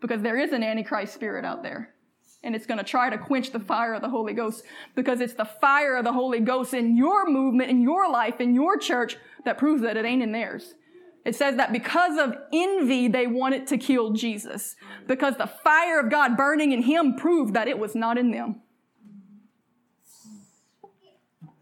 Because 0.00 0.22
there 0.22 0.38
is 0.38 0.52
an 0.52 0.62
Antichrist 0.62 1.14
spirit 1.14 1.44
out 1.44 1.62
there 1.62 1.94
and 2.42 2.54
it's 2.54 2.66
going 2.66 2.78
to 2.78 2.84
try 2.84 3.10
to 3.10 3.18
quench 3.18 3.50
the 3.50 3.60
fire 3.60 3.94
of 3.94 4.02
the 4.02 4.08
Holy 4.08 4.32
Ghost 4.32 4.64
because 4.94 5.20
it's 5.20 5.34
the 5.34 5.44
fire 5.44 5.96
of 5.96 6.04
the 6.04 6.12
Holy 6.12 6.40
Ghost 6.40 6.72
in 6.72 6.96
your 6.96 7.28
movement, 7.28 7.70
in 7.70 7.82
your 7.82 8.10
life, 8.10 8.40
in 8.40 8.54
your 8.54 8.78
church 8.78 9.16
that 9.44 9.58
proves 9.58 9.82
that 9.82 9.96
it 9.96 10.04
ain't 10.04 10.22
in 10.22 10.32
theirs. 10.32 10.74
It 11.24 11.34
says 11.34 11.56
that 11.56 11.72
because 11.72 12.16
of 12.16 12.36
envy, 12.52 13.08
they 13.08 13.26
wanted 13.26 13.66
to 13.66 13.76
kill 13.76 14.12
Jesus 14.12 14.76
because 15.06 15.36
the 15.36 15.46
fire 15.46 16.00
of 16.00 16.10
God 16.10 16.36
burning 16.36 16.72
in 16.72 16.82
him 16.82 17.16
proved 17.16 17.54
that 17.54 17.68
it 17.68 17.78
was 17.78 17.94
not 17.94 18.16
in 18.16 18.30
them. 18.30 18.62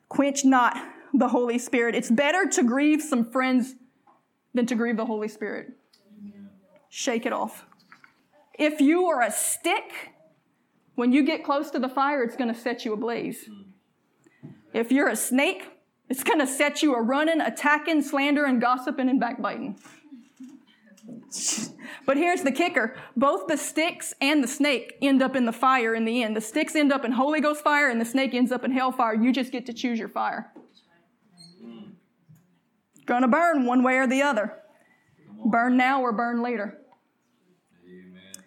Quench 0.09 0.45
not 0.45 0.77
the 1.13 1.29
Holy 1.29 1.59
Spirit. 1.59 1.95
It's 1.95 2.11
better 2.11 2.47
to 2.47 2.63
grieve 2.63 3.03
some 3.03 3.25
friends 3.25 3.75
than 4.55 4.67
to 4.67 4.75
grieve 4.75 4.97
the 4.97 5.07
Holy 5.07 5.29
Spirit. 5.29 5.73
Shake 6.89 7.27
it 7.27 7.33
off. 7.33 7.67
If 8.59 8.81
you 8.81 9.07
are 9.07 9.23
a 9.23 9.31
stick, 9.31 10.13
when 10.97 11.13
you 11.13 11.23
get 11.23 11.45
close 11.45 11.71
to 11.71 11.79
the 11.79 11.89
fire, 11.89 12.23
it's 12.25 12.37
going 12.37 12.53
to 12.53 12.61
set 12.61 12.85
you 12.85 12.93
ablaze. 12.93 13.49
If 14.75 14.91
you're 14.91 15.09
a 15.09 15.17
snake, 15.17 15.63
It's 16.09 16.23
going 16.23 16.39
to 16.39 16.47
set 16.47 16.83
you 16.83 16.95
a 16.95 17.03
running, 17.03 17.41
attacking, 17.41 18.03
slandering, 18.03 18.61
gossiping, 18.61 19.09
and 19.09 19.19
backbiting. 19.19 19.79
But 22.05 22.17
here's 22.17 22.43
the 22.43 22.53
kicker 22.53 22.97
both 23.17 23.49
the 23.49 23.57
sticks 23.57 24.15
and 24.21 24.43
the 24.43 24.49
snake 24.49 24.97
end 25.03 25.23
up 25.23 25.35
in 25.35 25.45
the 25.45 25.53
fire 25.53 25.95
in 25.95 26.05
the 26.05 26.23
end. 26.23 26.37
The 26.37 26.41
sticks 26.41 26.77
end 26.77 26.93
up 26.93 27.05
in 27.05 27.13
Holy 27.13 27.41
Ghost 27.41 27.63
fire, 27.63 27.89
and 27.91 28.01
the 28.01 28.05
snake 28.05 28.35
ends 28.35 28.53
up 28.53 28.65
in 28.65 28.71
hellfire. 28.71 29.15
You 29.15 29.33
just 29.33 29.51
get 29.51 29.67
to 29.67 29.73
choose 29.73 29.99
your 29.99 30.09
fire. 30.09 30.53
Gonna 33.07 33.29
burn 33.29 33.67
one 33.67 33.83
way 33.83 33.97
or 33.97 34.07
the 34.07 34.23
other. 34.23 34.55
Burn 35.45 35.77
now 35.77 36.01
or 36.03 36.13
burn 36.13 36.43
later. 36.43 36.79
Amen. 37.85 38.45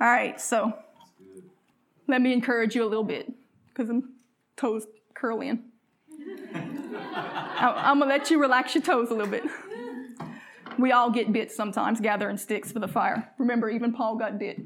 All 0.00 0.08
right, 0.08 0.40
so. 0.40 0.72
Let 2.14 2.22
me 2.22 2.32
encourage 2.32 2.76
you 2.76 2.84
a 2.84 2.86
little 2.86 3.02
bit 3.02 3.28
because 3.66 3.90
I'm 3.90 4.12
toes 4.56 4.86
curling. 5.14 5.64
I'm 6.54 7.98
gonna 7.98 8.06
let 8.06 8.30
you 8.30 8.40
relax 8.40 8.72
your 8.72 8.84
toes 8.84 9.10
a 9.10 9.14
little 9.14 9.26
bit. 9.26 9.42
We 10.78 10.92
all 10.92 11.10
get 11.10 11.32
bit 11.32 11.50
sometimes 11.50 12.00
gathering 12.00 12.36
sticks 12.36 12.70
for 12.70 12.78
the 12.78 12.86
fire. 12.86 13.32
Remember, 13.36 13.68
even 13.68 13.92
Paul 13.92 14.14
got 14.14 14.38
bit. 14.38 14.60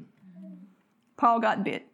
Paul 1.17 1.39
got 1.39 1.63
bit. 1.63 1.87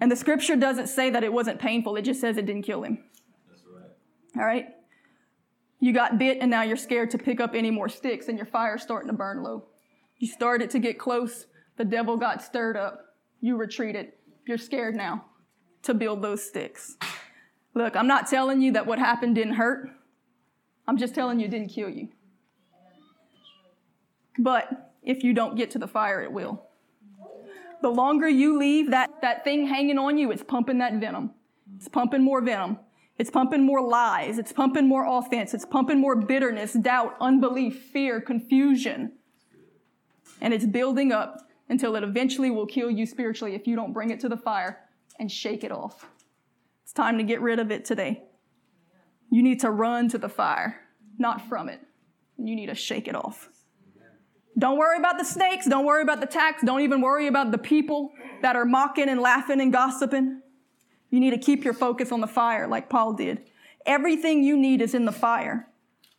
And 0.00 0.08
the 0.08 0.14
scripture 0.14 0.54
doesn't 0.54 0.86
say 0.86 1.10
that 1.10 1.24
it 1.24 1.32
wasn't 1.32 1.58
painful, 1.58 1.96
it 1.96 2.02
just 2.02 2.20
says 2.20 2.36
it 2.36 2.46
didn't 2.46 2.62
kill 2.62 2.84
him. 2.84 3.02
That's 3.48 3.62
right. 3.74 3.90
All 4.40 4.46
right? 4.46 4.68
You 5.80 5.92
got 5.92 6.16
bit 6.16 6.38
and 6.40 6.48
now 6.48 6.62
you're 6.62 6.76
scared 6.76 7.10
to 7.10 7.18
pick 7.18 7.40
up 7.40 7.56
any 7.56 7.72
more 7.72 7.88
sticks 7.88 8.28
and 8.28 8.38
your 8.38 8.46
fire's 8.46 8.82
starting 8.82 9.10
to 9.10 9.16
burn 9.16 9.42
low. 9.42 9.64
You 10.18 10.28
started 10.28 10.70
to 10.70 10.78
get 10.78 10.96
close, 10.96 11.46
the 11.76 11.84
devil 11.84 12.16
got 12.16 12.40
stirred 12.40 12.76
up, 12.76 13.16
you 13.40 13.56
retreated. 13.56 14.12
You're 14.46 14.58
scared 14.58 14.94
now 14.94 15.26
to 15.82 15.94
build 15.94 16.22
those 16.22 16.42
sticks. 16.42 16.96
Look, 17.74 17.94
I'm 17.96 18.06
not 18.06 18.28
telling 18.28 18.60
you 18.60 18.72
that 18.72 18.86
what 18.86 18.98
happened 18.98 19.34
didn't 19.36 19.54
hurt. 19.54 19.88
I'm 20.88 20.96
just 20.96 21.14
telling 21.14 21.38
you 21.38 21.46
it 21.46 21.50
didn't 21.50 21.68
kill 21.68 21.88
you. 21.88 22.08
But 24.38 24.92
if 25.02 25.22
you 25.22 25.32
don't 25.32 25.56
get 25.56 25.70
to 25.72 25.78
the 25.78 25.86
fire, 25.86 26.22
it 26.22 26.32
will. 26.32 26.66
The 27.82 27.90
longer 27.90 28.28
you 28.28 28.58
leave 28.58 28.90
that, 28.90 29.10
that 29.22 29.44
thing 29.44 29.66
hanging 29.66 29.98
on 29.98 30.18
you, 30.18 30.30
it's 30.30 30.42
pumping 30.42 30.78
that 30.78 30.94
venom. 30.94 31.30
It's 31.76 31.88
pumping 31.88 32.22
more 32.22 32.40
venom. 32.42 32.78
It's 33.18 33.30
pumping 33.30 33.64
more 33.64 33.82
lies. 33.82 34.38
It's 34.38 34.52
pumping 34.52 34.88
more 34.88 35.06
offense. 35.06 35.54
It's 35.54 35.64
pumping 35.64 36.00
more 36.00 36.16
bitterness, 36.16 36.72
doubt, 36.72 37.16
unbelief, 37.20 37.82
fear, 37.92 38.20
confusion. 38.20 39.12
And 40.40 40.52
it's 40.52 40.66
building 40.66 41.12
up 41.12 41.49
until 41.70 41.94
it 41.96 42.02
eventually 42.02 42.50
will 42.50 42.66
kill 42.66 42.90
you 42.90 43.06
spiritually 43.06 43.54
if 43.54 43.66
you 43.66 43.76
don't 43.76 43.94
bring 43.94 44.10
it 44.10 44.20
to 44.20 44.28
the 44.28 44.36
fire 44.36 44.80
and 45.18 45.30
shake 45.30 45.64
it 45.64 45.72
off. 45.72 46.06
It's 46.82 46.92
time 46.92 47.16
to 47.16 47.24
get 47.24 47.40
rid 47.40 47.60
of 47.60 47.70
it 47.70 47.84
today. 47.84 48.24
You 49.30 49.42
need 49.42 49.60
to 49.60 49.70
run 49.70 50.08
to 50.08 50.18
the 50.18 50.28
fire, 50.28 50.80
not 51.16 51.48
from 51.48 51.68
it. 51.68 51.80
You 52.36 52.56
need 52.56 52.66
to 52.66 52.74
shake 52.74 53.06
it 53.06 53.14
off. 53.14 53.48
Don't 54.58 54.76
worry 54.76 54.98
about 54.98 55.16
the 55.16 55.24
snakes. 55.24 55.66
Don't 55.66 55.86
worry 55.86 56.02
about 56.02 56.20
the 56.20 56.26
tax. 56.26 56.62
Don't 56.64 56.80
even 56.80 57.00
worry 57.00 57.28
about 57.28 57.52
the 57.52 57.58
people 57.58 58.10
that 58.42 58.56
are 58.56 58.64
mocking 58.64 59.08
and 59.08 59.20
laughing 59.20 59.60
and 59.60 59.72
gossiping. 59.72 60.42
You 61.10 61.20
need 61.20 61.30
to 61.30 61.38
keep 61.38 61.64
your 61.64 61.74
focus 61.74 62.10
on 62.10 62.20
the 62.20 62.26
fire 62.26 62.66
like 62.66 62.90
Paul 62.90 63.12
did. 63.12 63.48
Everything 63.86 64.42
you 64.42 64.58
need 64.58 64.82
is 64.82 64.92
in 64.92 65.04
the 65.04 65.12
fire. 65.12 65.68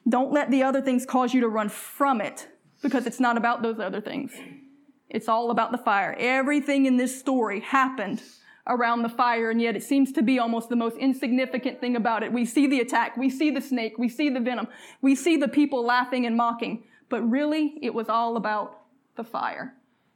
Don't 0.08 0.32
let 0.32 0.49
the 0.49 0.64
other 0.64 0.82
things 0.82 1.06
cause 1.06 1.34
you 1.34 1.41
to 1.41 1.49
run 1.49 1.68
from 1.68 2.22
it 2.22 2.47
because 2.82 3.06
it's 3.06 3.20
not 3.20 3.38
about 3.38 3.62
those 3.62 3.80
other 3.80 4.02
things. 4.02 4.32
It's 5.12 5.28
all 5.28 5.51
about 5.51 5.74
the 5.74 5.78
fire. 5.78 6.16
Everything 6.18 6.86
in 6.86 6.95
this 6.95 7.20
story 7.20 7.59
happened 7.59 8.24
around 8.66 9.01
the 9.01 9.09
fire, 9.09 9.51
and 9.51 9.62
yet 9.62 9.76
it 9.76 9.84
seems 9.84 10.14
to 10.14 10.22
be 10.22 10.39
almost 10.39 10.70
the 10.70 10.76
most 10.78 10.95
insignificant 10.97 11.82
thing 11.82 11.97
about 11.97 12.24
it. 12.24 12.32
We 12.32 12.45
see 12.45 12.66
the 12.66 12.80
attack, 12.80 13.18
we 13.18 13.30
see 13.30 13.51
the 13.51 13.59
snake, 13.59 13.97
we 13.97 14.07
see 14.07 14.30
the 14.30 14.39
venom, 14.39 14.68
we 15.01 15.16
see 15.16 15.36
the 15.36 15.49
people 15.49 15.84
laughing 15.86 16.26
and 16.26 16.38
mocking, 16.38 16.86
but 17.09 17.22
really 17.30 17.78
it 17.82 17.93
was 17.93 18.07
all 18.07 18.38
about 18.38 18.84
the 19.18 19.24
fire. 19.26 19.74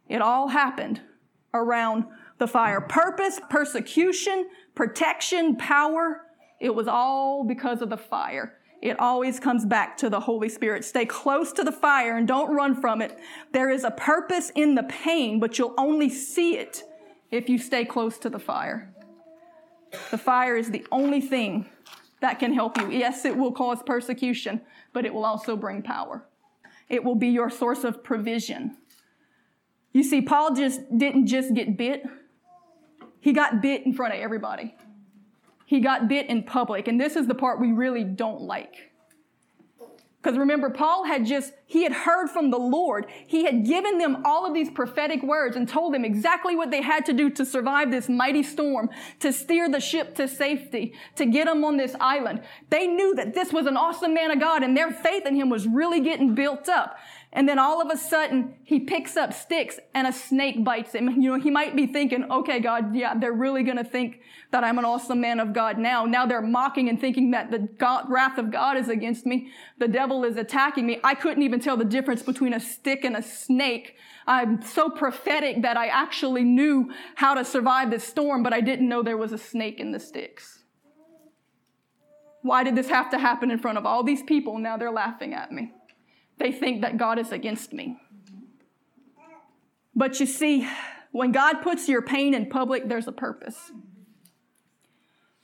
It 0.08 0.22
all 0.22 0.48
happened 0.48 1.02
around 1.54 2.06
the 2.38 2.48
fire. 2.48 2.80
Purpose, 2.80 3.42
persecution, 3.50 4.48
protection, 4.76 5.58
power, 5.58 6.22
it 6.62 6.74
was 6.74 6.88
all 6.88 7.44
because 7.44 7.82
of 7.82 7.90
the 7.90 7.98
fire. 7.98 8.54
It 8.86 9.00
always 9.00 9.40
comes 9.40 9.66
back 9.66 9.98
to 9.98 10.12
the 10.12 10.20
Holy 10.20 10.48
Spirit. 10.48 10.86
Stay 10.86 11.08
close 11.08 11.52
to 11.54 11.64
the 11.64 11.72
fire 11.72 12.18
and 12.18 12.28
don't 12.28 12.54
run 12.54 12.80
from 12.80 13.02
it. 13.02 13.18
There 13.52 13.72
is 13.72 13.84
a 13.84 13.90
purpose 13.90 14.52
in 14.54 14.76
the 14.76 14.84
pain, 14.84 15.40
but 15.40 15.58
you'll 15.58 15.74
only 15.76 16.08
see 16.08 16.56
it 16.56 16.84
if 17.32 17.50
you 17.50 17.58
stay 17.58 17.84
close 17.84 18.20
to 18.20 18.30
the 18.30 18.38
fire. 18.38 18.94
The 20.12 20.20
fire 20.20 20.56
is 20.56 20.70
the 20.70 20.86
only 20.92 21.20
thing 21.20 21.66
that 22.22 22.38
can 22.38 22.54
help 22.54 22.78
you. 22.78 22.92
Yes, 22.92 23.26
it 23.26 23.36
will 23.36 23.52
cause 23.52 23.82
persecution, 23.84 24.62
but 24.94 25.04
it 25.04 25.12
will 25.12 25.26
also 25.26 25.58
bring 25.58 25.82
power. 25.82 26.24
It 26.88 27.04
will 27.04 27.16
be 27.16 27.30
your 27.30 27.50
source 27.50 27.84
of 27.84 28.04
provision. 28.04 28.78
You 29.94 30.04
see, 30.04 30.22
Paul 30.22 30.54
just 30.54 30.96
didn't 30.96 31.26
just 31.26 31.56
get 31.56 31.76
bit. 31.76 32.04
He 33.20 33.34
got 33.34 33.64
bit 33.64 33.84
in 33.84 33.94
front 33.94 34.14
of 34.14 34.20
everybody. 34.20 34.76
He 35.66 35.80
got 35.80 36.08
bit 36.08 36.28
in 36.28 36.44
public, 36.44 36.88
and 36.88 37.00
this 37.00 37.16
is 37.16 37.28
the 37.28 37.36
part 37.36 37.60
we 37.60 37.72
really 37.72 38.04
don't 38.04 38.42
like. 38.42 38.92
Because 40.26 40.40
remember, 40.40 40.72
Paul 40.72 41.06
had 41.06 41.24
just, 41.24 41.54
he 41.68 41.84
had 41.84 41.92
heard 41.92 42.30
from 42.30 42.50
the 42.50 42.58
Lord. 42.58 43.06
He 43.28 43.44
had 43.46 43.64
given 43.64 44.00
them 44.00 44.24
all 44.26 44.44
of 44.44 44.56
these 44.56 44.72
prophetic 44.72 45.22
words 45.22 45.56
and 45.56 45.70
told 45.70 45.94
them 45.94 46.04
exactly 46.04 46.56
what 46.56 46.72
they 46.72 46.82
had 46.82 47.06
to 47.06 47.14
do 47.14 47.30
to 47.30 47.46
survive 47.46 47.92
this 47.92 48.10
mighty 48.10 48.42
storm, 48.42 48.90
to 49.20 49.32
steer 49.32 49.70
the 49.70 49.80
ship 49.80 50.16
to 50.16 50.28
safety, 50.28 50.96
to 51.16 51.28
get 51.28 51.46
them 51.46 51.64
on 51.64 51.78
this 51.78 51.96
island. 52.00 52.42
They 52.72 52.88
knew 52.88 53.14
that 53.14 53.36
this 53.36 53.54
was 53.54 53.68
an 53.68 53.78
awesome 53.78 54.16
man 54.16 54.32
of 54.32 54.40
God 54.40 54.64
and 54.64 54.76
their 54.76 54.90
faith 54.90 55.28
in 55.28 55.36
him 55.36 55.48
was 55.48 55.68
really 55.68 56.00
getting 56.00 56.34
built 56.34 56.70
up. 56.70 56.98
And 57.36 57.50
then 57.50 57.60
all 57.60 57.82
of 57.82 57.92
a 57.92 57.98
sudden, 57.98 58.56
he 58.64 58.80
picks 58.80 59.18
up 59.18 59.34
sticks 59.34 59.78
and 59.94 60.08
a 60.08 60.14
snake 60.14 60.64
bites 60.64 60.96
him. 60.96 61.10
You 61.26 61.32
know, 61.32 61.44
he 61.44 61.50
might 61.50 61.76
be 61.76 61.86
thinking, 61.86 62.24
okay, 62.32 62.60
God, 62.60 62.96
yeah, 62.96 63.14
they're 63.14 63.34
really 63.34 63.64
going 63.64 63.78
to 63.78 63.84
think 63.84 64.22
that 64.52 64.64
I'm 64.64 64.78
an 64.78 64.86
awesome 64.86 65.20
man 65.20 65.40
of 65.40 65.52
God 65.52 65.78
now. 65.78 66.06
Now 66.06 66.26
they're 66.26 66.42
mocking 66.42 66.88
and 66.88 67.00
thinking 67.00 67.32
that 67.32 67.52
the 67.52 67.60
God, 67.60 68.06
wrath 68.10 68.38
of 68.38 68.52
God 68.52 68.78
is 68.78 68.88
against 68.88 69.26
me. 69.26 69.50
The 69.80 69.88
devil 69.88 70.24
is 70.24 70.38
attacking 70.38 70.86
me. 70.86 71.00
I 71.04 71.14
couldn't 71.14 71.44
even 71.44 71.60
tell 71.60 71.76
the 71.76 71.84
difference 71.84 72.22
between 72.22 72.54
a 72.54 72.60
stick 72.60 73.04
and 73.04 73.18
a 73.18 73.22
snake. 73.24 73.96
I'm 74.28 74.62
so 74.62 74.90
prophetic 74.90 75.64
that 75.64 75.76
I 75.78 75.88
actually 75.88 76.44
knew 76.44 76.92
how 77.16 77.34
to 77.34 77.44
survive 77.44 77.92
this 77.92 78.06
storm, 78.06 78.44
but 78.44 78.54
I 78.54 78.62
didn't 78.62 78.88
know 78.88 79.04
there 79.04 79.18
was 79.18 79.34
a 79.34 79.38
snake 79.38 79.80
in 79.80 79.92
the 79.92 80.00
sticks. 80.00 80.64
Why 82.44 82.64
did 82.64 82.76
this 82.76 82.88
have 82.90 83.10
to 83.10 83.20
happen 83.20 83.52
in 83.52 83.58
front 83.58 83.78
of 83.78 83.86
all 83.86 84.04
these 84.04 84.24
people? 84.24 84.58
Now 84.58 84.78
they're 84.78 84.92
laughing 84.92 85.34
at 85.34 85.52
me. 85.52 85.74
They 86.38 86.52
think 86.52 86.82
that 86.82 86.98
God 86.98 87.18
is 87.20 87.32
against 87.32 87.74
me. 87.74 87.98
But 89.96 90.20
you 90.20 90.26
see, 90.26 90.68
when 91.12 91.32
God 91.32 91.62
puts 91.62 91.88
your 91.88 92.02
pain 92.02 92.34
in 92.34 92.50
public, 92.50 92.90
there's 92.90 93.08
a 93.08 93.14
purpose. 93.14 93.72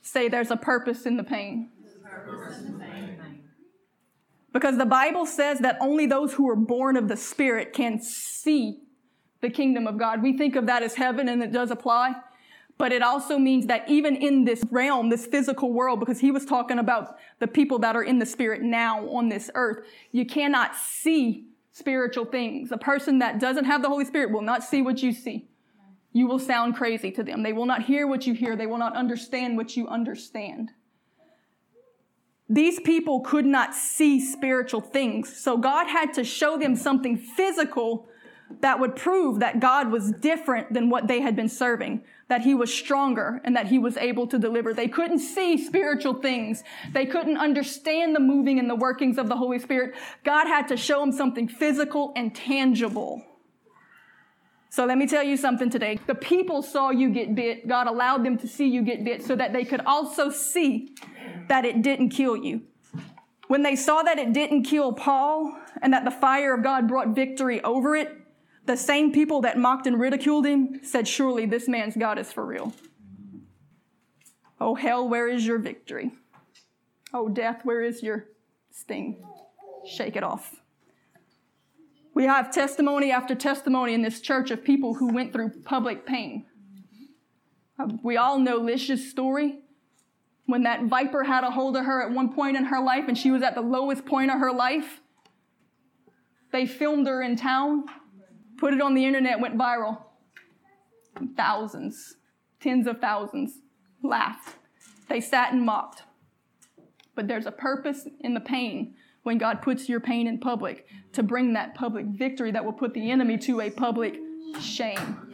Say, 0.02 0.28
there's 0.28 0.50
a 0.50 0.56
purpose 0.56 1.06
in 1.06 1.16
the 1.16 1.24
pain. 1.24 1.70
Because 4.52 4.76
the 4.76 4.84
Bible 4.84 5.24
says 5.24 5.60
that 5.60 5.78
only 5.80 6.06
those 6.06 6.34
who 6.34 6.48
are 6.50 6.56
born 6.56 6.96
of 6.96 7.08
the 7.08 7.16
Spirit 7.16 7.72
can 7.72 8.00
see 8.02 8.80
the 9.40 9.48
kingdom 9.48 9.86
of 9.86 9.96
God. 9.98 10.22
We 10.22 10.36
think 10.36 10.56
of 10.56 10.66
that 10.66 10.82
as 10.82 10.94
heaven, 10.94 11.28
and 11.28 11.42
it 11.42 11.52
does 11.52 11.70
apply. 11.70 12.14
But 12.78 12.92
it 12.92 13.02
also 13.02 13.38
means 13.38 13.66
that 13.66 13.88
even 13.88 14.16
in 14.16 14.44
this 14.44 14.64
realm, 14.70 15.08
this 15.08 15.26
physical 15.26 15.72
world, 15.72 16.00
because 16.00 16.20
he 16.20 16.30
was 16.30 16.44
talking 16.44 16.78
about 16.78 17.16
the 17.38 17.46
people 17.46 17.78
that 17.80 17.94
are 17.94 18.02
in 18.02 18.18
the 18.18 18.26
Spirit 18.26 18.62
now 18.62 19.08
on 19.08 19.28
this 19.28 19.50
earth, 19.54 19.86
you 20.10 20.26
cannot 20.26 20.74
see 20.74 21.46
spiritual 21.70 22.24
things. 22.24 22.72
A 22.72 22.78
person 22.78 23.18
that 23.20 23.38
doesn't 23.38 23.66
have 23.66 23.82
the 23.82 23.88
Holy 23.88 24.04
Spirit 24.04 24.32
will 24.32 24.42
not 24.42 24.64
see 24.64 24.82
what 24.82 25.02
you 25.02 25.12
see. 25.12 25.48
You 26.12 26.26
will 26.26 26.38
sound 26.38 26.76
crazy 26.76 27.10
to 27.12 27.22
them. 27.22 27.42
They 27.42 27.52
will 27.52 27.66
not 27.66 27.82
hear 27.82 28.06
what 28.06 28.26
you 28.26 28.34
hear. 28.34 28.56
They 28.56 28.66
will 28.66 28.78
not 28.78 28.96
understand 28.96 29.56
what 29.56 29.76
you 29.76 29.88
understand. 29.88 30.70
These 32.48 32.80
people 32.80 33.20
could 33.20 33.46
not 33.46 33.74
see 33.74 34.20
spiritual 34.20 34.82
things. 34.82 35.34
So 35.34 35.56
God 35.56 35.86
had 35.86 36.12
to 36.14 36.24
show 36.24 36.58
them 36.58 36.76
something 36.76 37.16
physical 37.16 38.08
that 38.60 38.78
would 38.78 38.96
prove 38.96 39.40
that 39.40 39.60
God 39.60 39.90
was 39.90 40.12
different 40.12 40.72
than 40.72 40.90
what 40.90 41.08
they 41.08 41.20
had 41.20 41.34
been 41.34 41.48
serving, 41.48 42.02
that 42.28 42.42
he 42.42 42.54
was 42.54 42.72
stronger 42.72 43.40
and 43.44 43.56
that 43.56 43.66
he 43.66 43.78
was 43.78 43.96
able 43.96 44.26
to 44.28 44.38
deliver. 44.38 44.74
They 44.74 44.88
couldn't 44.88 45.18
see 45.18 45.56
spiritual 45.56 46.14
things. 46.14 46.62
They 46.92 47.06
couldn't 47.06 47.38
understand 47.38 48.14
the 48.14 48.20
moving 48.20 48.58
and 48.58 48.68
the 48.68 48.74
workings 48.74 49.18
of 49.18 49.28
the 49.28 49.36
Holy 49.36 49.58
Spirit. 49.58 49.94
God 50.24 50.46
had 50.46 50.68
to 50.68 50.76
show 50.76 51.00
them 51.00 51.12
something 51.12 51.48
physical 51.48 52.12
and 52.16 52.34
tangible. 52.34 53.24
So 54.70 54.86
let 54.86 54.96
me 54.96 55.06
tell 55.06 55.22
you 55.22 55.36
something 55.36 55.68
today. 55.68 55.98
The 56.06 56.14
people 56.14 56.62
saw 56.62 56.88
you 56.88 57.10
get 57.10 57.34
bit. 57.34 57.68
God 57.68 57.86
allowed 57.86 58.24
them 58.24 58.38
to 58.38 58.48
see 58.48 58.68
you 58.68 58.80
get 58.80 59.04
bit 59.04 59.22
so 59.22 59.36
that 59.36 59.52
they 59.52 59.64
could 59.64 59.82
also 59.82 60.30
see 60.30 60.94
that 61.48 61.66
it 61.66 61.82
didn't 61.82 62.08
kill 62.08 62.36
you. 62.36 62.62
When 63.48 63.62
they 63.62 63.76
saw 63.76 64.02
that 64.02 64.18
it 64.18 64.32
didn't 64.32 64.62
kill 64.62 64.94
Paul 64.94 65.54
and 65.82 65.92
that 65.92 66.06
the 66.06 66.10
fire 66.10 66.54
of 66.54 66.62
God 66.62 66.88
brought 66.88 67.08
victory 67.08 67.62
over 67.62 67.94
it, 67.94 68.21
the 68.64 68.76
same 68.76 69.12
people 69.12 69.40
that 69.42 69.58
mocked 69.58 69.86
and 69.86 69.98
ridiculed 69.98 70.46
him 70.46 70.80
said, 70.82 71.08
Surely 71.08 71.46
this 71.46 71.68
man's 71.68 71.96
God 71.96 72.18
is 72.18 72.32
for 72.32 72.44
real. 72.44 72.72
Oh, 74.60 74.74
hell, 74.74 75.08
where 75.08 75.26
is 75.26 75.44
your 75.44 75.58
victory? 75.58 76.12
Oh, 77.12 77.28
death, 77.28 77.62
where 77.64 77.82
is 77.82 78.02
your 78.02 78.26
sting? 78.70 79.22
Shake 79.84 80.14
it 80.14 80.22
off. 80.22 80.60
We 82.14 82.24
have 82.24 82.52
testimony 82.52 83.10
after 83.10 83.34
testimony 83.34 83.94
in 83.94 84.02
this 84.02 84.20
church 84.20 84.50
of 84.50 84.62
people 84.62 84.94
who 84.94 85.12
went 85.12 85.32
through 85.32 85.50
public 85.64 86.06
pain. 86.06 86.46
Uh, 87.78 87.88
we 88.02 88.16
all 88.16 88.38
know 88.38 88.58
Licia's 88.58 89.10
story. 89.10 89.58
When 90.46 90.64
that 90.64 90.84
viper 90.84 91.24
had 91.24 91.44
a 91.44 91.50
hold 91.50 91.76
of 91.76 91.84
her 91.84 92.02
at 92.02 92.12
one 92.12 92.32
point 92.32 92.56
in 92.56 92.66
her 92.66 92.80
life 92.80 93.04
and 93.08 93.16
she 93.16 93.30
was 93.30 93.42
at 93.42 93.54
the 93.54 93.62
lowest 93.62 94.04
point 94.04 94.30
of 94.30 94.38
her 94.38 94.52
life, 94.52 95.00
they 96.52 96.66
filmed 96.66 97.06
her 97.06 97.22
in 97.22 97.36
town, 97.36 97.84
put 98.62 98.72
it 98.72 98.80
on 98.80 98.94
the 98.94 99.04
internet, 99.04 99.40
went 99.40 99.58
viral. 99.58 99.98
Thousands, 101.36 102.14
tens 102.60 102.86
of 102.86 103.00
thousands 103.00 103.58
laughed. 104.04 104.54
They 105.08 105.20
sat 105.20 105.52
and 105.52 105.66
mocked. 105.66 106.04
But 107.16 107.26
there's 107.26 107.46
a 107.46 107.50
purpose 107.50 108.06
in 108.20 108.34
the 108.34 108.40
pain 108.40 108.94
when 109.24 109.36
God 109.36 109.62
puts 109.62 109.88
your 109.88 109.98
pain 109.98 110.28
in 110.28 110.38
public 110.38 110.86
to 111.12 111.24
bring 111.24 111.54
that 111.54 111.74
public 111.74 112.06
victory 112.06 112.52
that 112.52 112.64
will 112.64 112.72
put 112.72 112.94
the 112.94 113.10
enemy 113.10 113.36
to 113.38 113.62
a 113.62 113.68
public 113.68 114.14
shame. 114.60 115.32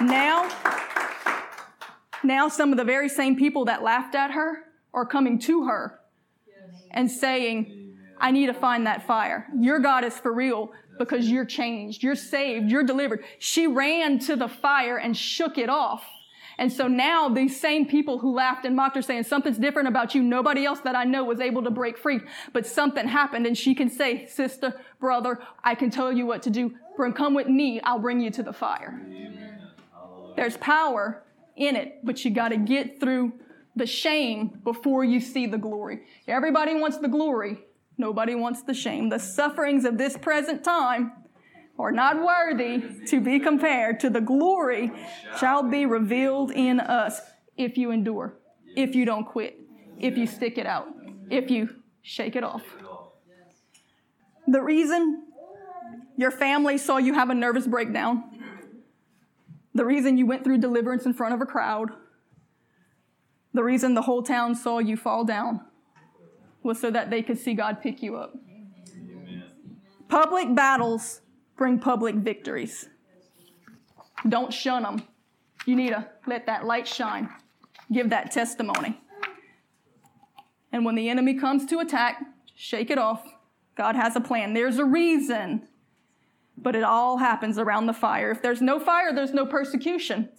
Now, 0.00 0.50
now 2.24 2.48
some 2.48 2.72
of 2.72 2.76
the 2.76 2.84
very 2.84 3.08
same 3.08 3.36
people 3.36 3.66
that 3.66 3.84
laughed 3.84 4.16
at 4.16 4.32
her 4.32 4.64
are 4.92 5.06
coming 5.06 5.38
to 5.42 5.66
her 5.66 6.00
and 6.90 7.08
saying, 7.08 7.83
I 8.24 8.30
need 8.30 8.46
to 8.46 8.54
find 8.54 8.86
that 8.86 9.06
fire. 9.06 9.46
Your 9.60 9.78
God 9.80 10.02
is 10.02 10.16
for 10.18 10.32
real 10.32 10.72
because 10.98 11.28
you're 11.28 11.44
changed. 11.44 12.02
You're 12.02 12.14
saved. 12.14 12.70
You're 12.70 12.82
delivered. 12.82 13.22
She 13.38 13.66
ran 13.66 14.18
to 14.20 14.34
the 14.34 14.48
fire 14.48 14.96
and 14.96 15.14
shook 15.14 15.58
it 15.58 15.68
off. 15.68 16.02
And 16.56 16.72
so 16.72 16.88
now 16.88 17.28
these 17.28 17.60
same 17.60 17.84
people 17.84 18.18
who 18.18 18.32
laughed 18.34 18.64
and 18.64 18.74
mocked 18.74 18.96
her 18.96 19.02
saying 19.02 19.24
something's 19.24 19.58
different 19.58 19.88
about 19.88 20.14
you. 20.14 20.22
Nobody 20.22 20.64
else 20.64 20.80
that 20.80 20.96
I 20.96 21.04
know 21.04 21.22
was 21.22 21.38
able 21.38 21.62
to 21.64 21.70
break 21.70 21.98
free, 21.98 22.20
but 22.54 22.66
something 22.66 23.06
happened 23.06 23.46
and 23.46 23.58
she 23.58 23.74
can 23.74 23.90
say, 23.90 24.24
sister, 24.24 24.80
brother, 24.98 25.42
I 25.62 25.74
can 25.74 25.90
tell 25.90 26.10
you 26.10 26.24
what 26.24 26.40
to 26.44 26.50
do. 26.50 26.72
Come 27.14 27.34
with 27.34 27.48
me. 27.48 27.78
I'll 27.82 27.98
bring 27.98 28.20
you 28.20 28.30
to 28.30 28.42
the 28.42 28.54
fire. 28.54 29.02
There's 30.34 30.56
power 30.56 31.24
in 31.56 31.76
it, 31.76 31.98
but 32.02 32.24
you 32.24 32.30
got 32.30 32.48
to 32.48 32.56
get 32.56 33.00
through 33.00 33.34
the 33.76 33.86
shame 33.86 34.60
before 34.64 35.04
you 35.04 35.20
see 35.20 35.46
the 35.46 35.58
glory. 35.58 36.04
Everybody 36.26 36.74
wants 36.74 36.96
the 36.96 37.08
glory. 37.08 37.58
Nobody 37.96 38.34
wants 38.34 38.62
the 38.62 38.74
shame. 38.74 39.08
The 39.08 39.18
sufferings 39.18 39.84
of 39.84 39.98
this 39.98 40.16
present 40.16 40.64
time 40.64 41.12
are 41.78 41.92
not 41.92 42.22
worthy 42.22 42.82
to 43.06 43.20
be 43.20 43.38
compared 43.40 44.00
to 44.00 44.10
the 44.10 44.20
glory 44.20 44.92
shall 45.38 45.62
be 45.62 45.86
revealed 45.86 46.50
in 46.50 46.80
us 46.80 47.20
if 47.56 47.76
you 47.76 47.90
endure, 47.90 48.38
if 48.76 48.94
you 48.94 49.04
don't 49.04 49.24
quit, 49.24 49.58
if 49.98 50.16
you 50.16 50.26
stick 50.26 50.58
it 50.58 50.66
out, 50.66 50.88
if 51.30 51.50
you 51.50 51.68
shake 52.02 52.36
it 52.36 52.44
off. 52.44 52.62
The 54.46 54.60
reason 54.60 55.24
your 56.16 56.30
family 56.30 56.78
saw 56.78 56.98
you 56.98 57.14
have 57.14 57.30
a 57.30 57.34
nervous 57.34 57.66
breakdown, 57.66 58.24
the 59.72 59.84
reason 59.84 60.16
you 60.16 60.26
went 60.26 60.44
through 60.44 60.58
deliverance 60.58 61.06
in 61.06 61.14
front 61.14 61.34
of 61.34 61.40
a 61.40 61.46
crowd, 61.46 61.90
the 63.52 63.64
reason 63.64 63.94
the 63.94 64.02
whole 64.02 64.22
town 64.22 64.54
saw 64.54 64.78
you 64.78 64.96
fall 64.96 65.24
down 65.24 65.60
was 66.64 66.80
so 66.80 66.90
that 66.90 67.10
they 67.10 67.22
could 67.22 67.38
see 67.38 67.54
God 67.54 67.80
pick 67.80 68.02
you 68.02 68.16
up. 68.16 68.34
Public 70.08 70.54
battles 70.54 71.20
bring 71.56 71.78
public 71.78 72.16
victories. 72.16 72.88
Don't 74.28 74.52
shun 74.52 74.82
them. 74.82 75.02
You 75.66 75.76
need 75.76 75.90
to 75.90 76.08
let 76.26 76.46
that 76.46 76.64
light 76.64 76.88
shine. 76.88 77.28
Give 77.92 78.10
that 78.10 78.32
testimony. 78.32 79.00
And 80.72 80.84
when 80.84 80.94
the 80.94 81.08
enemy 81.08 81.34
comes 81.34 81.66
to 81.66 81.78
attack, 81.78 82.22
shake 82.56 82.90
it 82.90 82.98
off. 82.98 83.22
God 83.76 83.96
has 83.96 84.16
a 84.16 84.20
plan. 84.20 84.54
There's 84.54 84.78
a 84.78 84.84
reason. 84.84 85.68
But 86.56 86.74
it 86.76 86.84
all 86.84 87.18
happens 87.18 87.58
around 87.58 87.86
the 87.86 87.92
fire. 87.92 88.30
If 88.30 88.40
there's 88.42 88.62
no 88.62 88.80
fire, 88.80 89.12
there's 89.12 89.34
no 89.34 89.46
persecution. 89.46 90.30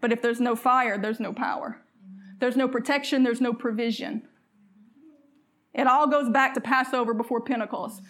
But 0.00 0.12
if 0.12 0.22
there's 0.22 0.40
no 0.40 0.56
fire, 0.56 0.98
there's 0.98 1.20
no 1.20 1.32
power. 1.32 1.80
There's 2.40 2.56
no 2.56 2.68
protection, 2.68 3.22
there's 3.22 3.40
no 3.40 3.52
provision. 3.52 4.26
It 5.74 5.86
all 5.86 6.06
goes 6.08 6.28
back 6.28 6.54
to 6.54 6.60
Passover 6.60 7.14
before 7.14 7.40
Pentecost. 7.40 8.02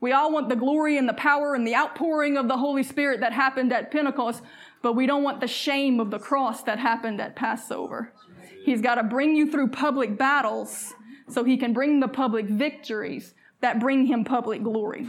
We 0.00 0.12
all 0.12 0.32
want 0.32 0.48
the 0.48 0.56
glory 0.56 0.98
and 0.98 1.08
the 1.08 1.14
power 1.14 1.54
and 1.54 1.66
the 1.66 1.74
outpouring 1.74 2.36
of 2.36 2.48
the 2.48 2.58
Holy 2.58 2.82
Spirit 2.82 3.20
that 3.20 3.32
happened 3.32 3.72
at 3.72 3.90
Pentecost, 3.90 4.42
but 4.82 4.94
we 4.94 5.06
don't 5.06 5.22
want 5.22 5.40
the 5.40 5.46
shame 5.46 6.00
of 6.00 6.10
the 6.10 6.18
cross 6.18 6.62
that 6.64 6.78
happened 6.78 7.20
at 7.20 7.36
Passover. 7.36 8.12
He's 8.64 8.80
got 8.80 8.96
to 8.96 9.02
bring 9.02 9.36
you 9.36 9.50
through 9.50 9.68
public 9.68 10.18
battles 10.18 10.92
so 11.28 11.44
he 11.44 11.56
can 11.56 11.72
bring 11.72 12.00
the 12.00 12.08
public 12.08 12.46
victories 12.46 13.34
that 13.60 13.80
bring 13.80 14.06
him 14.06 14.24
public 14.24 14.62
glory. 14.62 15.08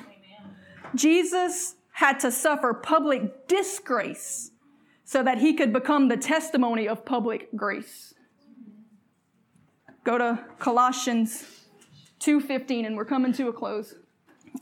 Jesus 0.94 1.76
had 1.92 2.20
to 2.22 2.32
suffer 2.32 2.74
public 2.74 3.48
disgrace 3.48 4.52
so 5.04 5.24
that 5.24 5.40
he 5.40 5.54
could 5.54 5.74
become 5.74 6.08
the 6.08 6.18
testimony 6.18 6.88
of 6.88 7.06
public 7.06 7.50
grace. 7.56 8.14
Go 10.04 10.18
to 10.18 10.44
Colossians 10.60 11.65
2:15 12.26 12.86
and 12.86 12.98
we're 12.98 13.06
coming 13.06 13.34
to 13.34 13.48
a 13.48 13.54
close 13.54 13.96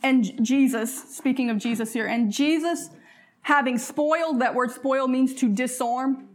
and 0.01 0.43
Jesus, 0.43 1.16
speaking 1.16 1.49
of 1.49 1.57
Jesus 1.57 1.93
here, 1.93 2.07
and 2.07 2.32
Jesus 2.32 2.89
having 3.41 3.78
spoiled, 3.78 4.39
that 4.41 4.55
word 4.55 4.72
spoil 4.72 5.07
means 5.07 5.36
to 5.36 5.49
disarm. 5.49 6.30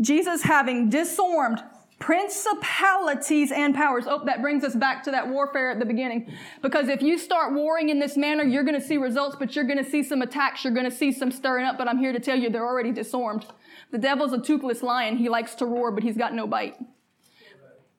Jesus 0.00 0.42
having 0.42 0.88
disarmed 0.88 1.62
principalities 1.98 3.50
and 3.50 3.74
powers. 3.74 4.04
Oh, 4.06 4.24
that 4.24 4.40
brings 4.40 4.62
us 4.62 4.76
back 4.76 5.02
to 5.02 5.10
that 5.10 5.28
warfare 5.28 5.70
at 5.70 5.80
the 5.80 5.84
beginning. 5.84 6.32
Because 6.62 6.88
if 6.88 7.02
you 7.02 7.18
start 7.18 7.52
warring 7.52 7.88
in 7.88 7.98
this 7.98 8.16
manner, 8.16 8.44
you're 8.44 8.62
going 8.62 8.80
to 8.80 8.86
see 8.86 8.96
results, 8.96 9.34
but 9.36 9.56
you're 9.56 9.64
going 9.64 9.82
to 9.82 9.90
see 9.90 10.04
some 10.04 10.22
attacks. 10.22 10.62
You're 10.62 10.72
going 10.72 10.88
to 10.88 10.96
see 10.96 11.10
some 11.10 11.32
stirring 11.32 11.66
up, 11.66 11.76
but 11.76 11.88
I'm 11.88 11.98
here 11.98 12.12
to 12.12 12.20
tell 12.20 12.38
you 12.38 12.48
they're 12.48 12.64
already 12.64 12.92
disarmed. 12.92 13.46
The 13.90 13.98
devil's 13.98 14.32
a 14.32 14.40
toothless 14.40 14.84
lion. 14.84 15.16
He 15.16 15.28
likes 15.28 15.56
to 15.56 15.66
roar, 15.66 15.90
but 15.90 16.04
he's 16.04 16.16
got 16.16 16.32
no 16.32 16.46
bite. 16.46 16.76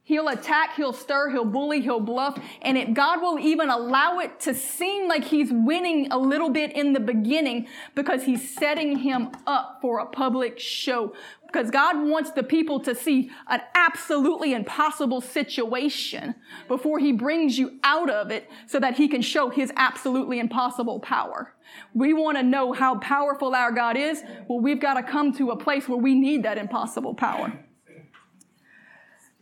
He'll 0.10 0.30
attack, 0.30 0.76
he'll 0.76 0.92
stir, 0.92 1.30
he'll 1.30 1.46
bully, 1.46 1.82
he'll 1.82 2.00
bluff, 2.00 2.36
and 2.64 2.80
it, 2.80 2.96
God 2.96 3.22
will 3.22 3.38
even 3.38 3.70
allow 3.70 4.18
it 4.18 4.40
to 4.40 4.56
seem 4.56 5.08
like 5.08 5.24
he's 5.24 5.52
winning 5.52 6.12
a 6.12 6.18
little 6.18 6.50
bit 6.50 6.72
in 6.76 6.94
the 6.94 7.00
beginning 7.00 7.68
because 7.94 8.24
he's 8.24 8.56
setting 8.56 8.98
him 8.98 9.30
up 9.46 9.78
for 9.84 10.00
a 10.00 10.08
public 10.08 10.58
show. 10.58 11.14
Because 11.46 11.70
God 11.70 12.08
wants 12.08 12.32
the 12.32 12.42
people 12.42 12.80
to 12.80 12.96
see 12.96 13.30
an 13.50 13.62
absolutely 13.76 14.56
impossible 14.56 15.22
situation 15.22 16.34
before 16.68 16.98
he 16.98 17.12
brings 17.12 17.60
you 17.60 17.78
out 17.84 18.10
of 18.10 18.32
it 18.32 18.50
so 18.66 18.80
that 18.80 18.98
he 18.98 19.08
can 19.08 19.22
show 19.22 19.52
his 19.52 19.72
absolutely 19.76 20.40
impossible 20.40 21.00
power. 21.02 21.54
We 21.94 22.14
want 22.14 22.36
to 22.38 22.42
know 22.44 22.74
how 22.74 22.98
powerful 22.98 23.54
our 23.54 23.72
God 23.72 23.96
is. 23.96 24.24
Well, 24.48 24.60
we've 24.60 24.82
got 24.82 24.96
to 24.96 25.04
come 25.04 25.34
to 25.34 25.52
a 25.52 25.56
place 25.56 25.88
where 25.88 26.00
we 26.00 26.16
need 26.16 26.42
that 26.42 26.58
impossible 26.58 27.14
power. 27.14 27.54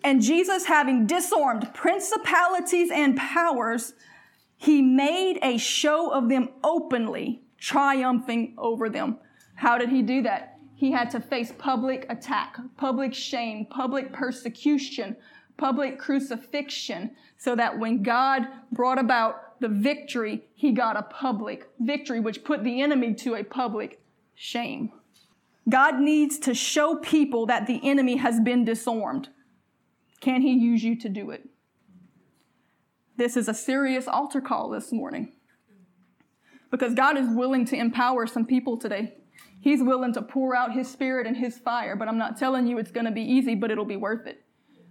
And 0.03 0.21
Jesus, 0.21 0.65
having 0.65 1.05
disarmed 1.05 1.73
principalities 1.73 2.89
and 2.91 3.17
powers, 3.17 3.93
he 4.55 4.81
made 4.81 5.39
a 5.41 5.57
show 5.57 6.11
of 6.11 6.29
them 6.29 6.49
openly, 6.63 7.41
triumphing 7.57 8.55
over 8.57 8.89
them. 8.89 9.17
How 9.55 9.77
did 9.77 9.89
he 9.89 10.01
do 10.01 10.21
that? 10.23 10.59
He 10.75 10.91
had 10.91 11.09
to 11.11 11.19
face 11.19 11.51
public 11.57 12.05
attack, 12.09 12.57
public 12.77 13.13
shame, 13.13 13.65
public 13.65 14.13
persecution, 14.13 15.15
public 15.57 15.97
crucifixion, 15.97 17.11
so 17.37 17.55
that 17.55 17.79
when 17.79 18.03
God 18.03 18.47
brought 18.71 18.99
about 18.99 19.59
the 19.59 19.67
victory, 19.67 20.45
he 20.53 20.71
got 20.71 20.95
a 20.95 21.01
public 21.01 21.67
victory, 21.79 22.19
which 22.19 22.43
put 22.43 22.63
the 22.63 22.81
enemy 22.81 23.15
to 23.15 23.35
a 23.35 23.43
public 23.43 23.99
shame. 24.35 24.91
God 25.67 25.99
needs 25.99 26.37
to 26.39 26.53
show 26.53 26.95
people 26.95 27.47
that 27.47 27.65
the 27.65 27.81
enemy 27.83 28.17
has 28.17 28.39
been 28.39 28.63
disarmed. 28.63 29.29
Can 30.19 30.41
he 30.41 30.53
use 30.53 30.83
you 30.83 30.95
to 30.97 31.09
do 31.09 31.31
it? 31.31 31.47
This 33.17 33.35
is 33.35 33.47
a 33.47 33.53
serious 33.53 34.07
altar 34.07 34.41
call 34.41 34.69
this 34.69 34.91
morning. 34.91 35.33
Because 36.69 36.93
God 36.93 37.17
is 37.17 37.27
willing 37.29 37.65
to 37.65 37.75
empower 37.75 38.27
some 38.27 38.45
people 38.45 38.77
today. 38.77 39.13
He's 39.59 39.81
willing 39.81 40.13
to 40.13 40.21
pour 40.21 40.55
out 40.55 40.73
his 40.73 40.89
spirit 40.89 41.25
and 41.25 41.35
his 41.35 41.57
fire, 41.57 41.95
but 41.95 42.07
I'm 42.07 42.17
not 42.17 42.37
telling 42.37 42.67
you 42.67 42.77
it's 42.77 42.91
going 42.91 43.05
to 43.05 43.11
be 43.11 43.21
easy, 43.21 43.55
but 43.55 43.71
it'll 43.71 43.85
be 43.85 43.95
worth 43.95 44.27
it. 44.27 44.43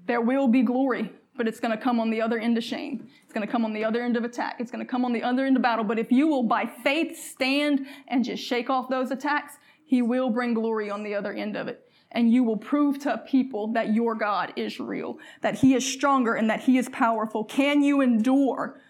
There 0.07 0.21
will 0.21 0.49
be 0.49 0.63
glory, 0.63 1.13
but 1.37 1.47
it's 1.47 1.61
going 1.61 1.77
to 1.77 1.83
come 1.83 2.01
on 2.01 2.11
the 2.11 2.21
other 2.21 2.39
end 2.39 2.57
of 2.59 2.65
shame. 2.65 3.09
It's 3.25 3.33
going 3.33 3.47
to 3.47 3.51
come 3.51 3.65
on 3.65 3.73
the 3.73 3.85
other 3.85 4.03
end 4.03 4.17
of 4.17 4.25
attack. 4.25 4.57
It's 4.59 4.71
going 4.71 4.85
to 4.85 4.91
come 4.91 5.05
on 5.05 5.13
the 5.13 5.23
other 5.23 5.45
end 5.45 5.57
of 5.57 5.63
battle. 5.63 5.85
But 5.85 5.99
if 5.99 6.11
you 6.11 6.27
will 6.27 6.45
by 6.45 6.67
faith 6.67 7.17
stand 7.17 7.87
and 8.09 8.25
just 8.25 8.43
shake 8.43 8.71
off 8.71 8.89
those 8.89 9.11
attacks, 9.11 9.55
he 9.85 10.03
will 10.03 10.31
bring 10.31 10.55
glory 10.55 10.91
on 10.91 11.03
the 11.03 11.15
other 11.15 11.33
end 11.33 11.57
of 11.57 11.69
it 11.69 11.86
and 12.17 12.33
you 12.33 12.43
will 12.43 12.57
prove 12.57 12.99
to 13.01 13.23
people 13.29 13.69
that 13.75 13.93
your 13.93 14.15
God 14.15 14.51
is 14.57 14.81
real, 14.81 15.19
that 15.43 15.57
He 15.57 15.75
is 15.75 15.85
stronger 15.85 16.35
and 16.35 16.49
that 16.49 16.63
He 16.63 16.79
is 16.79 16.89
powerful. 16.89 17.45
Can 17.45 17.83
you 17.83 18.01
endure? 18.01 18.81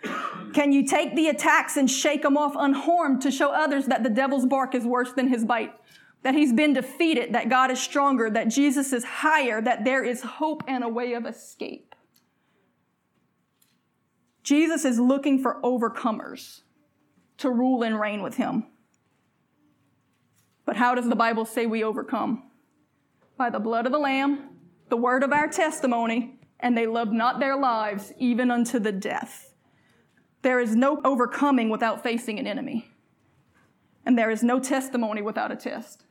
Can 0.54 0.72
you 0.72 0.86
take 0.86 1.16
the 1.16 1.26
attacks 1.26 1.76
and 1.76 1.90
shake 1.90 2.22
them 2.22 2.36
off 2.36 2.54
unharmed 2.56 3.20
to 3.22 3.32
show 3.32 3.50
others 3.50 3.86
that 3.86 4.04
the 4.04 4.10
devil's 4.10 4.46
bark 4.46 4.76
is 4.76 4.84
worse 4.84 5.12
than 5.12 5.28
his 5.28 5.44
bite? 5.44 5.74
that 6.22 6.34
he's 6.34 6.52
been 6.52 6.72
defeated, 6.72 7.34
that 7.34 7.48
God 7.48 7.70
is 7.70 7.80
stronger, 7.80 8.28
that 8.30 8.48
Jesus 8.48 8.92
is 8.92 9.04
higher, 9.04 9.60
that 9.60 9.84
there 9.84 10.02
is 10.02 10.22
hope 10.22 10.64
and 10.66 10.82
a 10.82 10.88
way 10.88 11.12
of 11.12 11.24
escape. 11.24 11.94
Jesus 14.42 14.84
is 14.84 14.98
looking 14.98 15.40
for 15.40 15.60
overcomers 15.62 16.62
to 17.38 17.48
rule 17.48 17.84
and 17.84 18.00
reign 18.00 18.22
with 18.22 18.34
him. 18.38 18.64
But 20.64 20.74
how 20.74 20.96
does 20.96 21.08
the 21.08 21.14
Bible 21.14 21.44
say 21.44 21.64
we 21.66 21.84
overcome? 21.84 22.42
By 23.36 23.50
the 23.50 23.58
blood 23.58 23.86
of 23.86 23.92
the 23.92 23.98
Lamb, 23.98 24.50
the 24.88 24.96
word 24.96 25.22
of 25.22 25.32
our 25.32 25.48
testimony, 25.48 26.38
and 26.60 26.76
they 26.76 26.86
loved 26.86 27.12
not 27.12 27.38
their 27.38 27.56
lives 27.56 28.12
even 28.18 28.50
unto 28.50 28.78
the 28.78 28.92
death. 28.92 29.54
There 30.42 30.60
is 30.60 30.74
no 30.74 31.00
overcoming 31.04 31.68
without 31.68 32.02
facing 32.02 32.38
an 32.38 32.46
enemy. 32.46 32.90
And 34.04 34.16
there 34.16 34.30
is 34.30 34.42
no 34.42 34.60
testimony 34.60 35.20
without 35.20 35.50
a 35.50 35.56
test. 35.56 36.04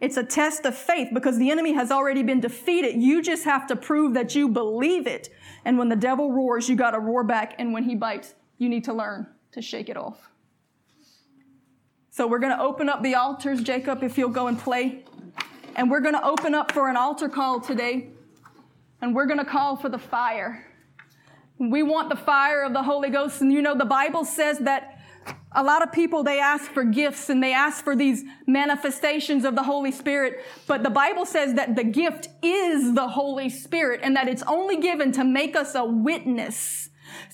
It's 0.00 0.16
a 0.16 0.22
test 0.22 0.64
of 0.64 0.76
faith 0.76 1.08
because 1.12 1.38
the 1.38 1.50
enemy 1.50 1.72
has 1.72 1.90
already 1.90 2.22
been 2.22 2.40
defeated. 2.40 3.02
You 3.02 3.22
just 3.22 3.44
have 3.44 3.66
to 3.68 3.76
prove 3.76 4.14
that 4.14 4.34
you 4.34 4.48
believe 4.48 5.06
it. 5.06 5.30
And 5.64 5.78
when 5.78 5.88
the 5.88 5.96
devil 5.96 6.30
roars, 6.30 6.68
you 6.68 6.76
got 6.76 6.92
to 6.92 7.00
roar 7.00 7.24
back. 7.24 7.54
And 7.58 7.72
when 7.72 7.84
he 7.84 7.94
bites, 7.94 8.34
you 8.58 8.68
need 8.68 8.84
to 8.84 8.92
learn 8.92 9.26
to 9.52 9.62
shake 9.62 9.88
it 9.88 9.96
off. 9.96 10.30
So 12.10 12.26
we're 12.26 12.38
going 12.38 12.56
to 12.56 12.62
open 12.62 12.88
up 12.88 13.02
the 13.02 13.14
altars, 13.14 13.62
Jacob, 13.62 14.02
if 14.02 14.16
you'll 14.16 14.30
go 14.30 14.46
and 14.46 14.58
play. 14.58 15.04
And 15.76 15.90
we're 15.90 16.00
going 16.00 16.14
to 16.14 16.24
open 16.24 16.54
up 16.54 16.72
for 16.72 16.88
an 16.88 16.96
altar 16.96 17.28
call 17.28 17.60
today. 17.60 18.08
And 19.02 19.14
we're 19.14 19.26
going 19.26 19.38
to 19.38 19.44
call 19.44 19.76
for 19.76 19.90
the 19.90 19.98
fire. 19.98 20.66
We 21.58 21.82
want 21.82 22.08
the 22.08 22.16
fire 22.16 22.64
of 22.64 22.72
the 22.72 22.82
Holy 22.82 23.10
Ghost. 23.10 23.42
And 23.42 23.52
you 23.52 23.60
know, 23.60 23.76
the 23.76 23.84
Bible 23.84 24.24
says 24.24 24.58
that 24.60 24.98
a 25.52 25.62
lot 25.62 25.82
of 25.82 25.92
people, 25.92 26.22
they 26.22 26.40
ask 26.40 26.70
for 26.70 26.82
gifts 26.82 27.28
and 27.28 27.42
they 27.42 27.52
ask 27.52 27.84
for 27.84 27.94
these 27.94 28.24
manifestations 28.46 29.44
of 29.44 29.54
the 29.54 29.62
Holy 29.62 29.92
Spirit. 29.92 30.42
But 30.66 30.82
the 30.82 30.90
Bible 30.90 31.26
says 31.26 31.54
that 31.54 31.76
the 31.76 31.84
gift 31.84 32.28
is 32.42 32.94
the 32.94 33.08
Holy 33.08 33.50
Spirit 33.50 34.00
and 34.02 34.16
that 34.16 34.28
it's 34.28 34.42
only 34.46 34.80
given 34.80 35.12
to 35.12 35.24
make 35.24 35.54
us 35.56 35.74
a 35.74 35.84
witness 35.84 36.85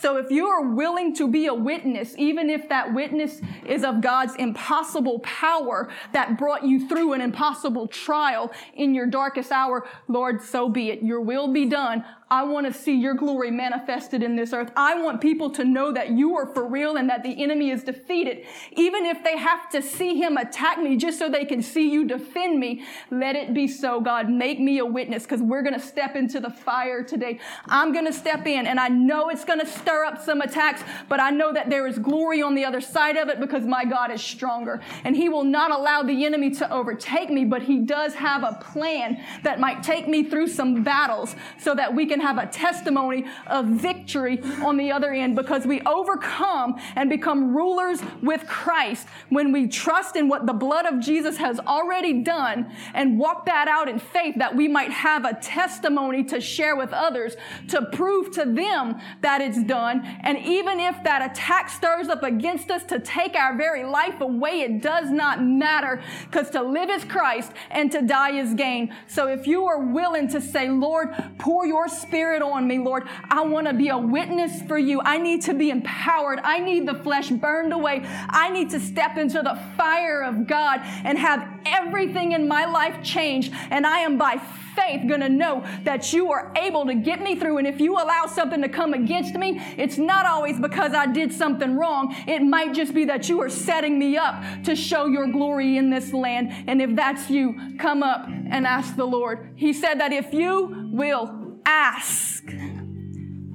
so 0.03 0.17
if 0.17 0.33
you 0.33 0.49
are 0.49 0.63
willing 0.63 1.15
to 1.15 1.29
be 1.29 1.47
a 1.47 1.55
witness, 1.55 2.17
even 2.19 2.51
if 2.51 2.69
that 2.69 2.93
witness 2.93 3.41
is 3.65 3.85
of 3.85 4.01
God's 4.01 4.35
impossible 4.35 5.21
power 5.21 5.89
that 6.13 6.37
brought 6.37 6.65
you 6.65 6.89
through 6.89 7.13
an 7.13 7.21
impossible 7.21 7.87
trial 7.87 8.51
in 8.75 8.95
your 8.95 9.07
darkest 9.07 9.53
hour, 9.53 9.87
Lord, 10.09 10.43
so 10.43 10.69
be 10.69 10.91
it. 10.91 11.05
Your 11.05 11.21
will 11.21 11.53
be 11.53 11.67
done. 11.67 12.05
I 12.33 12.45
want 12.45 12.67
to 12.67 12.73
see 12.73 12.95
your 12.95 13.13
glory 13.13 13.51
manifested 13.51 14.23
in 14.23 14.37
this 14.37 14.55
earth. 14.55 14.73
I 14.75 14.99
want 14.99 15.21
people 15.21 15.51
to 15.51 15.65
know 15.65 15.93
that 15.93 16.13
you 16.13 16.35
are 16.35 16.47
for 16.47 16.67
real 16.67 16.97
and 16.97 17.07
that 17.11 17.23
the 17.23 17.43
enemy 17.43 17.69
is 17.69 17.85
defeated. 17.85 18.47
Even 18.71 19.05
if 19.05 19.23
they 19.23 19.37
have 19.37 19.69
to 19.69 19.83
see 19.83 20.17
him 20.17 20.39
attack 20.39 20.79
me 20.79 20.97
just 20.97 21.19
so 21.19 21.29
they 21.29 21.45
can 21.45 21.61
see 21.61 21.91
you 21.91 22.07
defend 22.07 22.59
me, 22.59 22.85
let 23.11 23.37
it 23.37 23.53
be 23.53 23.69
so, 23.69 24.01
God. 24.01 24.31
Make 24.31 24.59
me 24.59 24.79
a 24.79 24.87
witness 24.87 25.25
because 25.25 25.43
we're 25.43 25.61
going 25.61 25.79
to 25.79 25.87
step 25.87 26.17
into 26.17 26.41
the 26.41 26.49
fire 26.49 27.05
today. 27.05 27.39
I'm 27.67 27.93
going 27.93 28.07
to 28.07 28.13
step 28.15 28.47
in 28.47 28.67
and 28.67 28.81
I 28.81 28.89
know 28.89 29.29
it's 29.29 29.45
going 29.45 29.61
to 29.61 29.67
stir 29.67 30.07
up 30.07 30.19
some 30.19 30.41
attacks, 30.41 30.83
but 31.11 31.21
I 31.21 31.29
know 31.29 31.53
that 31.53 31.69
there 31.69 31.87
is 31.87 31.99
glory 31.99 32.41
on 32.41 32.55
the 32.55 32.65
other 32.65 32.81
side 32.81 33.19
of 33.19 33.29
it 33.29 33.41
because 33.41 33.67
my 33.67 33.85
God 33.85 34.11
is 34.11 34.23
stronger 34.23 34.81
and 35.05 35.15
he 35.15 35.29
will 35.29 35.45
not 35.45 35.71
allow 35.71 36.03
the 36.03 36.25
enemy 36.25 36.51
to 36.53 36.73
overtake 36.73 37.29
me, 37.29 37.45
but 37.45 37.61
he 37.61 37.81
does 37.81 38.15
have 38.15 38.43
a 38.43 38.59
plan 38.63 39.23
that 39.43 39.61
might 39.61 39.83
take 39.83 40.09
me 40.09 40.25
through 40.25 40.49
some 40.49 40.83
battles 40.83 41.37
so 41.59 41.75
that 41.75 41.95
we 41.95 42.07
can 42.07 42.22
have 42.23 42.39
a 42.39 42.47
testimony 42.47 43.27
of 43.49 43.67
victory 43.67 44.41
on 44.63 44.77
the 44.77 44.93
other 44.93 45.13
end 45.13 45.37
because 45.37 45.67
we 45.67 45.81
overcome 45.83 46.81
and 46.95 47.11
become 47.11 47.55
rulers 47.55 48.01
with 48.23 48.47
Christ 48.47 49.09
when 49.29 49.53
we 49.53 49.67
trust 49.67 50.17
in 50.17 50.29
what 50.29 50.47
the 50.47 50.53
blood 50.53 50.87
of 50.87 51.01
Jesus 51.01 51.37
has 51.37 51.59
already 51.61 52.23
done 52.23 52.73
and 52.95 53.19
walk 53.19 53.45
that 53.47 53.69
out 53.69 53.89
in 53.89 53.99
faith 53.99 54.37
that 54.39 54.55
we 54.55 54.69
might 54.69 54.93
have 54.93 55.25
a 55.25 55.35
testimony 55.35 56.23
to 56.25 56.41
share 56.41 56.77
with 56.77 56.93
others 56.93 57.35
to 57.69 57.85
prove 57.93 58.31
to 58.33 58.45
them 58.45 59.01
that 59.21 59.41
it's 59.41 59.63
done. 59.65 60.03
And 60.23 60.39
even 60.39 60.79
if 60.79 61.03
that 61.03 61.31
attack 61.31 61.69
stirs 61.69 62.09
up 62.09 62.23
against 62.23 62.71
us 62.71 62.85
to 62.85 63.01
take 63.01 63.35
our 63.35 63.57
very 63.57 63.85
life 63.85 64.21
away, 64.21 64.61
it 64.61 64.81
does 64.81 65.11
not 65.11 65.43
matter 65.43 66.01
because 66.31 66.51
to 66.51 66.63
live 66.63 66.89
is 66.89 67.05
Christ 67.05 67.53
and 67.71 67.91
to 67.91 68.03
die 68.03 68.33
is 68.39 68.55
gain. 68.55 68.95
So 69.09 69.27
if 69.27 69.47
you 69.47 69.67
are 69.67 69.81
willing 69.81 70.29
to 70.29 70.41
say, 70.41 70.69
Lord, 70.69 71.09
pour 71.39 71.67
your 71.67 71.89
spirit 71.89 72.12
Spirit 72.13 72.43
on 72.43 72.69
me, 72.69 72.79
Lord. 72.79 73.05
I 73.31 73.41
want 73.41 73.69
to 73.69 73.73
be 73.73 73.89
a 73.89 73.97
witness 73.97 74.61
for 74.69 74.77
you. 74.77 75.01
I 75.03 75.17
need 75.17 75.41
to 75.45 75.55
be 75.55 75.71
empowered. 75.71 76.41
I 76.45 76.59
need 76.59 76.87
the 76.87 76.93
flesh 76.93 77.31
burned 77.31 77.73
away. 77.73 78.03
I 78.05 78.51
need 78.51 78.69
to 78.73 78.81
step 78.81 79.17
into 79.17 79.41
the 79.41 79.59
fire 79.79 80.23
of 80.23 80.47
God 80.47 80.81
and 80.83 81.17
have 81.17 81.49
everything 81.65 82.33
in 82.33 82.47
my 82.47 82.67
life 82.67 83.03
change. 83.03 83.51
And 83.71 83.87
I 83.87 84.01
am 84.01 84.19
by 84.19 84.37
faith 84.77 85.09
going 85.09 85.21
to 85.21 85.31
know 85.31 85.65
that 85.85 86.13
you 86.13 86.31
are 86.33 86.53
able 86.57 86.85
to 86.85 86.95
get 86.95 87.23
me 87.23 87.35
through. 87.35 87.57
And 87.57 87.67
if 87.67 87.81
you 87.81 87.95
allow 87.95 88.27
something 88.27 88.61
to 88.61 88.69
come 88.69 88.93
against 88.93 89.35
me, 89.35 89.59
it's 89.79 89.97
not 89.97 90.27
always 90.27 90.61
because 90.61 90.93
I 90.93 91.07
did 91.07 91.33
something 91.33 91.77
wrong. 91.77 92.15
It 92.27 92.43
might 92.43 92.75
just 92.75 92.93
be 92.93 93.07
that 93.07 93.31
you 93.31 93.41
are 93.41 93.49
setting 93.49 93.99
me 93.99 94.19
up 94.19 94.43
to 94.65 94.77
show 94.77 95.07
your 95.07 95.29
glory 95.29 95.79
in 95.79 95.89
this 95.89 96.13
land. 96.13 96.53
And 96.67 96.83
if 96.83 96.95
that's 96.95 97.31
you, 97.31 97.59
come 97.79 98.03
up 98.03 98.27
and 98.29 98.67
ask 98.67 98.97
the 98.97 99.07
Lord. 99.07 99.49
He 99.57 99.73
said 99.73 99.95
that 99.95 100.13
if 100.13 100.35
you 100.35 100.91
will 100.93 101.42
ask, 101.65 102.45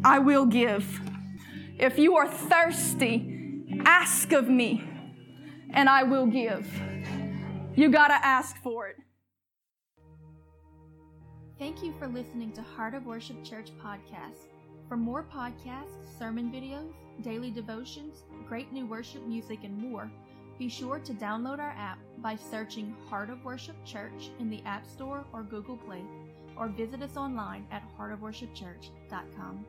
I 0.03 0.19
will 0.19 0.45
give. 0.45 1.01
If 1.79 1.97
you 1.97 2.15
are 2.17 2.27
thirsty, 2.27 3.81
ask 3.85 4.31
of 4.31 4.49
me, 4.49 4.83
and 5.73 5.89
I 5.89 6.03
will 6.03 6.25
give. 6.25 6.67
You 7.75 7.89
got 7.89 8.07
to 8.07 8.25
ask 8.25 8.57
for 8.63 8.87
it. 8.87 8.95
Thank 11.59 11.83
you 11.83 11.93
for 11.99 12.07
listening 12.07 12.51
to 12.53 12.61
Heart 12.61 12.93
of 12.93 13.05
Worship 13.05 13.43
Church 13.43 13.71
podcast. 13.83 14.45
For 14.87 14.95
more 14.95 15.23
podcasts, 15.23 16.17
sermon 16.17 16.51
videos, 16.51 16.93
daily 17.23 17.51
devotions, 17.51 18.23
great 18.47 18.71
new 18.71 18.85
worship 18.85 19.25
music, 19.25 19.59
and 19.63 19.77
more, 19.77 20.09
be 20.57 20.69
sure 20.69 20.99
to 20.99 21.13
download 21.13 21.59
our 21.59 21.75
app 21.77 21.99
by 22.19 22.35
searching 22.35 22.95
Heart 23.09 23.29
of 23.29 23.43
Worship 23.43 23.75
Church 23.85 24.29
in 24.39 24.49
the 24.49 24.61
App 24.65 24.85
Store 24.87 25.25
or 25.33 25.43
Google 25.43 25.77
Play 25.77 26.01
or 26.59 26.67
visit 26.67 27.01
us 27.01 27.17
online 27.17 27.65
at 27.71 27.83
heartofworshipchurch.com. 27.97 29.65